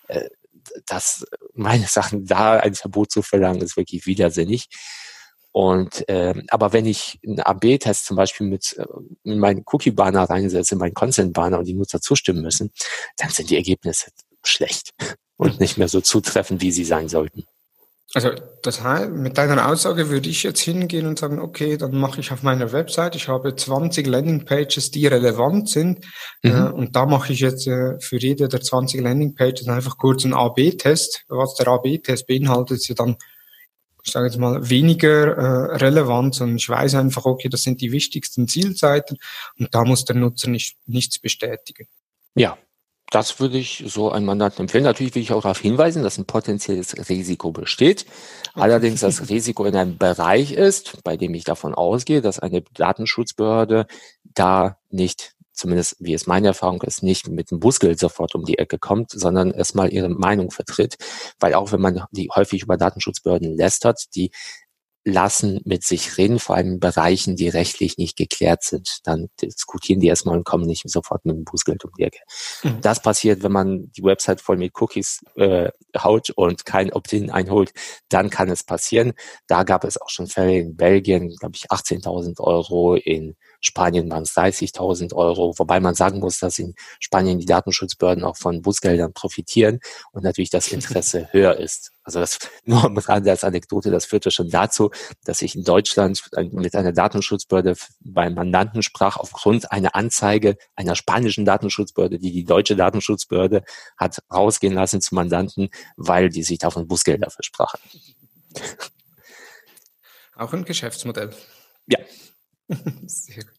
äh, 0.08 0.28
das 0.86 1.26
meine 1.54 1.86
Sachen 1.86 2.26
da 2.26 2.58
ein 2.58 2.74
Verbot 2.74 3.10
zu 3.10 3.22
verlangen, 3.22 3.60
ist 3.62 3.76
wirklich 3.76 4.06
widersinnig. 4.06 4.68
Und 5.54 6.08
äh, 6.08 6.34
aber 6.48 6.72
wenn 6.72 6.84
ich 6.84 7.20
einen 7.24 7.38
AB-Test 7.38 8.06
zum 8.06 8.16
Beispiel 8.16 8.48
mit 8.48 8.76
äh, 8.76 8.84
in 9.22 9.38
meinen 9.38 9.62
Cookie-Banner 9.64 10.24
reinsetze, 10.24 10.74
in 10.74 10.80
meinen 10.80 10.94
Consent-Banner 10.94 11.60
und 11.60 11.66
die 11.66 11.74
Nutzer 11.74 12.00
zustimmen 12.00 12.42
müssen, 12.42 12.72
dann 13.18 13.30
sind 13.30 13.50
die 13.50 13.56
Ergebnisse 13.56 14.10
schlecht 14.42 14.90
und 15.36 15.60
nicht 15.60 15.78
mehr 15.78 15.86
so 15.86 16.00
zutreffend, 16.00 16.60
wie 16.60 16.72
sie 16.72 16.84
sein 16.84 17.08
sollten. 17.08 17.44
Also 18.14 18.30
das 18.62 18.82
heißt, 18.82 19.12
mit 19.12 19.38
deiner 19.38 19.68
Aussage 19.68 20.10
würde 20.10 20.28
ich 20.28 20.42
jetzt 20.42 20.60
hingehen 20.60 21.06
und 21.06 21.20
sagen, 21.20 21.38
okay, 21.38 21.76
dann 21.76 21.96
mache 21.96 22.18
ich 22.18 22.32
auf 22.32 22.42
meiner 22.42 22.72
Website, 22.72 23.14
ich 23.14 23.28
habe 23.28 23.54
20 23.54 24.08
Landingpages, 24.08 24.90
die 24.90 25.06
relevant 25.06 25.68
sind 25.68 26.04
mhm. 26.42 26.50
äh, 26.50 26.70
und 26.70 26.96
da 26.96 27.06
mache 27.06 27.32
ich 27.32 27.38
jetzt 27.38 27.68
äh, 27.68 28.00
für 28.00 28.18
jede 28.18 28.48
der 28.48 28.60
20 28.60 29.00
Landingpages 29.00 29.68
einfach 29.68 29.98
kurz 29.98 30.24
einen 30.24 30.34
AB-Test. 30.34 31.26
Was 31.28 31.54
der 31.54 31.68
AB-Test 31.68 32.26
beinhaltet, 32.26 32.78
ist 32.78 32.88
ja 32.88 32.96
dann, 32.96 33.16
ich 34.04 34.12
sage 34.12 34.26
jetzt 34.26 34.38
mal, 34.38 34.68
weniger 34.68 35.36
äh, 35.36 35.76
relevant, 35.76 36.34
sondern 36.34 36.56
ich 36.56 36.68
weiß 36.68 36.94
einfach, 36.96 37.24
okay, 37.24 37.48
das 37.48 37.62
sind 37.62 37.80
die 37.80 37.90
wichtigsten 37.90 38.46
Zielseiten 38.46 39.18
und 39.58 39.74
da 39.74 39.84
muss 39.84 40.04
der 40.04 40.16
Nutzer 40.16 40.50
nicht, 40.50 40.76
nichts 40.86 41.18
bestätigen. 41.18 41.88
Ja, 42.34 42.58
das 43.10 43.38
würde 43.38 43.58
ich 43.58 43.84
so 43.86 44.10
einem 44.10 44.26
Mandanten 44.26 44.62
empfehlen. 44.62 44.84
Natürlich 44.84 45.14
will 45.14 45.22
ich 45.22 45.32
auch 45.32 45.42
darauf 45.42 45.60
hinweisen, 45.60 46.02
dass 46.02 46.18
ein 46.18 46.24
potenzielles 46.24 47.08
Risiko 47.08 47.52
besteht. 47.52 48.06
Allerdings 48.54 49.00
das 49.00 49.28
Risiko 49.28 49.64
in 49.64 49.76
einem 49.76 49.98
Bereich 49.98 50.52
ist, 50.52 51.02
bei 51.04 51.16
dem 51.16 51.32
ich 51.34 51.44
davon 51.44 51.74
ausgehe, 51.74 52.22
dass 52.22 52.40
eine 52.40 52.62
Datenschutzbehörde 52.74 53.86
da 54.24 54.78
nicht, 54.90 55.33
zumindest 55.54 55.96
wie 56.00 56.14
es 56.14 56.26
meine 56.26 56.48
Erfahrung 56.48 56.82
ist, 56.82 57.02
nicht 57.02 57.28
mit 57.28 57.50
dem 57.50 57.60
Bußgeld 57.60 57.98
sofort 57.98 58.34
um 58.34 58.44
die 58.44 58.58
Ecke 58.58 58.78
kommt, 58.78 59.10
sondern 59.10 59.50
erstmal 59.52 59.92
ihre 59.92 60.08
Meinung 60.08 60.50
vertritt. 60.50 60.96
Weil 61.38 61.54
auch 61.54 61.72
wenn 61.72 61.80
man 61.80 62.04
die 62.10 62.28
häufig 62.34 62.62
über 62.62 62.76
Datenschutzbehörden 62.76 63.56
lästert, 63.56 64.04
die 64.14 64.30
lassen 65.04 65.60
mit 65.64 65.84
sich 65.84 66.16
reden, 66.16 66.38
vor 66.38 66.56
allem 66.56 66.72
in 66.74 66.80
Bereichen, 66.80 67.36
die 67.36 67.48
rechtlich 67.48 67.98
nicht 67.98 68.16
geklärt 68.16 68.62
sind. 68.62 69.00
Dann 69.04 69.28
diskutieren 69.40 70.00
die 70.00 70.06
erstmal 70.06 70.36
und 70.36 70.44
kommen 70.44 70.64
nicht 70.64 70.88
sofort 70.88 71.24
mit 71.26 71.36
dem 71.36 71.44
Bußgeld 71.44 71.84
um 71.84 71.90
die 71.98 72.04
Ecke. 72.04 72.20
Mhm. 72.62 72.80
Das 72.80 73.02
passiert, 73.02 73.42
wenn 73.42 73.52
man 73.52 73.92
die 73.92 74.02
Website 74.02 74.40
voll 74.40 74.56
mit 74.56 74.72
Cookies 74.80 75.20
äh, 75.36 75.68
haut 75.96 76.30
und 76.30 76.64
kein 76.64 76.92
Opt-in 76.92 77.30
einholt, 77.30 77.72
dann 78.08 78.30
kann 78.30 78.48
es 78.48 78.64
passieren. 78.64 79.12
Da 79.46 79.62
gab 79.62 79.84
es 79.84 80.00
auch 80.00 80.08
schon 80.08 80.26
Fälle 80.26 80.58
in 80.58 80.76
Belgien, 80.76 81.28
glaube 81.38 81.56
ich, 81.56 81.70
18.000 81.70 82.40
Euro, 82.40 82.94
in 82.94 83.36
Spanien 83.64 84.10
waren 84.10 84.22
es 84.24 84.36
30.000 84.36 85.14
Euro, 85.14 85.54
wobei 85.58 85.80
man 85.80 85.94
sagen 85.94 86.20
muss, 86.20 86.38
dass 86.38 86.58
in 86.58 86.74
Spanien 87.00 87.38
die 87.38 87.46
Datenschutzbehörden 87.46 88.24
auch 88.24 88.36
von 88.36 88.62
Bußgeldern 88.62 89.12
profitieren 89.12 89.80
und 90.12 90.22
natürlich 90.24 90.50
das 90.50 90.68
Interesse 90.68 91.28
höher 91.32 91.56
ist. 91.56 91.90
Also 92.02 92.20
das 92.20 92.38
nur 92.64 92.84
am 92.84 92.96
Rande 92.96 93.30
als 93.30 93.44
Anekdote, 93.44 93.90
das 93.90 94.04
führte 94.04 94.30
schon 94.30 94.50
dazu, 94.50 94.90
dass 95.24 95.42
ich 95.42 95.56
in 95.56 95.64
Deutschland 95.64 96.22
mit 96.52 96.74
einer 96.74 96.92
Datenschutzbehörde 96.92 97.74
beim 98.00 98.34
Mandanten 98.34 98.82
sprach, 98.82 99.16
aufgrund 99.16 99.72
einer 99.72 99.94
Anzeige 99.94 100.56
einer 100.76 100.94
spanischen 100.94 101.44
Datenschutzbehörde, 101.44 102.18
die 102.18 102.32
die 102.32 102.44
deutsche 102.44 102.76
Datenschutzbehörde 102.76 103.64
hat 103.96 104.22
rausgehen 104.32 104.74
lassen 104.74 105.00
zum 105.00 105.16
Mandanten, 105.16 105.70
weil 105.96 106.28
die 106.28 106.42
sich 106.42 106.58
davon 106.58 106.86
Bußgelder 106.86 107.30
versprachen. 107.30 107.80
Auch 110.36 110.52
ein 110.52 110.64
Geschäftsmodell. 110.64 111.30
Ja. 111.86 111.98
Sehr 113.06 113.44
gut. 113.44 113.54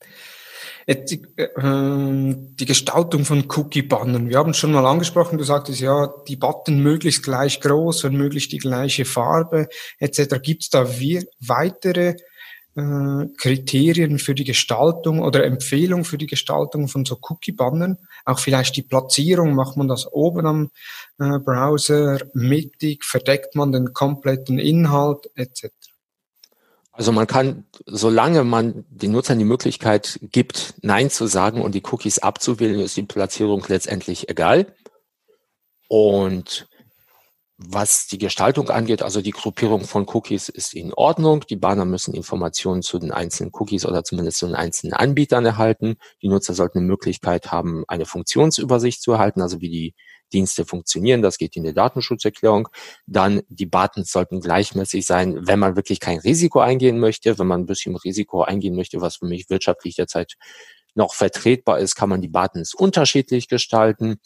Die, 0.88 1.24
äh, 1.36 2.36
die 2.38 2.66
Gestaltung 2.66 3.26
von 3.26 3.45
Cookie-Bannern. 3.49 4.30
Wir 4.30 4.38
haben 4.38 4.53
schon 4.53 4.72
mal 4.72 4.86
angesprochen, 4.86 5.39
du 5.39 5.43
sagtest 5.43 5.82
ja, 5.82 6.14
die 6.28 6.36
Button 6.36 6.80
möglichst 6.80 7.24
gleich 7.24 7.60
groß 7.60 8.03
und 8.03 8.16
möglichst 8.16 8.51
die 8.51 8.60
gleiche 8.60 9.06
Farbe 9.06 9.68
etc. 9.97 10.36
Gibt 10.43 10.64
es 10.64 10.70
da 10.70 10.99
wie, 10.99 11.26
weitere 11.39 12.18
äh, 12.76 13.26
Kriterien 13.38 14.20
für 14.20 14.36
die 14.36 14.43
Gestaltung 14.43 15.22
oder 15.22 15.43
Empfehlung 15.45 16.06
für 16.06 16.20
die 16.20 16.28
Gestaltung 16.28 16.88
von 16.88 17.03
so 17.03 17.18
Cookie-Bannern? 17.20 17.97
Auch 18.26 18.39
vielleicht 18.39 18.76
die 18.76 18.84
Platzierung, 18.84 19.56
macht 19.56 19.78
man 19.78 19.88
das 19.88 20.06
oben 20.12 20.45
am 20.45 20.72
äh, 21.18 21.39
Browser, 21.39 22.20
mittig, 22.34 23.06
verdeckt 23.06 23.56
man 23.56 23.72
den 23.72 23.93
kompletten 23.93 24.60
Inhalt 24.60 25.32
etc.? 25.36 25.94
Also 26.97 27.11
man 27.11 27.27
kann, 27.27 27.65
solange 27.85 28.45
man 28.45 28.85
den 28.89 29.11
Nutzern 29.11 29.37
die 29.37 29.45
Möglichkeit 29.45 30.17
gibt, 30.21 30.75
Nein 30.81 31.09
zu 31.09 31.27
sagen 31.27 31.61
und 31.61 31.75
die 31.75 31.83
Cookies 31.83 32.19
abzuwählen, 32.19 32.79
ist 32.79 32.95
die 32.95 33.03
Platzierung 33.03 33.65
letztendlich 33.67 34.29
egal. 34.29 34.73
Und 35.89 36.67
was 37.57 38.07
die 38.07 38.17
Gestaltung 38.17 38.69
angeht, 38.69 39.01
also 39.01 39.21
die 39.21 39.31
Gruppierung 39.31 39.81
von 39.85 40.05
Cookies 40.07 40.49
ist 40.49 40.73
in 40.73 40.93
Ordnung. 40.93 41.45
Die 41.49 41.55
Banner 41.57 41.85
müssen 41.85 42.13
Informationen 42.13 42.81
zu 42.81 42.97
den 42.97 43.11
einzelnen 43.11 43.51
Cookies 43.53 43.85
oder 43.85 44.03
zumindest 44.03 44.39
zu 44.39 44.45
den 44.45 44.55
einzelnen 44.55 44.93
Anbietern 44.93 45.45
erhalten. 45.45 45.95
Die 46.21 46.29
Nutzer 46.29 46.53
sollten 46.53 46.79
eine 46.79 46.87
Möglichkeit 46.87 47.51
haben, 47.51 47.83
eine 47.87 48.05
Funktionsübersicht 48.05 49.01
zu 49.01 49.13
erhalten, 49.13 49.41
also 49.41 49.59
wie 49.59 49.69
die 49.69 49.95
Dienste 50.36 50.65
funktionieren. 50.65 51.21
Das 51.21 51.38
geht 51.38 51.55
in 51.55 51.63
der 51.63 51.73
Datenschutzerklärung. 51.73 52.67
Dann 53.07 53.41
die 53.47 53.65
Buttons 53.65 54.11
sollten 54.11 54.41
gleichmäßig 54.41 55.05
sein, 55.05 55.47
wenn 55.47 55.59
man 55.59 55.77
wirklich 55.77 56.01
kein 56.01 56.19
Risiko 56.19 56.59
eingehen 56.59 56.99
möchte. 56.99 57.39
Wenn 57.39 57.47
man 57.47 57.61
ein 57.61 57.65
bisschen 57.65 57.95
Risiko 57.95 58.43
eingehen 58.43 58.75
möchte, 58.75 58.99
was 58.99 59.17
für 59.17 59.25
mich 59.25 59.49
wirtschaftlich 59.49 59.95
derzeit 59.95 60.33
noch 60.93 61.13
vertretbar 61.13 61.79
ist, 61.79 61.95
kann 61.95 62.09
man 62.09 62.21
die 62.21 62.27
Buttons 62.27 62.73
unterschiedlich 62.73 63.47
gestalten. 63.47 64.17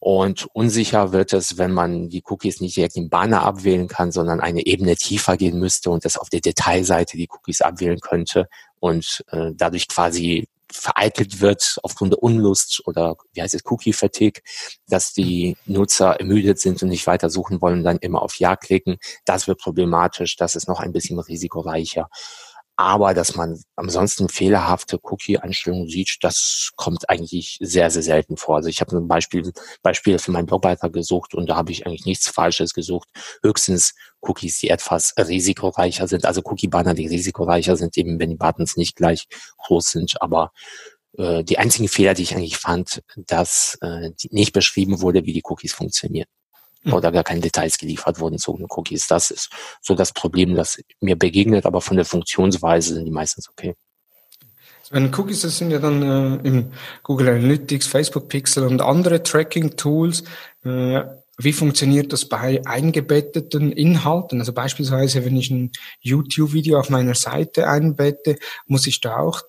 Und 0.00 0.46
unsicher 0.52 1.12
wird 1.12 1.32
es, 1.32 1.58
wenn 1.58 1.72
man 1.72 2.08
die 2.08 2.22
Cookies 2.24 2.60
nicht 2.60 2.76
direkt 2.76 2.96
im 2.96 3.08
Banner 3.08 3.42
abwählen 3.42 3.88
kann, 3.88 4.12
sondern 4.12 4.40
eine 4.40 4.64
Ebene 4.64 4.94
tiefer 4.94 5.36
gehen 5.36 5.58
müsste 5.58 5.90
und 5.90 6.04
das 6.04 6.16
auf 6.16 6.28
der 6.28 6.40
Detailseite 6.40 7.16
die 7.16 7.28
Cookies 7.28 7.62
abwählen 7.62 7.98
könnte 7.98 8.48
und 8.78 9.24
äh, 9.32 9.50
dadurch 9.54 9.88
quasi 9.88 10.46
vereitelt 10.72 11.40
wird 11.40 11.78
aufgrund 11.82 12.12
der 12.12 12.22
Unlust 12.22 12.82
oder 12.86 13.16
wie 13.32 13.42
heißt 13.42 13.54
es, 13.54 13.64
Cookie-Fatigue, 13.64 14.42
dass 14.88 15.12
die 15.12 15.56
Nutzer 15.66 16.20
ermüdet 16.20 16.58
sind 16.58 16.82
und 16.82 16.88
nicht 16.88 17.06
weiter 17.06 17.30
suchen 17.30 17.60
wollen, 17.60 17.84
dann 17.84 17.98
immer 17.98 18.22
auf 18.22 18.38
Ja 18.38 18.56
klicken. 18.56 18.98
Das 19.24 19.46
wird 19.48 19.60
problematisch, 19.60 20.36
das 20.36 20.56
ist 20.56 20.68
noch 20.68 20.80
ein 20.80 20.92
bisschen 20.92 21.18
risikoreicher. 21.18 22.08
Aber 22.80 23.12
dass 23.12 23.34
man 23.34 23.60
ansonsten 23.74 24.28
fehlerhafte 24.28 25.00
Cookie-Einstellungen 25.02 25.88
sieht, 25.88 26.18
das 26.20 26.70
kommt 26.76 27.10
eigentlich 27.10 27.58
sehr, 27.60 27.90
sehr 27.90 28.04
selten 28.04 28.36
vor. 28.36 28.54
Also 28.54 28.68
ich 28.68 28.80
habe 28.80 28.96
ein 28.96 29.08
Beispiel, 29.08 29.52
Beispiel 29.82 30.20
für 30.20 30.30
meinen 30.30 30.46
Blogbeitrag 30.46 30.92
gesucht 30.92 31.34
und 31.34 31.48
da 31.48 31.56
habe 31.56 31.72
ich 31.72 31.86
eigentlich 31.86 32.04
nichts 32.04 32.28
Falsches 32.28 32.74
gesucht. 32.74 33.08
Höchstens 33.42 33.94
Cookies, 34.20 34.60
die 34.60 34.70
etwas 34.70 35.12
risikoreicher 35.18 36.06
sind, 36.06 36.24
also 36.24 36.40
Cookie-Banner, 36.44 36.94
die 36.94 37.08
risikoreicher 37.08 37.76
sind, 37.76 37.98
eben 37.98 38.20
wenn 38.20 38.30
die 38.30 38.36
Buttons 38.36 38.76
nicht 38.76 38.94
gleich 38.94 39.26
groß 39.56 39.90
sind. 39.90 40.22
Aber 40.22 40.52
äh, 41.16 41.42
die 41.42 41.58
einzigen 41.58 41.88
Fehler, 41.88 42.14
die 42.14 42.22
ich 42.22 42.36
eigentlich 42.36 42.58
fand, 42.58 43.02
dass 43.16 43.76
äh, 43.80 44.12
nicht 44.30 44.52
beschrieben 44.52 45.00
wurde, 45.00 45.24
wie 45.24 45.32
die 45.32 45.42
Cookies 45.44 45.72
funktionieren. 45.72 46.28
Oder 46.84 47.12
gar 47.12 47.24
keine 47.24 47.40
Details 47.40 47.78
geliefert 47.78 48.20
wurden 48.20 48.38
zu 48.38 48.56
den 48.56 48.66
Cookies. 48.68 49.06
Das 49.06 49.30
ist 49.30 49.50
so 49.80 49.94
das 49.94 50.12
Problem, 50.12 50.54
das 50.54 50.80
mir 51.00 51.16
begegnet, 51.16 51.66
aber 51.66 51.80
von 51.80 51.96
der 51.96 52.04
Funktionsweise 52.04 52.94
sind 52.94 53.04
die 53.04 53.10
meistens 53.10 53.48
okay. 53.48 53.74
Also 54.80 54.94
wenn 54.94 55.14
Cookies, 55.14 55.42
das 55.42 55.58
sind 55.58 55.70
ja 55.70 55.78
dann 55.78 56.02
äh, 56.02 56.48
im 56.48 56.72
Google 57.02 57.28
Analytics, 57.28 57.86
Facebook 57.86 58.28
Pixel 58.28 58.64
und 58.64 58.80
andere 58.80 59.22
Tracking-Tools. 59.22 60.24
Äh, 60.64 61.02
wie 61.40 61.52
funktioniert 61.52 62.12
das 62.12 62.24
bei 62.24 62.60
eingebetteten 62.66 63.70
Inhalten? 63.70 64.40
Also 64.40 64.52
beispielsweise, 64.52 65.24
wenn 65.24 65.36
ich 65.36 65.50
ein 65.50 65.70
YouTube-Video 66.00 66.80
auf 66.80 66.90
meiner 66.90 67.14
Seite 67.14 67.68
einbette, 67.68 68.38
muss 68.66 68.88
ich 68.88 69.00
da 69.00 69.18
auch 69.18 69.42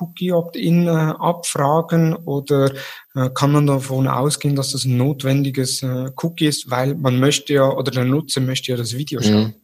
Cookie 0.00 0.32
Opt-in 0.32 0.88
äh, 0.88 0.90
abfragen 0.90 2.14
oder 2.14 2.72
äh, 3.14 3.30
kann 3.32 3.52
man 3.52 3.66
davon 3.66 4.08
ausgehen, 4.08 4.56
dass 4.56 4.72
das 4.72 4.84
ein 4.84 4.96
notwendiges 4.96 5.84
äh, 5.84 6.10
Cookie 6.16 6.46
ist, 6.46 6.68
weil 6.68 6.96
man 6.96 7.20
möchte 7.20 7.54
ja 7.54 7.70
oder 7.70 7.92
der 7.92 8.04
Nutzer 8.04 8.40
möchte 8.40 8.72
ja 8.72 8.76
das 8.76 8.96
Video 8.96 9.22
schauen? 9.22 9.44
Mhm. 9.44 9.54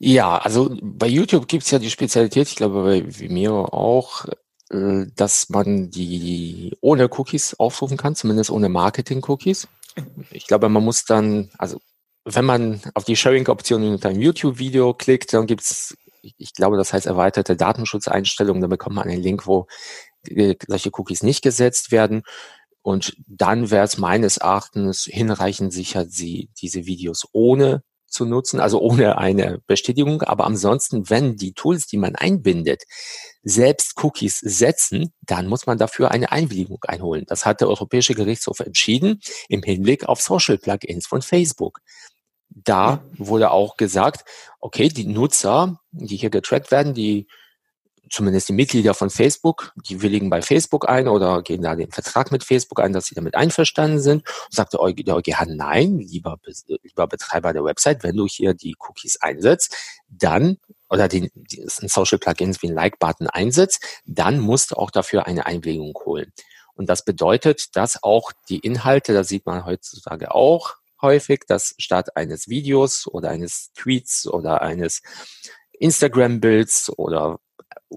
Ja, 0.00 0.38
also 0.38 0.76
bei 0.82 1.06
YouTube 1.06 1.46
gibt's 1.46 1.70
ja 1.70 1.78
die 1.78 1.90
Spezialität, 1.90 2.48
ich 2.48 2.56
glaube 2.56 2.82
bei 2.82 3.04
Vimeo 3.06 3.64
auch, 3.64 4.26
dass 4.70 5.48
man 5.48 5.90
die 5.90 6.76
ohne 6.80 7.08
Cookies 7.10 7.54
aufrufen 7.54 7.96
kann, 7.96 8.14
zumindest 8.14 8.50
ohne 8.50 8.68
Marketing-Cookies. 8.68 9.66
Ich 10.30 10.46
glaube, 10.46 10.68
man 10.68 10.84
muss 10.84 11.04
dann, 11.04 11.50
also 11.58 11.80
wenn 12.24 12.44
man 12.44 12.80
auf 12.94 13.04
die 13.04 13.16
Sharing-Option 13.16 13.82
in 13.82 14.02
einem 14.02 14.20
YouTube-Video 14.20 14.94
klickt, 14.94 15.32
dann 15.32 15.46
gibt's 15.46 15.96
ich 16.36 16.52
glaube, 16.52 16.76
das 16.76 16.92
heißt 16.92 17.06
erweiterte 17.06 17.56
Datenschutzeinstellungen, 17.56 18.60
da 18.60 18.68
bekommt 18.68 18.96
man 18.96 19.08
einen 19.08 19.22
Link, 19.22 19.46
wo 19.46 19.66
solche 20.66 20.90
Cookies 20.92 21.22
nicht 21.22 21.42
gesetzt 21.42 21.92
werden. 21.92 22.22
Und 22.82 23.16
dann 23.26 23.70
wäre 23.70 23.84
es 23.84 23.98
meines 23.98 24.38
Erachtens 24.38 25.04
hinreichend 25.04 25.72
sicher, 25.72 26.06
sie, 26.06 26.50
diese 26.60 26.86
Videos 26.86 27.26
ohne 27.32 27.82
zu 28.06 28.24
nutzen, 28.24 28.60
also 28.60 28.80
ohne 28.80 29.18
eine 29.18 29.60
Bestätigung. 29.66 30.22
Aber 30.22 30.46
ansonsten, 30.46 31.10
wenn 31.10 31.36
die 31.36 31.52
Tools, 31.52 31.86
die 31.86 31.98
man 31.98 32.14
einbindet, 32.14 32.84
selbst 33.48 34.02
Cookies 34.02 34.38
setzen, 34.40 35.12
dann 35.22 35.46
muss 35.46 35.66
man 35.66 35.78
dafür 35.78 36.10
eine 36.10 36.32
Einwilligung 36.32 36.78
einholen. 36.86 37.24
Das 37.26 37.46
hat 37.46 37.60
der 37.60 37.68
Europäische 37.68 38.14
Gerichtshof 38.14 38.60
entschieden 38.60 39.20
im 39.48 39.62
Hinblick 39.62 40.08
auf 40.08 40.20
Social 40.20 40.58
Plugins 40.58 41.06
von 41.06 41.22
Facebook 41.22 41.80
da 42.50 43.04
wurde 43.16 43.50
auch 43.50 43.76
gesagt, 43.76 44.24
okay, 44.60 44.88
die 44.88 45.06
Nutzer, 45.06 45.80
die 45.92 46.16
hier 46.16 46.30
getrackt 46.30 46.70
werden, 46.70 46.94
die 46.94 47.28
zumindest 48.10 48.48
die 48.48 48.54
Mitglieder 48.54 48.94
von 48.94 49.10
Facebook, 49.10 49.72
die 49.88 50.00
willigen 50.00 50.30
bei 50.30 50.40
Facebook 50.40 50.88
ein 50.88 51.08
oder 51.08 51.42
gehen 51.42 51.60
da 51.60 51.76
den 51.76 51.90
Vertrag 51.90 52.32
mit 52.32 52.42
Facebook 52.42 52.80
ein, 52.80 52.94
dass 52.94 53.06
sie 53.06 53.14
damit 53.14 53.34
einverstanden 53.34 54.00
sind. 54.00 54.26
Und 54.26 54.54
sagte 54.54 54.78
der 54.78 55.14
EuGH, 55.14 55.44
nein, 55.46 55.98
lieber, 55.98 56.38
lieber 56.82 57.06
Betreiber 57.06 57.52
der 57.52 57.64
Website, 57.64 58.02
wenn 58.02 58.16
du 58.16 58.26
hier 58.26 58.54
die 58.54 58.76
Cookies 58.78 59.20
einsetzt, 59.20 59.76
dann 60.08 60.56
oder 60.90 61.08
den, 61.08 61.30
den 61.34 61.68
Social 61.68 62.18
Plugins 62.18 62.62
wie 62.62 62.68
ein 62.68 62.74
Like-Button 62.74 63.28
einsetzt, 63.28 63.84
dann 64.06 64.38
musst 64.38 64.70
du 64.70 64.76
auch 64.76 64.90
dafür 64.90 65.26
eine 65.26 65.46
Einwilligung 65.46 65.94
holen. 66.04 66.32
Und 66.74 66.88
das 66.88 67.04
bedeutet, 67.04 67.76
dass 67.76 68.02
auch 68.02 68.32
die 68.48 68.58
Inhalte, 68.58 69.12
das 69.12 69.28
sieht 69.28 69.46
man 69.46 69.64
heutzutage 69.64 70.34
auch, 70.34 70.76
häufig, 71.02 71.40
dass 71.46 71.74
statt 71.78 72.16
eines 72.16 72.48
Videos 72.48 73.06
oder 73.06 73.30
eines 73.30 73.72
Tweets 73.72 74.26
oder 74.26 74.62
eines 74.62 75.02
Instagram-Bilds 75.72 76.90
oder 76.96 77.40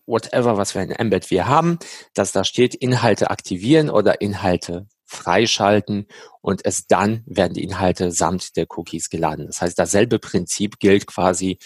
whatever, 0.05 0.57
was 0.57 0.71
für 0.71 0.79
ein 0.79 0.91
Embed 0.91 1.31
wir 1.31 1.47
haben, 1.47 1.79
dass 2.13 2.31
da 2.31 2.43
steht 2.43 2.75
Inhalte 2.75 3.29
aktivieren 3.29 3.89
oder 3.89 4.21
Inhalte 4.21 4.87
freischalten 5.05 6.07
und 6.41 6.65
es 6.65 6.87
dann 6.87 7.23
werden 7.25 7.53
die 7.53 7.63
Inhalte 7.63 8.11
samt 8.11 8.55
der 8.55 8.65
Cookies 8.69 9.09
geladen. 9.09 9.47
Das 9.47 9.61
heißt, 9.61 9.77
dasselbe 9.77 10.19
Prinzip 10.19 10.79
gilt 10.79 11.05
quasi 11.05 11.59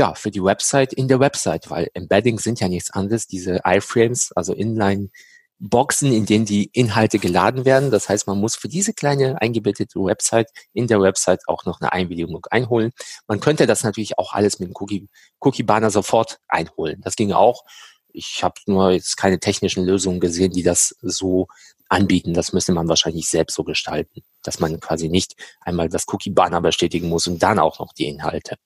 ja 0.00 0.14
für 0.14 0.30
die 0.30 0.42
Website 0.42 0.92
in 0.92 1.08
der 1.08 1.20
Website, 1.20 1.70
weil 1.70 1.88
Embeddings 1.94 2.42
sind 2.42 2.58
ja 2.58 2.68
nichts 2.68 2.90
anderes. 2.90 3.26
Diese 3.26 3.60
iFrames, 3.64 4.32
also 4.32 4.52
Inline 4.52 5.10
Boxen, 5.58 6.10
in 6.10 6.24
denen 6.24 6.46
die 6.46 6.70
Inhalte 6.72 7.18
geladen 7.18 7.66
werden. 7.66 7.90
Das 7.90 8.08
heißt, 8.08 8.26
man 8.26 8.38
muss 8.38 8.56
für 8.56 8.68
diese 8.68 8.94
kleine 8.94 9.40
eingebettete 9.42 10.00
Website 10.00 10.48
in 10.72 10.86
der 10.86 11.02
Website 11.02 11.42
auch 11.48 11.66
noch 11.66 11.80
eine 11.80 11.92
Einwilligung 11.92 12.46
einholen. 12.50 12.92
Man 13.28 13.40
könnte 13.40 13.66
das 13.66 13.84
natürlich 13.84 14.18
auch 14.18 14.32
alles 14.32 14.58
mit 14.58 14.70
dem 14.70 14.74
Cookie, 14.80 15.08
Cookie 15.38 15.62
Banner 15.62 15.90
sofort 15.90 16.38
einholen. 16.48 17.02
Das 17.02 17.14
ginge 17.14 17.36
auch. 17.36 17.64
Ich 18.12 18.42
habe 18.42 18.54
nur 18.66 18.90
jetzt 18.92 19.18
keine 19.18 19.38
technischen 19.38 19.84
Lösungen 19.84 20.18
gesehen, 20.18 20.52
die 20.52 20.62
das 20.62 20.96
so 21.02 21.46
anbieten. 21.90 22.32
Das 22.32 22.54
müsste 22.54 22.72
man 22.72 22.88
wahrscheinlich 22.88 23.28
selbst 23.28 23.54
so 23.54 23.62
gestalten, 23.62 24.22
dass 24.42 24.60
man 24.60 24.80
quasi 24.80 25.10
nicht 25.10 25.36
einmal 25.60 25.90
das 25.90 26.06
Cookie 26.08 26.30
Banner 26.30 26.62
bestätigen 26.62 27.10
muss 27.10 27.26
und 27.26 27.42
dann 27.42 27.58
auch 27.58 27.78
noch 27.80 27.92
die 27.92 28.06
Inhalte. 28.06 28.56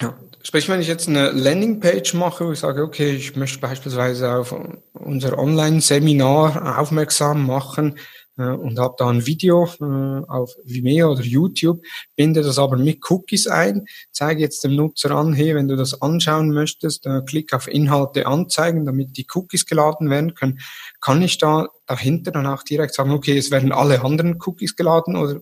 Ja, 0.00 0.16
sprich, 0.42 0.68
wenn 0.68 0.80
ich 0.80 0.86
jetzt 0.86 1.08
eine 1.08 1.30
Landingpage 1.32 2.14
mache, 2.14 2.46
wo 2.46 2.52
ich 2.52 2.60
sage, 2.60 2.82
okay, 2.82 3.10
ich 3.16 3.34
möchte 3.34 3.58
beispielsweise 3.58 4.32
auf 4.36 4.54
unser 4.92 5.36
Online-Seminar 5.36 6.78
aufmerksam 6.78 7.44
machen 7.44 7.98
äh, 8.36 8.44
und 8.44 8.78
habe 8.78 8.94
da 8.96 9.08
ein 9.08 9.26
Video 9.26 9.64
äh, 9.80 10.24
auf 10.28 10.54
Vimeo 10.64 11.10
oder 11.10 11.22
YouTube, 11.22 11.82
binde 12.14 12.42
das 12.42 12.60
aber 12.60 12.76
mit 12.76 13.00
Cookies 13.10 13.48
ein, 13.48 13.86
zeige 14.12 14.40
jetzt 14.40 14.62
dem 14.62 14.76
Nutzer 14.76 15.10
an, 15.10 15.32
hey, 15.32 15.56
wenn 15.56 15.66
du 15.66 15.74
das 15.74 16.00
anschauen 16.00 16.52
möchtest, 16.52 17.04
äh, 17.04 17.22
klick 17.26 17.52
auf 17.52 17.66
Inhalte 17.66 18.26
anzeigen, 18.26 18.86
damit 18.86 19.16
die 19.16 19.26
Cookies 19.34 19.66
geladen 19.66 20.10
werden 20.10 20.34
können. 20.34 20.60
Kann 21.00 21.22
ich 21.22 21.38
da 21.38 21.70
dahinter 21.86 22.30
dann 22.30 22.46
auch 22.46 22.62
direkt 22.62 22.94
sagen, 22.94 23.10
okay, 23.10 23.36
es 23.36 23.50
werden 23.50 23.72
alle 23.72 24.04
anderen 24.04 24.38
Cookies 24.46 24.76
geladen 24.76 25.16
oder 25.16 25.40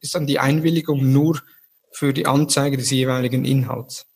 ist 0.00 0.14
dann 0.14 0.28
die 0.28 0.38
Einwilligung 0.38 1.10
nur 1.10 1.40
für 1.96 2.12
die 2.12 2.26
Anzeige 2.26 2.76
des 2.76 2.90
jeweiligen 2.90 3.46
Inhalts? 3.46 4.06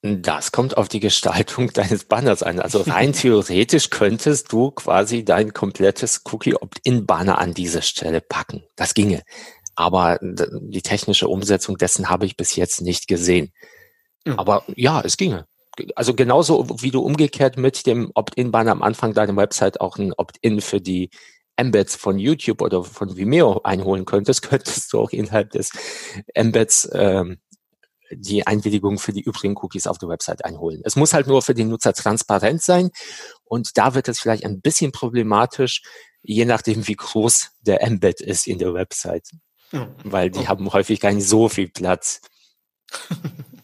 Das 0.00 0.50
kommt 0.50 0.78
auf 0.78 0.88
die 0.88 1.00
Gestaltung 1.00 1.70
deines 1.74 2.04
Banners 2.04 2.42
an. 2.42 2.58
Also 2.58 2.80
rein 2.80 3.12
theoretisch 3.12 3.90
könntest 3.90 4.50
du 4.50 4.70
quasi 4.70 5.24
dein 5.24 5.52
komplettes 5.52 6.22
Cookie-Opt-in-Banner 6.24 7.38
an 7.38 7.52
diese 7.52 7.82
Stelle 7.82 8.22
packen. 8.22 8.64
Das 8.76 8.94
ginge. 8.94 9.22
Aber 9.74 10.18
die 10.22 10.80
technische 10.80 11.28
Umsetzung 11.28 11.76
dessen 11.76 12.08
habe 12.08 12.24
ich 12.24 12.38
bis 12.38 12.56
jetzt 12.56 12.80
nicht 12.80 13.08
gesehen. 13.08 13.52
Ja. 14.26 14.38
Aber 14.38 14.64
ja, 14.74 15.02
es 15.02 15.18
ginge. 15.18 15.46
Also 15.94 16.14
genauso 16.14 16.66
wie 16.80 16.90
du 16.90 17.00
umgekehrt 17.00 17.58
mit 17.58 17.86
dem 17.86 18.10
Opt-in-Banner 18.14 18.72
am 18.72 18.82
Anfang 18.82 19.12
deiner 19.12 19.36
Website 19.36 19.82
auch 19.82 19.98
ein 19.98 20.14
Opt-in 20.14 20.62
für 20.62 20.80
die 20.80 21.10
Embeds 21.56 21.96
von 21.96 22.18
YouTube 22.18 22.62
oder 22.62 22.84
von 22.84 23.16
Vimeo 23.16 23.60
einholen 23.64 24.04
könntest, 24.04 24.42
könntest 24.48 24.92
du 24.92 25.00
auch 25.00 25.10
innerhalb 25.10 25.50
des 25.50 25.70
Embeds 26.34 26.88
ähm, 26.92 27.38
die 28.10 28.46
Einwilligung 28.46 28.98
für 28.98 29.12
die 29.12 29.22
übrigen 29.22 29.56
Cookies 29.56 29.86
auf 29.86 29.98
der 29.98 30.08
Website 30.08 30.44
einholen. 30.44 30.80
Es 30.84 30.96
muss 30.96 31.12
halt 31.12 31.26
nur 31.26 31.42
für 31.42 31.54
den 31.54 31.68
Nutzer 31.68 31.92
transparent 31.92 32.62
sein 32.62 32.90
und 33.44 33.76
da 33.78 33.94
wird 33.94 34.08
es 34.08 34.20
vielleicht 34.20 34.44
ein 34.44 34.60
bisschen 34.60 34.92
problematisch, 34.92 35.82
je 36.22 36.44
nachdem, 36.44 36.86
wie 36.86 36.94
groß 36.94 37.50
der 37.60 37.82
Embed 37.82 38.20
ist 38.20 38.46
in 38.46 38.58
der 38.58 38.74
Website. 38.74 39.30
Weil 40.04 40.30
die 40.30 40.40
oh. 40.40 40.48
haben 40.48 40.72
häufig 40.72 41.00
gar 41.00 41.12
nicht 41.12 41.26
so 41.26 41.48
viel 41.48 41.68
Platz. 41.68 42.20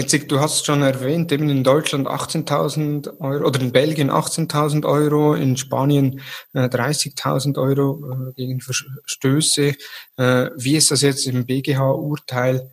Jetzt, 0.00 0.32
du 0.32 0.40
hast 0.40 0.64
schon 0.64 0.80
erwähnt, 0.80 1.30
eben 1.30 1.50
in 1.50 1.62
Deutschland 1.62 2.08
18.000 2.08 3.20
Euro 3.20 3.46
oder 3.46 3.60
in 3.60 3.70
Belgien 3.70 4.10
18.000 4.10 4.86
Euro, 4.86 5.34
in 5.34 5.58
Spanien 5.58 6.22
äh, 6.54 6.68
30.000 6.68 7.58
Euro 7.58 8.30
äh, 8.30 8.32
gegen 8.32 8.62
Verstöße. 8.62 9.74
Äh, 10.16 10.50
wie 10.56 10.76
ist 10.76 10.90
das 10.90 11.02
jetzt 11.02 11.26
im 11.26 11.44
BGH-Urteil 11.44 12.70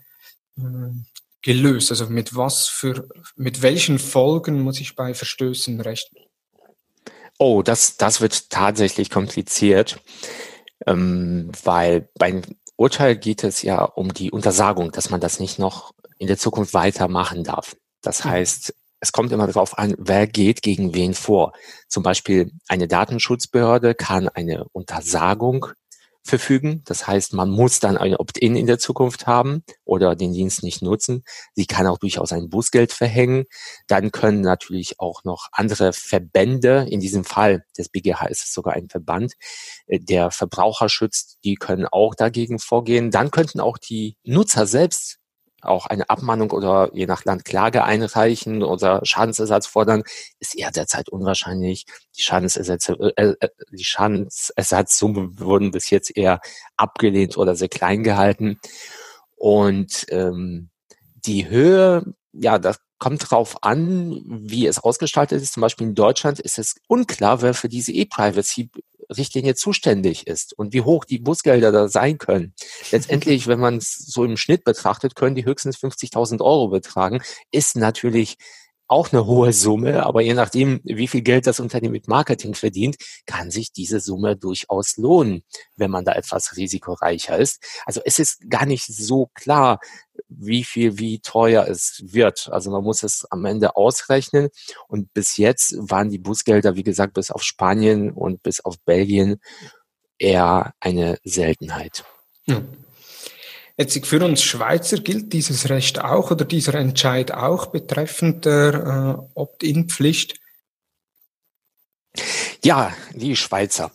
äh, 0.57 0.61
gelöst? 1.41 1.91
Also 1.91 2.05
mit 2.07 2.33
was 2.33 2.69
für, 2.69 3.09
mit 3.35 3.61
welchen 3.61 3.99
Folgen 3.99 4.61
muss 4.61 4.79
ich 4.79 4.95
bei 4.95 5.13
Verstößen 5.13 5.81
rechnen? 5.81 6.23
Oh, 7.37 7.61
das, 7.61 7.97
das 7.97 8.21
wird 8.21 8.49
tatsächlich 8.49 9.09
kompliziert, 9.09 9.99
ähm, 10.85 11.51
weil 11.65 12.07
beim 12.17 12.41
Urteil 12.77 13.17
geht 13.17 13.43
es 13.43 13.63
ja 13.63 13.83
um 13.83 14.13
die 14.13 14.31
Untersagung, 14.31 14.91
dass 14.91 15.09
man 15.09 15.19
das 15.19 15.41
nicht 15.41 15.59
noch 15.59 15.93
in 16.17 16.27
der 16.27 16.37
Zukunft 16.37 16.73
weitermachen 16.73 17.43
darf. 17.43 17.75
Das 18.01 18.23
heißt, 18.23 18.73
es 18.99 19.11
kommt 19.11 19.31
immer 19.31 19.47
darauf 19.47 19.77
an, 19.77 19.95
wer 19.97 20.27
geht 20.27 20.61
gegen 20.61 20.95
wen 20.95 21.13
vor. 21.13 21.53
Zum 21.87 22.03
Beispiel 22.03 22.51
eine 22.67 22.87
Datenschutzbehörde 22.87 23.93
kann 23.95 24.27
eine 24.27 24.65
Untersagung 24.71 25.67
verfügen. 26.27 26.81
Das 26.85 27.07
heißt, 27.07 27.33
man 27.33 27.49
muss 27.49 27.79
dann 27.79 27.97
ein 27.97 28.15
Opt-in 28.15 28.55
in 28.55 28.67
der 28.67 28.79
Zukunft 28.79 29.25
haben 29.27 29.63
oder 29.85 30.15
den 30.15 30.33
Dienst 30.33 30.61
nicht 30.61 30.81
nutzen. 30.81 31.23
Sie 31.55 31.65
kann 31.65 31.87
auch 31.87 31.97
durchaus 31.97 32.31
ein 32.33 32.49
Bußgeld 32.49 32.91
verhängen. 32.91 33.45
Dann 33.87 34.11
können 34.11 34.41
natürlich 34.41 34.99
auch 34.99 35.23
noch 35.23 35.47
andere 35.51 35.93
Verbände, 35.93 36.85
in 36.89 36.99
diesem 36.99 37.23
Fall 37.23 37.63
des 37.77 37.89
BGH 37.89 38.25
ist 38.27 38.43
es 38.43 38.53
sogar 38.53 38.73
ein 38.73 38.89
Verband, 38.89 39.33
äh, 39.87 39.99
der 39.99 40.31
Verbraucher 40.31 40.89
schützt, 40.89 41.37
die 41.43 41.55
können 41.55 41.87
auch 41.87 42.13
dagegen 42.13 42.59
vorgehen. 42.59 43.09
Dann 43.09 43.31
könnten 43.31 43.59
auch 43.59 43.77
die 43.77 44.17
Nutzer 44.23 44.67
selbst 44.67 45.19
auch 45.67 45.85
eine 45.85 46.09
Abmahnung 46.09 46.51
oder 46.51 46.89
je 46.93 47.05
nach 47.05 47.25
Land 47.25 47.45
Klage 47.45 47.83
einreichen 47.83 48.63
oder 48.63 49.01
Schadensersatz 49.03 49.67
fordern, 49.67 50.03
ist 50.39 50.55
eher 50.57 50.71
derzeit 50.71 51.09
unwahrscheinlich. 51.09 51.85
Die 52.17 52.21
Schadensersätze, 52.21 52.93
äh, 53.15 53.33
äh, 53.39 53.49
die 53.71 53.83
Schadensersatzsummen 53.83 55.39
wurden 55.39 55.71
bis 55.71 55.89
jetzt 55.89 56.15
eher 56.15 56.39
abgelehnt 56.75 57.37
oder 57.37 57.55
sehr 57.55 57.69
klein 57.69 58.03
gehalten. 58.03 58.59
Und 59.35 60.05
ähm, 60.09 60.69
die 61.13 61.47
Höhe, 61.49 62.03
ja, 62.33 62.59
das 62.59 62.79
kommt 62.99 63.29
drauf 63.29 63.63
an, 63.63 64.21
wie 64.25 64.65
es 64.65 64.79
ausgestaltet 64.79 65.41
ist. 65.41 65.53
Zum 65.53 65.61
Beispiel 65.61 65.87
in 65.87 65.95
Deutschland 65.95 66.39
ist 66.39 66.57
es 66.57 66.75
unklar, 66.87 67.41
wer 67.41 67.53
für 67.53 67.69
diese 67.69 67.91
E-Privacy 67.91 68.71
Richtlinie 69.15 69.55
zuständig 69.55 70.27
ist 70.27 70.57
und 70.57 70.73
wie 70.73 70.81
hoch 70.81 71.05
die 71.05 71.19
Bußgelder 71.19 71.71
da 71.71 71.87
sein 71.87 72.17
können. 72.17 72.53
Letztendlich, 72.91 73.47
wenn 73.47 73.59
man 73.59 73.77
es 73.77 73.95
so 73.95 74.23
im 74.23 74.37
Schnitt 74.37 74.63
betrachtet, 74.63 75.15
können 75.15 75.35
die 75.35 75.45
höchstens 75.45 75.77
50.000 75.77 76.41
Euro 76.41 76.69
betragen, 76.69 77.21
ist 77.51 77.75
natürlich 77.75 78.37
auch 78.87 79.11
eine 79.11 79.25
hohe 79.25 79.51
Summe, 79.51 80.05
aber 80.05 80.21
je 80.21 80.33
nachdem, 80.33 80.79
wie 80.83 81.07
viel 81.07 81.21
Geld 81.21 81.45
das 81.45 81.59
Unternehmen 81.59 81.91
mit 81.91 82.07
Marketing 82.07 82.53
verdient, 82.53 82.95
kann 83.25 83.51
sich 83.51 83.73
diese 83.73 83.99
Summe 83.99 84.37
durchaus 84.37 84.95
lohnen, 84.97 85.43
wenn 85.75 85.91
man 85.91 86.05
da 86.05 86.13
etwas 86.13 86.55
risikoreicher 86.55 87.37
ist. 87.37 87.61
Also 87.85 88.01
es 88.05 88.17
ist 88.17 88.49
gar 88.49 88.65
nicht 88.65 88.85
so 88.85 89.29
klar, 89.33 89.79
wie 90.29 90.63
viel, 90.63 90.99
wie 90.99 91.19
teuer 91.19 91.65
es 91.67 92.03
wird. 92.05 92.49
Also 92.51 92.71
man 92.71 92.83
muss 92.83 93.03
es 93.03 93.25
am 93.29 93.45
Ende 93.45 93.75
ausrechnen. 93.75 94.49
Und 94.87 95.13
bis 95.13 95.37
jetzt 95.37 95.75
waren 95.77 96.09
die 96.09 96.19
Bußgelder, 96.19 96.75
wie 96.75 96.83
gesagt, 96.83 97.13
bis 97.13 97.31
auf 97.31 97.43
Spanien 97.43 98.11
und 98.11 98.43
bis 98.43 98.59
auf 98.59 98.79
Belgien 98.85 99.39
eher 100.17 100.73
eine 100.79 101.17
Seltenheit. 101.23 102.03
Ja. 102.45 102.61
Jetzt 103.77 104.05
für 104.07 104.25
uns 104.25 104.41
Schweizer 104.41 104.97
gilt 104.97 105.33
dieses 105.33 105.69
Recht 105.69 106.03
auch 106.03 106.31
oder 106.31 106.45
dieser 106.45 106.73
Entscheid 106.73 107.31
auch 107.31 107.67
betreffend 107.67 108.45
der 108.45 108.73
äh, 108.73 109.39
Opt-in-Pflicht? 109.39 110.39
Ja, 112.63 112.93
die 113.13 113.35
Schweizer. 113.35 113.91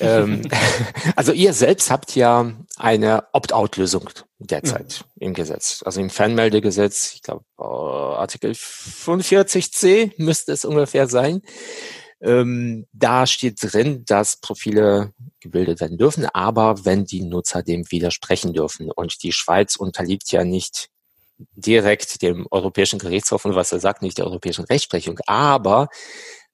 ähm, 0.00 0.42
also 1.16 1.32
ihr 1.32 1.52
selbst 1.52 1.90
habt 1.90 2.14
ja 2.16 2.52
eine 2.76 3.24
Opt-out-Lösung 3.32 4.10
derzeit 4.38 5.04
mhm. 5.16 5.22
im 5.26 5.34
Gesetz. 5.34 5.82
Also 5.84 6.00
im 6.00 6.10
Fernmeldegesetz, 6.10 7.14
ich 7.14 7.22
glaube 7.22 7.44
äh, 7.58 7.62
Artikel 7.62 8.52
45c 8.52 10.12
müsste 10.16 10.52
es 10.52 10.64
ungefähr 10.64 11.08
sein. 11.08 11.42
Ähm, 12.20 12.86
da 12.92 13.26
steht 13.26 13.58
drin, 13.60 14.04
dass 14.06 14.38
Profile 14.38 15.12
gebildet 15.40 15.80
werden 15.80 15.98
dürfen, 15.98 16.26
aber 16.26 16.84
wenn 16.86 17.04
die 17.04 17.22
Nutzer 17.22 17.62
dem 17.62 17.90
widersprechen 17.90 18.54
dürfen. 18.54 18.90
Und 18.90 19.22
die 19.22 19.32
Schweiz 19.32 19.76
unterliegt 19.76 20.32
ja 20.32 20.42
nicht 20.42 20.88
direkt 21.54 22.22
dem 22.22 22.46
Europäischen 22.50 22.98
Gerichtshof 22.98 23.44
und 23.44 23.54
was 23.54 23.70
er 23.70 23.80
sagt, 23.80 24.00
nicht 24.00 24.16
der 24.16 24.26
europäischen 24.26 24.64
Rechtsprechung. 24.64 25.18
Aber 25.26 25.88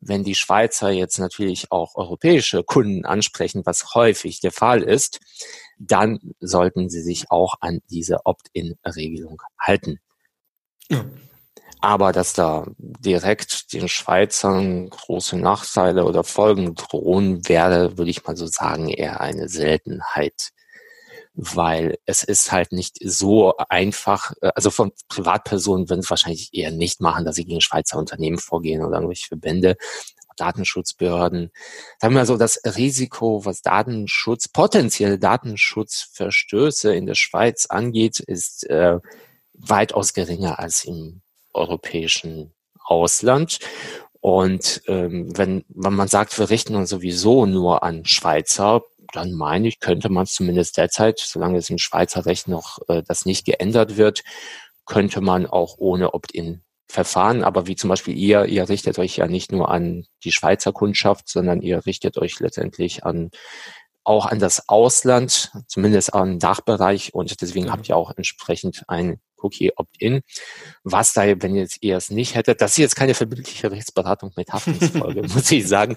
wenn 0.05 0.25
die 0.25 0.35
Schweizer 0.35 0.91
jetzt 0.91 1.19
natürlich 1.19 1.71
auch 1.71 1.95
europäische 1.95 2.65
Kunden 2.65 3.05
ansprechen, 3.07 3.63
was 3.65 3.95
häufig 3.95 4.41
der 4.41 4.53
Fall 4.53 4.83
ist, 4.83 5.21
dann 5.79 6.19
sollten 6.41 6.91
sie 6.91 7.03
sich 7.03 7.31
auch 7.31 7.55
an 7.61 7.81
diese 7.89 8.27
Opt-in-Regelung 8.27 9.41
halten. 9.59 10.01
Ja. 10.89 11.05
Aber 11.81 12.13
dass 12.13 12.33
da 12.33 12.67
direkt 12.79 13.73
den 13.73 13.89
Schweizern 13.89 14.91
große 14.91 15.37
Nachteile 15.37 16.05
oder 16.05 16.23
Folgen 16.23 16.75
drohen, 16.75 17.49
wäre, 17.49 17.97
würde 17.99 18.11
ich 18.11 18.25
mal 18.25 18.37
so 18.37 18.47
sagen, 18.47 18.89
eher 18.89 19.21
eine 19.21 19.49
Seltenheit. 19.49 20.51
Weil 21.35 21.97
es 22.05 22.23
ist 22.23 22.53
halt 22.53 22.73
nicht 22.73 22.99
so 23.03 23.57
einfach, 23.69 24.33
äh, 24.43 24.53
also 24.55 24.71
von 24.71 24.93
Privatpersonen 25.09 25.89
würden 25.89 26.01
es 26.01 26.11
wahrscheinlich 26.11 26.51
eher 26.53 26.71
nicht 26.71 27.01
machen, 27.01 27.25
dass 27.25 27.37
sie 27.37 27.45
gegen 27.45 27.61
Schweizer 27.61 27.99
Unternehmen 27.99 28.39
vorgehen 28.39 28.85
oder 28.85 28.97
irgendwelche 28.97 29.29
Verbände. 29.29 29.77
Datenschutzbehörden. 30.37 31.51
Sagen 32.01 32.15
wir 32.15 32.21
mal 32.21 32.27
so, 32.27 32.37
das 32.37 32.61
Risiko, 32.65 33.45
was 33.45 33.63
Datenschutz, 33.63 34.49
potenzielle 34.49 35.19
Datenschutzverstöße 35.19 36.95
in 36.95 37.07
der 37.07 37.15
Schweiz 37.15 37.67
angeht, 37.67 38.19
ist 38.21 38.69
äh, 38.71 38.99
weitaus 39.53 40.15
geringer 40.15 40.59
als 40.59 40.85
im 40.85 41.23
europäischen 41.53 42.55
Ausland. 42.85 43.59
Und 44.21 44.83
ähm, 44.87 45.37
wenn, 45.37 45.65
wenn 45.69 45.95
man 45.95 46.09
sagt, 46.09 46.39
wir 46.39 46.49
richten 46.49 46.77
uns 46.77 46.91
sowieso 46.91 47.45
nur 47.47 47.83
an 47.83 48.05
Schweizer, 48.05 48.83
dann 49.13 49.33
meine 49.33 49.69
ich, 49.69 49.81
könnte 49.81 50.09
man 50.09 50.27
zumindest 50.27 50.77
derzeit, 50.77 51.19
solange 51.19 51.59
es 51.59 51.71
im 51.71 51.79
Schweizer 51.79 52.27
Recht 52.27 52.49
noch 52.49 52.79
äh, 52.89 53.03
das 53.07 53.27
nicht 53.27 53.45
geändert 53.45 53.97
wird, 53.97 54.23
könnte 54.87 55.21
man 55.21 55.47
auch 55.47 55.77
ohne 55.79 56.15
Opt-in 56.15 56.63
verfahren. 56.89 57.45
Aber 57.45 57.67
wie 57.67 57.77
zum 57.77 57.89
Beispiel 57.89 58.17
ihr, 58.17 58.47
ihr 58.47 58.69
richtet 58.69 58.99
euch 58.99 59.17
ja 59.17 59.27
nicht 59.27 59.53
nur 59.53 59.71
an 59.71 60.05
die 60.25 60.33
Schweizer 60.33 60.73
Kundschaft, 60.73 61.29
sondern 61.29 61.63
ihr 61.63 61.87
richtet 61.87 62.19
euch 62.19 62.41
letztendlich 62.41 63.05
an 63.05 63.31
auch 64.05 64.27
an 64.27 64.41
das 64.41 64.69
Ausland, 64.69 65.53
zumindest 65.69 66.13
an 66.13 66.31
den 66.31 66.39
Dachbereich 66.41 67.15
und 67.15 67.41
deswegen 67.41 67.71
habt 67.71 67.89
ihr 67.89 67.97
auch 67.97 68.11
entsprechend 68.17 68.83
ein 68.89 69.21
Cookie 69.43 69.73
Opt-in. 69.77 70.23
Was 70.85 71.13
da, 71.13 71.23
wenn 71.43 71.55
jetzt 71.55 71.79
ihr 71.81 71.97
es 71.97 72.11
nicht 72.11 72.35
hättet, 72.35 72.61
das 72.61 72.73
ist 72.73 72.79
jetzt 72.79 72.97
keine 72.97 73.15
verbindliche 73.15 73.71
Rechtsberatung 73.71 74.33
mit 74.37 74.53
Haftungsfolge, 74.53 75.23
muss 75.35 75.51
ich 75.51 75.67
sagen. 75.69 75.97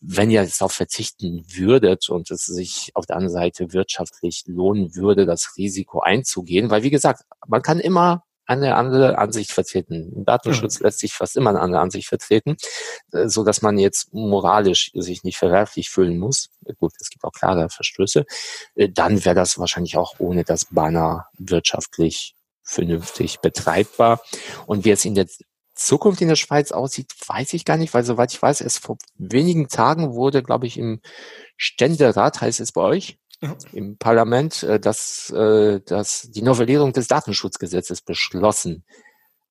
Wenn 0.00 0.30
ihr 0.30 0.42
es 0.42 0.58
darauf 0.58 0.72
verzichten 0.72 1.44
würdet 1.48 2.08
und 2.08 2.30
es 2.30 2.46
sich 2.46 2.90
auf 2.94 3.06
der 3.06 3.16
anderen 3.16 3.34
Seite 3.34 3.72
wirtschaftlich 3.72 4.44
lohnen 4.46 4.94
würde, 4.94 5.26
das 5.26 5.54
Risiko 5.56 6.00
einzugehen, 6.00 6.70
weil 6.70 6.82
wie 6.82 6.90
gesagt, 6.90 7.24
man 7.46 7.62
kann 7.62 7.80
immer 7.80 8.24
eine 8.46 8.76
andere 8.76 9.18
Ansicht 9.18 9.52
vertreten. 9.52 10.12
Im 10.14 10.24
Datenschutz 10.24 10.80
lässt 10.80 10.98
sich 10.98 11.12
fast 11.12 11.36
immer 11.36 11.50
eine 11.50 11.60
andere 11.60 11.80
Ansicht 11.80 12.08
vertreten, 12.08 12.56
äh, 13.12 13.28
so 13.28 13.44
dass 13.44 13.62
man 13.62 13.78
jetzt 13.78 14.12
moralisch 14.12 14.90
sich 14.94 15.24
nicht 15.24 15.38
verwerflich 15.38 15.90
fühlen 15.90 16.18
muss. 16.18 16.50
Gut, 16.78 16.92
es 17.00 17.10
gibt 17.10 17.24
auch 17.24 17.32
klare 17.32 17.68
Verstöße. 17.70 18.24
Äh, 18.74 18.90
dann 18.90 19.24
wäre 19.24 19.34
das 19.34 19.58
wahrscheinlich 19.58 19.96
auch 19.96 20.16
ohne 20.18 20.44
das 20.44 20.66
Banner 20.66 21.26
wirtschaftlich 21.38 22.34
vernünftig 22.64 23.40
betreibbar. 23.40 24.20
Und 24.66 24.84
wie 24.84 24.90
es 24.90 25.04
in 25.04 25.14
der 25.14 25.26
Zukunft 25.74 26.20
in 26.20 26.28
der 26.28 26.36
Schweiz 26.36 26.72
aussieht, 26.72 27.12
weiß 27.26 27.52
ich 27.54 27.64
gar 27.64 27.76
nicht, 27.76 27.94
weil 27.94 28.04
soweit 28.04 28.32
ich 28.32 28.40
weiß, 28.40 28.60
es 28.60 28.78
vor 28.78 28.96
wenigen 29.16 29.68
Tagen 29.68 30.14
wurde, 30.14 30.42
glaube 30.42 30.66
ich, 30.66 30.78
im 30.78 31.00
Ständerat, 31.56 32.40
heißt 32.40 32.60
es 32.60 32.72
bei 32.72 32.80
euch, 32.80 33.18
ja. 33.40 33.56
im 33.72 33.98
Parlament, 33.98 34.62
äh, 34.62 34.78
dass, 34.78 35.30
äh, 35.30 35.80
dass 35.84 36.30
die 36.30 36.42
Novellierung 36.42 36.92
des 36.92 37.08
Datenschutzgesetzes 37.08 38.02
beschlossen. 38.02 38.84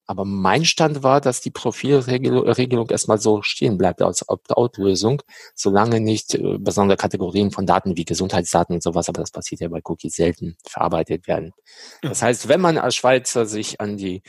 Aber 0.05 0.25
mein 0.25 0.65
Stand 0.65 1.03
war, 1.03 1.21
dass 1.21 1.41
die 1.41 1.51
Profilregelung 1.51 2.89
erstmal 2.89 3.19
so 3.19 3.41
stehen 3.41 3.77
bleibt 3.77 4.01
als 4.01 4.27
Opt-out-Lösung, 4.27 5.21
solange 5.55 6.01
nicht 6.01 6.35
äh, 6.35 6.57
besondere 6.57 6.97
Kategorien 6.97 7.51
von 7.51 7.65
Daten 7.65 7.95
wie 7.95 8.05
Gesundheitsdaten 8.05 8.75
und 8.75 8.83
sowas, 8.83 9.07
aber 9.07 9.21
das 9.21 9.31
passiert 9.31 9.61
ja 9.61 9.69
bei 9.69 9.81
Cookies 9.83 10.15
selten, 10.15 10.57
verarbeitet 10.67 11.27
werden. 11.27 11.53
Das 12.01 12.21
heißt, 12.21 12.49
wenn 12.49 12.59
man 12.61 12.77
als 12.77 12.95
Schweizer 12.95 13.45
sich 13.45 13.79
an 13.79 13.97
die 13.97 14.23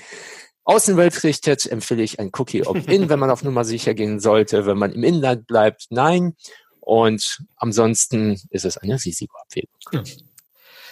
Außenwelt 0.64 1.24
richtet, 1.24 1.66
empfehle 1.66 2.02
ich 2.02 2.18
ein 2.20 2.30
Cookie 2.36 2.64
Opt-in, 2.66 3.08
wenn 3.08 3.18
man 3.18 3.30
auf 3.30 3.42
Nummer 3.42 3.64
sicher 3.64 3.94
gehen 3.94 4.20
sollte. 4.20 4.66
Wenn 4.66 4.78
man 4.78 4.92
im 4.92 5.04
Inland 5.04 5.46
bleibt, 5.46 5.86
nein. 5.90 6.36
Und 6.80 7.42
ansonsten 7.56 8.40
ist 8.50 8.64
es 8.64 8.76
eine 8.78 8.94
Risikoabwägung. 8.94 10.04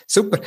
Super. 0.07 0.41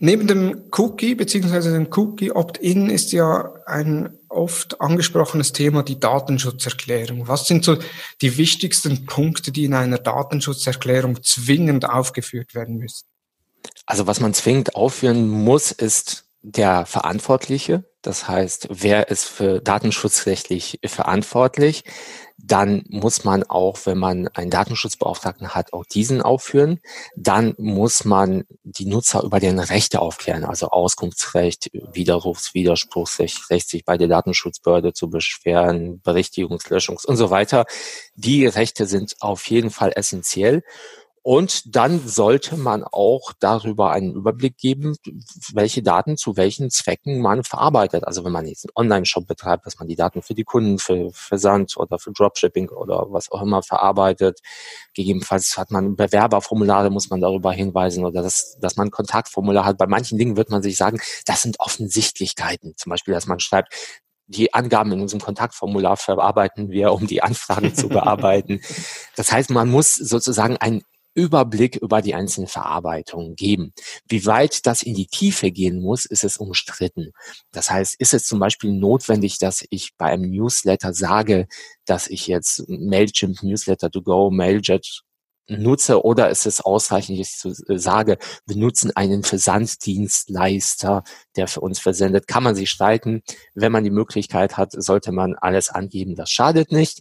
Neben 0.00 0.28
dem 0.28 0.70
Cookie 0.76 1.16
beziehungsweise 1.16 1.72
dem 1.72 1.88
Cookie 1.92 2.30
Opt-in 2.30 2.88
ist 2.88 3.10
ja 3.10 3.52
ein 3.66 4.16
oft 4.28 4.80
angesprochenes 4.80 5.52
Thema 5.52 5.82
die 5.82 5.98
Datenschutzerklärung. 5.98 7.26
Was 7.26 7.48
sind 7.48 7.64
so 7.64 7.78
die 8.22 8.38
wichtigsten 8.38 9.06
Punkte, 9.06 9.50
die 9.50 9.64
in 9.64 9.74
einer 9.74 9.98
Datenschutzerklärung 9.98 11.22
zwingend 11.24 11.88
aufgeführt 11.88 12.54
werden 12.54 12.76
müssen? 12.76 13.06
Also 13.86 14.06
was 14.06 14.20
man 14.20 14.34
zwingend 14.34 14.76
aufführen 14.76 15.28
muss, 15.28 15.72
ist 15.72 16.27
der 16.42 16.86
Verantwortliche. 16.86 17.84
Das 18.02 18.28
heißt, 18.28 18.68
wer 18.70 19.08
ist 19.08 19.24
für 19.24 19.60
datenschutzrechtlich 19.60 20.78
verantwortlich? 20.86 21.82
Dann 22.36 22.84
muss 22.88 23.24
man 23.24 23.42
auch, 23.42 23.78
wenn 23.84 23.98
man 23.98 24.28
einen 24.28 24.50
Datenschutzbeauftragten 24.50 25.54
hat, 25.54 25.72
auch 25.72 25.84
diesen 25.84 26.22
aufführen. 26.22 26.80
Dann 27.16 27.54
muss 27.58 28.04
man 28.04 28.44
die 28.62 28.86
Nutzer 28.86 29.24
über 29.24 29.40
den 29.40 29.58
Rechte 29.58 30.00
aufklären, 30.00 30.44
also 30.44 30.68
Auskunftsrecht, 30.68 31.70
Widerrufs-, 31.72 32.54
Widerspruchsrecht, 32.54 33.50
Recht, 33.50 33.68
sich 33.68 33.84
bei 33.84 33.98
der 33.98 34.06
Datenschutzbehörde 34.06 34.92
zu 34.92 35.10
beschweren, 35.10 36.00
Berichtigungslöschungs 36.00 37.04
und 37.04 37.16
so 37.16 37.30
weiter. 37.30 37.66
Die 38.14 38.46
Rechte 38.46 38.86
sind 38.86 39.16
auf 39.18 39.50
jeden 39.50 39.70
Fall 39.70 39.92
essentiell. 39.96 40.62
Und 41.28 41.76
dann 41.76 42.08
sollte 42.08 42.56
man 42.56 42.84
auch 42.84 43.34
darüber 43.38 43.90
einen 43.90 44.14
Überblick 44.14 44.56
geben, 44.56 44.96
welche 45.52 45.82
Daten 45.82 46.16
zu 46.16 46.38
welchen 46.38 46.70
Zwecken 46.70 47.20
man 47.20 47.44
verarbeitet. 47.44 48.04
Also 48.04 48.24
wenn 48.24 48.32
man 48.32 48.46
jetzt 48.46 48.64
einen 48.64 48.72
Online-Shop 48.74 49.26
betreibt, 49.26 49.66
dass 49.66 49.78
man 49.78 49.88
die 49.88 49.94
Daten 49.94 50.22
für 50.22 50.32
die 50.32 50.44
Kunden, 50.44 50.78
für 50.78 51.10
Versand 51.12 51.76
oder 51.76 51.98
für 51.98 52.12
Dropshipping 52.12 52.70
oder 52.70 53.08
was 53.10 53.30
auch 53.30 53.42
immer 53.42 53.62
verarbeitet. 53.62 54.40
Gegebenenfalls 54.94 55.58
hat 55.58 55.70
man 55.70 55.96
Bewerberformulare, 55.96 56.88
muss 56.88 57.10
man 57.10 57.20
darüber 57.20 57.52
hinweisen 57.52 58.06
oder 58.06 58.22
dass, 58.22 58.56
dass 58.62 58.76
man 58.76 58.88
ein 58.88 58.90
Kontaktformular 58.90 59.66
hat. 59.66 59.76
Bei 59.76 59.86
manchen 59.86 60.16
Dingen 60.16 60.38
wird 60.38 60.48
man 60.48 60.62
sich 60.62 60.78
sagen, 60.78 60.98
das 61.26 61.42
sind 61.42 61.60
Offensichtlichkeiten. 61.60 62.72
Zum 62.78 62.88
Beispiel, 62.88 63.12
dass 63.12 63.26
man 63.26 63.38
schreibt, 63.38 63.74
die 64.28 64.54
Angaben 64.54 64.92
in 64.92 65.02
unserem 65.02 65.20
Kontaktformular 65.20 65.98
verarbeiten 65.98 66.70
wir, 66.70 66.94
um 66.94 67.06
die 67.06 67.22
Anfragen 67.22 67.74
zu 67.74 67.88
bearbeiten. 67.90 68.62
Das 69.14 69.30
heißt, 69.30 69.50
man 69.50 69.68
muss 69.68 69.94
sozusagen 69.94 70.56
einen 70.56 70.84
Überblick 71.18 71.76
über 71.76 72.00
die 72.00 72.14
einzelnen 72.14 72.46
Verarbeitungen 72.46 73.34
geben. 73.34 73.72
Wie 74.06 74.24
weit 74.24 74.66
das 74.66 74.82
in 74.82 74.94
die 74.94 75.08
Tiefe 75.08 75.50
gehen 75.50 75.82
muss, 75.82 76.04
ist 76.04 76.22
es 76.22 76.36
umstritten. 76.36 77.12
Das 77.50 77.70
heißt, 77.70 77.96
ist 77.98 78.14
es 78.14 78.24
zum 78.24 78.38
Beispiel 78.38 78.72
notwendig, 78.72 79.38
dass 79.38 79.64
ich 79.70 79.96
bei 79.98 80.06
einem 80.06 80.30
Newsletter 80.30 80.94
sage, 80.94 81.48
dass 81.86 82.06
ich 82.06 82.28
jetzt 82.28 82.68
Mailchimp 82.68 83.42
Newsletter 83.42 83.90
to 83.90 84.00
go, 84.00 84.30
Mailjet 84.30 85.02
nutze 85.48 86.04
oder 86.04 86.30
ist 86.30 86.46
es 86.46 86.60
ausreichend, 86.60 87.18
ich 87.18 87.44
äh, 87.44 87.78
sage, 87.78 88.18
wir 88.46 88.56
nutzen 88.56 88.94
einen 88.94 89.22
Versanddienstleister, 89.22 91.04
der 91.36 91.48
für 91.48 91.60
uns 91.60 91.78
versendet. 91.78 92.26
Kann 92.26 92.42
man 92.42 92.54
sich 92.54 92.70
streiten. 92.70 93.22
Wenn 93.54 93.72
man 93.72 93.84
die 93.84 93.90
Möglichkeit 93.90 94.56
hat, 94.56 94.72
sollte 94.72 95.12
man 95.12 95.34
alles 95.34 95.70
angeben. 95.70 96.14
Das 96.14 96.30
schadet 96.30 96.72
nicht. 96.72 97.00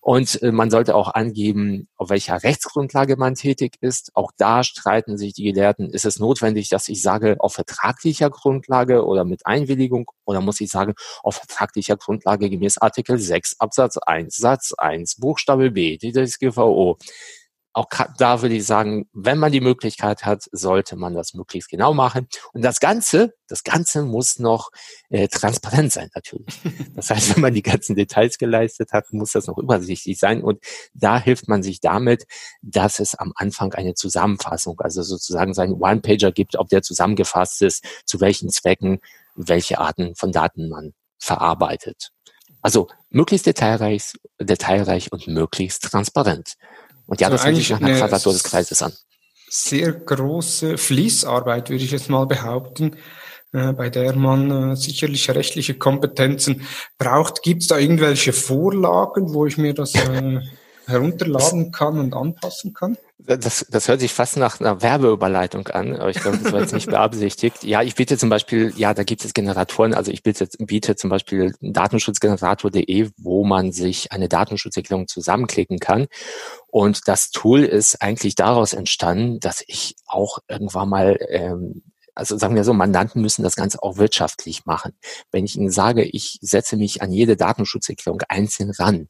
Und 0.00 0.40
äh, 0.42 0.52
man 0.52 0.70
sollte 0.70 0.94
auch 0.94 1.14
angeben, 1.14 1.88
auf 1.96 2.10
welcher 2.10 2.42
Rechtsgrundlage 2.42 3.16
man 3.16 3.34
tätig 3.34 3.76
ist. 3.80 4.12
Auch 4.14 4.32
da 4.36 4.62
streiten 4.62 5.18
sich 5.18 5.32
die 5.34 5.44
Gelehrten. 5.44 5.90
Ist 5.90 6.04
es 6.04 6.18
notwendig, 6.18 6.68
dass 6.68 6.88
ich 6.88 7.02
sage, 7.02 7.36
auf 7.40 7.54
vertraglicher 7.54 8.30
Grundlage 8.30 9.04
oder 9.04 9.24
mit 9.24 9.46
Einwilligung? 9.46 10.10
Oder 10.24 10.40
muss 10.40 10.60
ich 10.60 10.70
sagen, 10.70 10.94
auf 11.22 11.36
vertraglicher 11.36 11.96
Grundlage 11.96 12.50
gemäß 12.50 12.78
Artikel 12.78 13.18
6 13.18 13.56
Absatz 13.58 13.96
1 13.98 14.36
Satz 14.36 14.72
1 14.76 15.16
Buchstabe 15.16 15.70
B 15.70 15.98
DSGVO? 15.98 16.98
Auch 17.72 17.86
da 18.18 18.42
würde 18.42 18.56
ich 18.56 18.66
sagen, 18.66 19.08
wenn 19.12 19.38
man 19.38 19.52
die 19.52 19.60
Möglichkeit 19.60 20.24
hat, 20.24 20.44
sollte 20.52 20.96
man 20.96 21.14
das 21.14 21.34
möglichst 21.34 21.70
genau 21.70 21.94
machen. 21.94 22.26
Und 22.52 22.64
das 22.64 22.80
Ganze, 22.80 23.34
das 23.46 23.62
Ganze 23.62 24.02
muss 24.02 24.38
noch 24.38 24.70
äh, 25.10 25.28
transparent 25.28 25.92
sein 25.92 26.10
natürlich. 26.14 26.60
Das 26.94 27.10
heißt, 27.10 27.36
wenn 27.36 27.42
man 27.42 27.54
die 27.54 27.62
ganzen 27.62 27.94
Details 27.94 28.38
geleistet 28.38 28.92
hat, 28.92 29.12
muss 29.12 29.30
das 29.30 29.46
noch 29.46 29.58
übersichtlich 29.58 30.18
sein. 30.18 30.42
Und 30.42 30.58
da 30.94 31.20
hilft 31.20 31.46
man 31.46 31.62
sich 31.62 31.80
damit, 31.80 32.26
dass 32.60 32.98
es 32.98 33.14
am 33.14 33.32
Anfang 33.36 33.72
eine 33.74 33.94
Zusammenfassung, 33.94 34.80
also 34.80 35.02
sozusagen 35.02 35.54
seinen 35.54 35.74
One-Pager 35.74 36.32
gibt, 36.32 36.56
ob 36.56 36.68
der 36.68 36.82
zusammengefasst 36.82 37.62
ist, 37.62 37.84
zu 38.04 38.20
welchen 38.20 38.50
Zwecken, 38.50 38.98
welche 39.36 39.78
Arten 39.78 40.16
von 40.16 40.32
Daten 40.32 40.68
man 40.68 40.94
verarbeitet. 41.20 42.10
Also 42.62 42.88
möglichst 43.10 43.46
detailreich, 43.46 44.14
detailreich 44.40 45.12
und 45.12 45.28
möglichst 45.28 45.84
transparent. 45.84 46.54
Und 47.08 47.20
ja, 47.20 47.28
also 47.28 47.38
das 47.38 47.46
hört 47.46 47.56
sich 47.56 47.70
nach 47.70 47.80
einer 47.80 47.96
Quadratur 47.96 48.32
des 48.34 48.44
Kreises 48.44 48.82
an. 48.82 48.92
Sehr 49.48 49.92
große 49.92 50.76
Fließarbeit, 50.76 51.70
würde 51.70 51.82
ich 51.82 51.90
jetzt 51.90 52.10
mal 52.10 52.26
behaupten, 52.26 52.96
äh, 53.52 53.72
bei 53.72 53.88
der 53.88 54.14
man 54.14 54.72
äh, 54.72 54.76
sicherlich 54.76 55.30
rechtliche 55.30 55.74
Kompetenzen 55.74 56.66
braucht. 56.98 57.42
Gibt 57.42 57.62
es 57.62 57.68
da 57.68 57.78
irgendwelche 57.78 58.34
Vorlagen, 58.34 59.32
wo 59.32 59.46
ich 59.46 59.56
mir 59.56 59.72
das 59.72 59.94
äh, 59.94 60.40
herunterladen 60.88 61.70
kann 61.72 61.98
und 61.98 62.14
anpassen 62.14 62.72
kann? 62.72 62.96
Das, 63.18 63.66
das 63.68 63.88
hört 63.88 64.00
sich 64.00 64.12
fast 64.12 64.36
nach 64.36 64.60
einer 64.60 64.80
Werbeüberleitung 64.80 65.68
an, 65.68 65.96
aber 65.96 66.08
ich 66.08 66.20
glaube, 66.20 66.38
das 66.38 66.52
war 66.52 66.60
jetzt 66.60 66.72
nicht 66.72 66.88
beabsichtigt. 66.88 67.62
Ja, 67.64 67.82
ich 67.82 67.94
biete 67.94 68.16
zum 68.16 68.30
Beispiel, 68.30 68.72
ja, 68.76 68.94
da 68.94 69.02
gibt 69.02 69.24
es 69.24 69.34
Generatoren, 69.34 69.92
also 69.92 70.10
ich 70.10 70.22
biete, 70.22 70.48
biete 70.58 70.96
zum 70.96 71.10
Beispiel 71.10 71.54
datenschutzgenerator.de, 71.60 73.10
wo 73.18 73.44
man 73.44 73.72
sich 73.72 74.12
eine 74.12 74.28
Datenschutzerklärung 74.28 75.08
zusammenklicken 75.08 75.78
kann. 75.78 76.06
Und 76.68 77.02
das 77.06 77.30
Tool 77.30 77.64
ist 77.64 78.00
eigentlich 78.00 78.34
daraus 78.34 78.72
entstanden, 78.72 79.40
dass 79.40 79.62
ich 79.66 79.96
auch 80.06 80.38
irgendwann 80.48 80.88
mal 80.88 81.18
ähm, 81.28 81.82
also 82.18 82.36
sagen 82.36 82.56
wir 82.56 82.64
so, 82.64 82.72
Mandanten 82.72 83.22
müssen 83.22 83.44
das 83.44 83.54
Ganze 83.54 83.80
auch 83.80 83.96
wirtschaftlich 83.96 84.66
machen. 84.66 84.92
Wenn 85.30 85.44
ich 85.44 85.56
ihnen 85.56 85.70
sage, 85.70 86.02
ich 86.02 86.38
setze 86.42 86.76
mich 86.76 87.00
an 87.00 87.12
jede 87.12 87.36
Datenschutzerklärung 87.36 88.22
einzeln 88.28 88.72
ran 88.72 89.06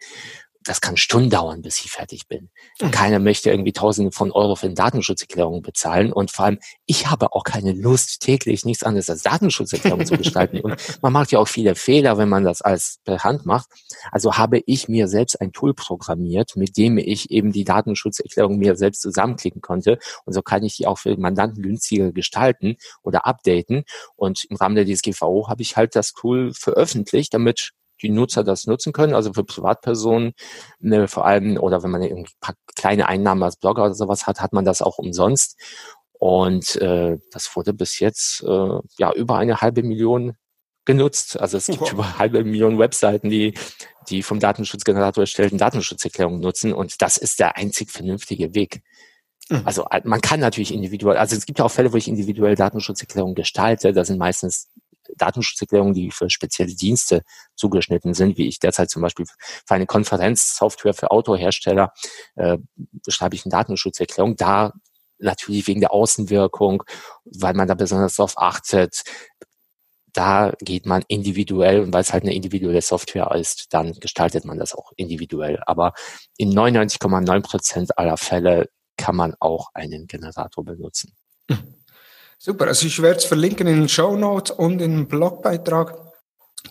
das 0.65 0.81
kann 0.81 0.97
Stunden 0.97 1.31
dauern, 1.31 1.63
bis 1.63 1.81
ich 1.85 1.91
fertig 1.91 2.29
bin. 2.29 2.51
Mhm. 2.81 2.91
Keiner 2.91 3.19
möchte 3.19 3.51
irgendwie 3.51 3.73
Tausende 3.73 4.13
von 4.13 4.31
Euro 4.33 4.55
für 4.55 4.67
eine 4.67 4.75
Datenschutzerklärung 4.75 5.63
bezahlen 5.63 6.13
und 6.13 6.31
vor 6.31 6.47
allem, 6.47 6.59
ich 6.87 7.09
habe 7.11 7.33
auch 7.33 7.45
keine 7.45 7.73
Lust, 7.73 8.21
täglich 8.21 8.65
nichts 8.65 8.83
anderes 8.83 9.09
als 9.09 9.23
Datenschutzerklärung 9.23 10.05
zu 10.05 10.17
gestalten. 10.17 10.61
Und 10.69 10.77
man 11.03 11.13
macht 11.13 11.33
ja 11.33 11.39
auch 11.39 11.49
viele 11.49 11.75
Fehler, 11.75 12.19
wenn 12.19 12.29
man 12.29 12.45
das 12.45 12.63
als 12.63 12.99
per 13.05 13.25
Hand 13.25 13.47
macht. 13.47 13.69
Also 14.11 14.37
habe 14.37 14.61
ich 14.67 14.89
mir 14.89 15.09
selbst 15.09 15.41
ein 15.41 15.53
Tool 15.53 15.75
programmiert, 15.75 16.57
mit 16.57 16.77
dem 16.77 16.99
ich 16.99 17.31
eben 17.31 17.53
die 17.53 17.65
Datenschutzerklärung 17.65 18.59
mir 18.59 18.77
selbst 18.77 19.03
zusammenklicken 19.03 19.61
konnte. 19.61 19.99
Und 20.25 20.33
so 20.33 20.43
kann 20.43 20.63
ich 20.63 20.77
die 20.77 20.87
auch 20.87 20.99
für 20.99 21.17
Mandanten 21.17 21.63
günstiger 21.63 22.13
gestalten 22.13 22.77
oder 23.03 23.27
updaten. 23.27 23.85
Und 24.17 24.45
im 24.49 24.57
Rahmen 24.57 24.77
der 24.77 24.87
DSGVO 24.87 25.49
habe 25.49 25.63
ich 25.63 25.77
halt 25.77 25.95
das 25.95 26.13
Tool 26.13 26.53
veröffentlicht, 26.55 27.35
damit 27.35 27.73
die 28.03 28.11
Nutzer 28.11 28.45
das 28.45 28.67
nutzen 28.67 28.93
können, 28.93 29.15
also 29.15 29.33
für 29.33 29.45
Privatpersonen 29.45 30.33
ne, 30.81 31.09
vor 31.09 31.27
allem, 31.27 31.57
oder 31.59 31.83
wenn 31.83 31.91
man 31.91 32.03
irgendwie 32.03 32.33
paar 32.41 32.55
kleine 32.75 33.09
Einnahmen 33.09 33.43
als 33.43 33.57
Blogger 33.57 33.85
oder 33.85 33.95
sowas 33.95 34.27
hat, 34.27 34.41
hat 34.41 34.53
man 34.53 34.65
das 34.65 34.83
auch 34.83 34.99
umsonst. 34.99 35.59
Und 36.19 36.77
äh, 36.77 37.19
das 37.31 37.55
wurde 37.55 37.73
bis 37.73 38.01
jetzt 38.01 38.43
äh, 38.43 38.79
ja 38.99 39.13
über 39.13 39.37
eine 39.37 39.61
halbe 39.61 39.83
Million 39.83 40.37
genutzt. 40.85 41.39
Also 41.39 41.59
es 41.59 41.67
gibt 41.67 41.81
wow. 41.81 41.93
über 41.93 42.05
eine 42.05 42.19
halbe 42.19 42.45
Million 42.45 42.79
Webseiten, 42.79 43.31
die 43.31 43.55
die 44.09 44.23
vom 44.23 44.41
Datenschutzgenerator 44.41 45.23
erstellten 45.23 45.59
Datenschutzerklärungen 45.59 46.41
nutzen. 46.41 46.73
Und 46.73 47.03
das 47.03 47.19
ist 47.19 47.39
der 47.41 47.57
einzig 47.57 47.91
vernünftige 47.91 48.55
Weg. 48.55 48.83
Mhm. 49.49 49.63
Also 49.65 49.85
äh, 49.91 50.01
man 50.05 50.21
kann 50.21 50.41
natürlich 50.41 50.73
individuell, 50.73 51.17
also 51.17 51.37
es 51.37 51.47
gibt 51.47 51.59
ja 51.59 51.65
auch 51.65 51.71
Fälle, 51.71 51.93
wo 51.93 51.97
ich 51.97 52.09
individuell 52.09 52.55
Datenschutzerklärungen 52.55 53.35
gestalte. 53.35 53.93
Das 53.93 54.09
sind 54.09 54.19
meistens 54.19 54.71
Datenschutzerklärungen, 55.17 55.95
die 55.95 56.11
für 56.11 56.31
spezielle 56.31 56.75
Dienste 56.75 57.23
zugeschnitten 57.55 58.15
sind, 58.15 58.39
wie 58.39 58.49
ich 58.49 58.59
derzeit 58.59 58.91
zum 58.91 59.03
Beispiel 59.03 59.27
für 59.27 59.75
eine 59.75 59.87
Konferenzsoftware 59.87 60.95
für 60.95 61.11
Autohersteller 61.11 61.93
äh, 62.37 62.59
schreibe 63.09 63.35
ich 63.35 63.45
eine 63.45 63.53
Datenschutzerklärung. 63.53 64.37
Da 64.37 64.73
natürlich 65.19 65.67
wegen 65.67 65.81
der 65.81 65.93
Außenwirkung, 65.93 66.85
weil 67.25 67.55
man 67.55 67.69
da 67.69 67.75
besonders 67.75 68.17
darauf 68.17 68.39
achtet, 68.39 69.03
da 70.13 70.53
geht 70.61 70.87
man 70.87 71.05
individuell 71.09 71.81
und 71.81 71.93
weil 71.93 72.01
es 72.01 72.13
halt 72.13 72.25
eine 72.25 72.35
individuelle 72.35 72.83
Software 72.83 73.31
ist, 73.35 73.67
dann 73.73 73.93
gestaltet 73.93 74.45
man 74.45 74.59
das 74.59 74.75
auch 74.75 74.93
individuell. 74.97 75.61
Aber 75.67 75.93
in 76.37 76.51
99,9 76.51 77.43
Prozent 77.43 77.99
aller 77.99 78.17
Fälle 78.17 78.69
kann 78.97 79.17
man 79.17 79.35
auch 79.39 79.69
einen 79.75 80.07
Generator 80.07 80.65
benutzen. 80.65 81.15
Mhm. 81.49 81.78
Super, 82.41 82.69
also 82.69 82.87
ich 82.87 83.03
werde 83.03 83.19
es 83.19 83.25
verlinken 83.25 83.67
in 83.67 83.81
den 83.81 83.89
Show 83.89 84.17
Notes 84.17 84.53
und 84.53 84.81
in 84.81 84.93
den 84.93 85.09
Blogbeitrag 85.09 85.99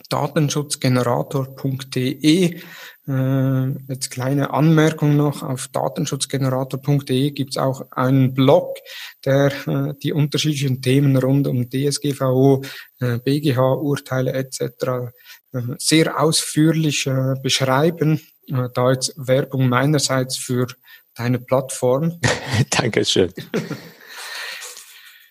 datenschutzgenerator.de. 0.10 2.62
Äh, 3.10 3.68
jetzt 3.90 4.12
kleine 4.12 4.54
Anmerkung 4.54 5.18
noch, 5.18 5.44
auf 5.44 5.68
datenschutzgenerator.de 5.68 7.32
gibt 7.32 7.52
es 7.52 7.58
auch 7.58 7.86
einen 7.92 8.34
Blog, 8.34 8.78
der 9.26 9.52
äh, 9.68 9.94
die 10.02 10.14
unterschiedlichen 10.14 10.82
Themen 10.82 11.18
rund 11.18 11.48
um 11.48 11.70
DSGVO, 11.70 12.64
äh, 13.00 13.20
BGH-Urteile 13.20 14.32
etc. 14.34 15.12
Äh, 15.54 15.62
sehr 15.78 16.20
ausführlich 16.20 17.08
äh, 17.08 17.36
beschreiben. 17.42 18.22
Äh, 18.48 18.70
da 18.74 18.92
jetzt 18.92 19.14
Werbung 19.18 19.68
meinerseits 19.68 20.38
für 20.38 20.68
deine 21.16 21.40
Plattform. 21.40 22.22
Dankeschön. 22.70 23.34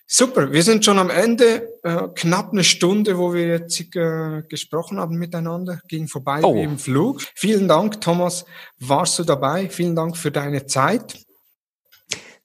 Super, 0.08 0.52
wir 0.52 0.62
sind 0.62 0.84
schon 0.84 1.00
am 1.00 1.10
Ende. 1.10 1.68
Äh, 1.82 2.08
knapp 2.14 2.52
eine 2.52 2.62
Stunde, 2.62 3.18
wo 3.18 3.34
wir 3.34 3.48
jetzt 3.48 3.80
äh, 3.96 4.42
gesprochen 4.48 5.00
haben 5.00 5.16
miteinander, 5.16 5.80
ging 5.88 6.06
vorbei 6.06 6.42
oh. 6.44 6.54
im 6.54 6.78
Flug. 6.78 7.22
Vielen 7.34 7.66
Dank, 7.66 8.00
Thomas, 8.00 8.44
warst 8.78 9.18
du 9.18 9.24
dabei. 9.24 9.68
Vielen 9.68 9.96
Dank 9.96 10.16
für 10.16 10.30
deine 10.30 10.66
Zeit. 10.66 11.26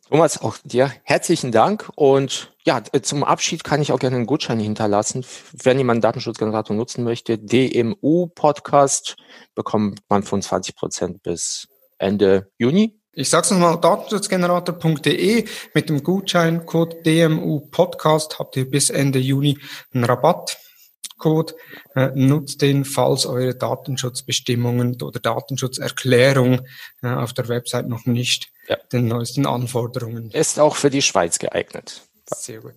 Thomas, 0.09 0.41
auch 0.41 0.57
dir 0.63 0.91
herzlichen 1.03 1.51
Dank. 1.51 1.89
Und 1.95 2.51
ja, 2.65 2.81
zum 2.83 3.23
Abschied 3.23 3.63
kann 3.63 3.81
ich 3.81 3.91
auch 3.91 3.99
gerne 3.99 4.15
einen 4.15 4.25
Gutschein 4.25 4.59
hinterlassen. 4.59 5.23
Wenn 5.53 5.77
jemand 5.77 6.03
Datenschutzgenerator 6.03 6.75
nutzen 6.75 7.03
möchte, 7.03 7.37
DMU 7.37 8.27
Podcast 8.27 9.15
bekommt 9.53 9.99
man 10.09 10.23
25 10.23 10.75
Prozent 10.75 11.23
bis 11.23 11.67
Ende 11.99 12.51
Juni. 12.57 13.00
Ich 13.13 13.29
sag's 13.29 13.51
nochmal, 13.51 13.77
datenschutzgenerator.de 13.77 15.45
mit 15.73 15.89
dem 15.89 16.01
Gutscheincode 16.01 17.05
DMU 17.05 17.59
Podcast 17.59 18.39
habt 18.39 18.55
ihr 18.55 18.69
bis 18.69 18.89
Ende 18.89 19.19
Juni 19.19 19.59
einen 19.93 20.05
Rabattcode. 20.05 21.53
Äh, 21.93 22.11
nutzt 22.15 22.61
den, 22.61 22.85
falls 22.85 23.25
eure 23.25 23.53
Datenschutzbestimmungen 23.53 25.01
oder 25.01 25.19
Datenschutzerklärung 25.19 26.61
äh, 27.01 27.09
auf 27.09 27.33
der 27.33 27.49
Website 27.49 27.89
noch 27.89 28.05
nicht 28.05 28.49
ja. 28.69 28.77
den 28.93 29.09
neuesten 29.09 29.45
Anforderungen. 29.45 30.31
Ist 30.31 30.57
auch 30.57 30.77
für 30.77 30.89
die 30.89 31.01
Schweiz 31.01 31.37
geeignet. 31.37 32.03
Sehr 32.33 32.61
gut. 32.61 32.75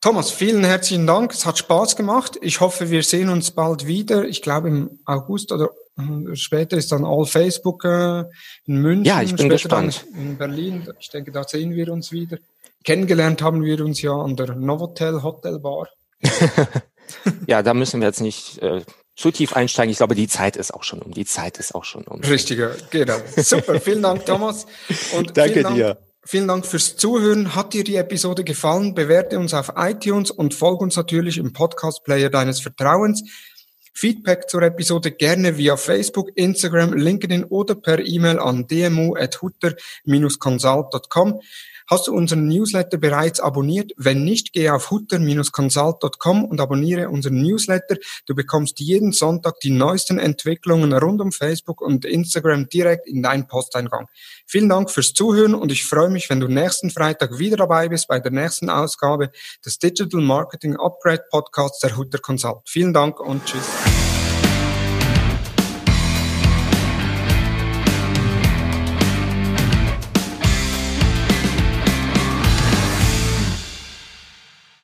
Thomas, 0.00 0.30
vielen 0.30 0.64
herzlichen 0.64 1.06
Dank. 1.06 1.34
Es 1.34 1.44
hat 1.44 1.58
Spaß 1.58 1.96
gemacht. 1.96 2.38
Ich 2.40 2.60
hoffe, 2.60 2.88
wir 2.88 3.02
sehen 3.02 3.28
uns 3.28 3.50
bald 3.50 3.86
wieder. 3.86 4.24
Ich 4.24 4.40
glaube 4.40 4.68
im 4.68 5.00
August 5.04 5.52
oder 5.52 5.68
später 6.34 6.76
ist 6.76 6.92
dann 6.92 7.04
All 7.04 7.26
Facebook 7.26 7.84
äh, 7.84 8.24
in 8.66 8.76
München. 8.76 9.04
Ja, 9.04 9.22
ich 9.22 9.34
bin 9.34 9.48
gespannt. 9.48 10.06
in 10.14 10.36
Berlin. 10.36 10.88
Ich 10.98 11.10
denke, 11.10 11.32
da 11.32 11.44
sehen 11.44 11.74
wir 11.74 11.92
uns 11.92 12.12
wieder. 12.12 12.38
Kennengelernt 12.84 13.42
haben 13.42 13.62
wir 13.62 13.84
uns 13.84 14.00
ja 14.00 14.12
an 14.12 14.36
der 14.36 14.54
Novotel 14.54 15.22
Hotel 15.22 15.58
Bar. 15.58 15.88
ja, 17.46 17.62
da 17.62 17.74
müssen 17.74 18.00
wir 18.00 18.08
jetzt 18.08 18.20
nicht 18.20 18.58
äh, 18.62 18.82
zu 19.16 19.30
tief 19.30 19.52
einsteigen. 19.52 19.90
Ich 19.90 19.98
glaube, 19.98 20.14
die 20.14 20.28
Zeit 20.28 20.56
ist 20.56 20.72
auch 20.72 20.82
schon 20.82 21.00
um. 21.00 21.12
Die 21.12 21.26
Zeit 21.26 21.58
ist 21.58 21.74
auch 21.74 21.84
schon 21.84 22.04
um. 22.04 22.20
Richtiger, 22.20 22.74
genau. 22.90 23.18
Super. 23.36 23.80
vielen 23.80 24.02
Dank, 24.02 24.24
Thomas. 24.24 24.66
Und 25.16 25.30
Danke 25.36 25.62
Dank, 25.62 25.74
dir. 25.74 25.98
Vielen 26.24 26.48
Dank 26.48 26.66
fürs 26.66 26.96
Zuhören. 26.96 27.54
Hat 27.54 27.72
dir 27.74 27.84
die 27.84 27.96
Episode 27.96 28.44
gefallen? 28.44 28.94
Bewerte 28.94 29.38
uns 29.38 29.52
auf 29.52 29.72
iTunes 29.76 30.30
und 30.30 30.54
folge 30.54 30.84
uns 30.84 30.96
natürlich 30.96 31.38
im 31.38 31.52
Podcast-Player 31.52 32.30
deines 32.30 32.60
Vertrauens. 32.60 33.24
Feedback 33.92 34.48
zur 34.48 34.62
Episode 34.62 35.10
gerne 35.10 35.58
via 35.58 35.76
Facebook, 35.76 36.30
Instagram, 36.34 36.94
LinkedIn 36.94 37.44
oder 37.44 37.74
per 37.74 38.00
E-Mail 38.00 38.38
an 38.38 38.66
dmu.hutter-consult.com. 38.66 41.40
Hast 41.90 42.06
du 42.06 42.14
unseren 42.14 42.46
Newsletter 42.46 42.98
bereits 42.98 43.40
abonniert? 43.40 43.90
Wenn 43.96 44.22
nicht, 44.22 44.52
gehe 44.52 44.72
auf 44.72 44.92
hutter-consult.com 44.92 46.44
und 46.44 46.60
abonniere 46.60 47.08
unseren 47.08 47.42
Newsletter. 47.42 47.96
Du 48.26 48.36
bekommst 48.36 48.78
jeden 48.78 49.10
Sonntag 49.10 49.58
die 49.58 49.70
neuesten 49.70 50.20
Entwicklungen 50.20 50.92
rund 50.92 51.20
um 51.20 51.32
Facebook 51.32 51.80
und 51.80 52.04
Instagram 52.04 52.68
direkt 52.68 53.08
in 53.08 53.24
deinen 53.24 53.48
Posteingang. 53.48 54.06
Vielen 54.46 54.68
Dank 54.68 54.88
fürs 54.88 55.14
Zuhören 55.14 55.56
und 55.56 55.72
ich 55.72 55.84
freue 55.84 56.10
mich, 56.10 56.30
wenn 56.30 56.38
du 56.38 56.46
nächsten 56.46 56.90
Freitag 56.90 57.40
wieder 57.40 57.56
dabei 57.56 57.88
bist 57.88 58.06
bei 58.06 58.20
der 58.20 58.30
nächsten 58.30 58.70
Ausgabe 58.70 59.32
des 59.66 59.80
Digital 59.80 60.20
Marketing 60.20 60.76
Upgrade 60.76 61.24
Podcasts 61.28 61.80
der 61.80 61.96
Hutter 61.96 62.18
Consult. 62.18 62.68
Vielen 62.68 62.94
Dank 62.94 63.18
und 63.18 63.44
tschüss. 63.44 64.09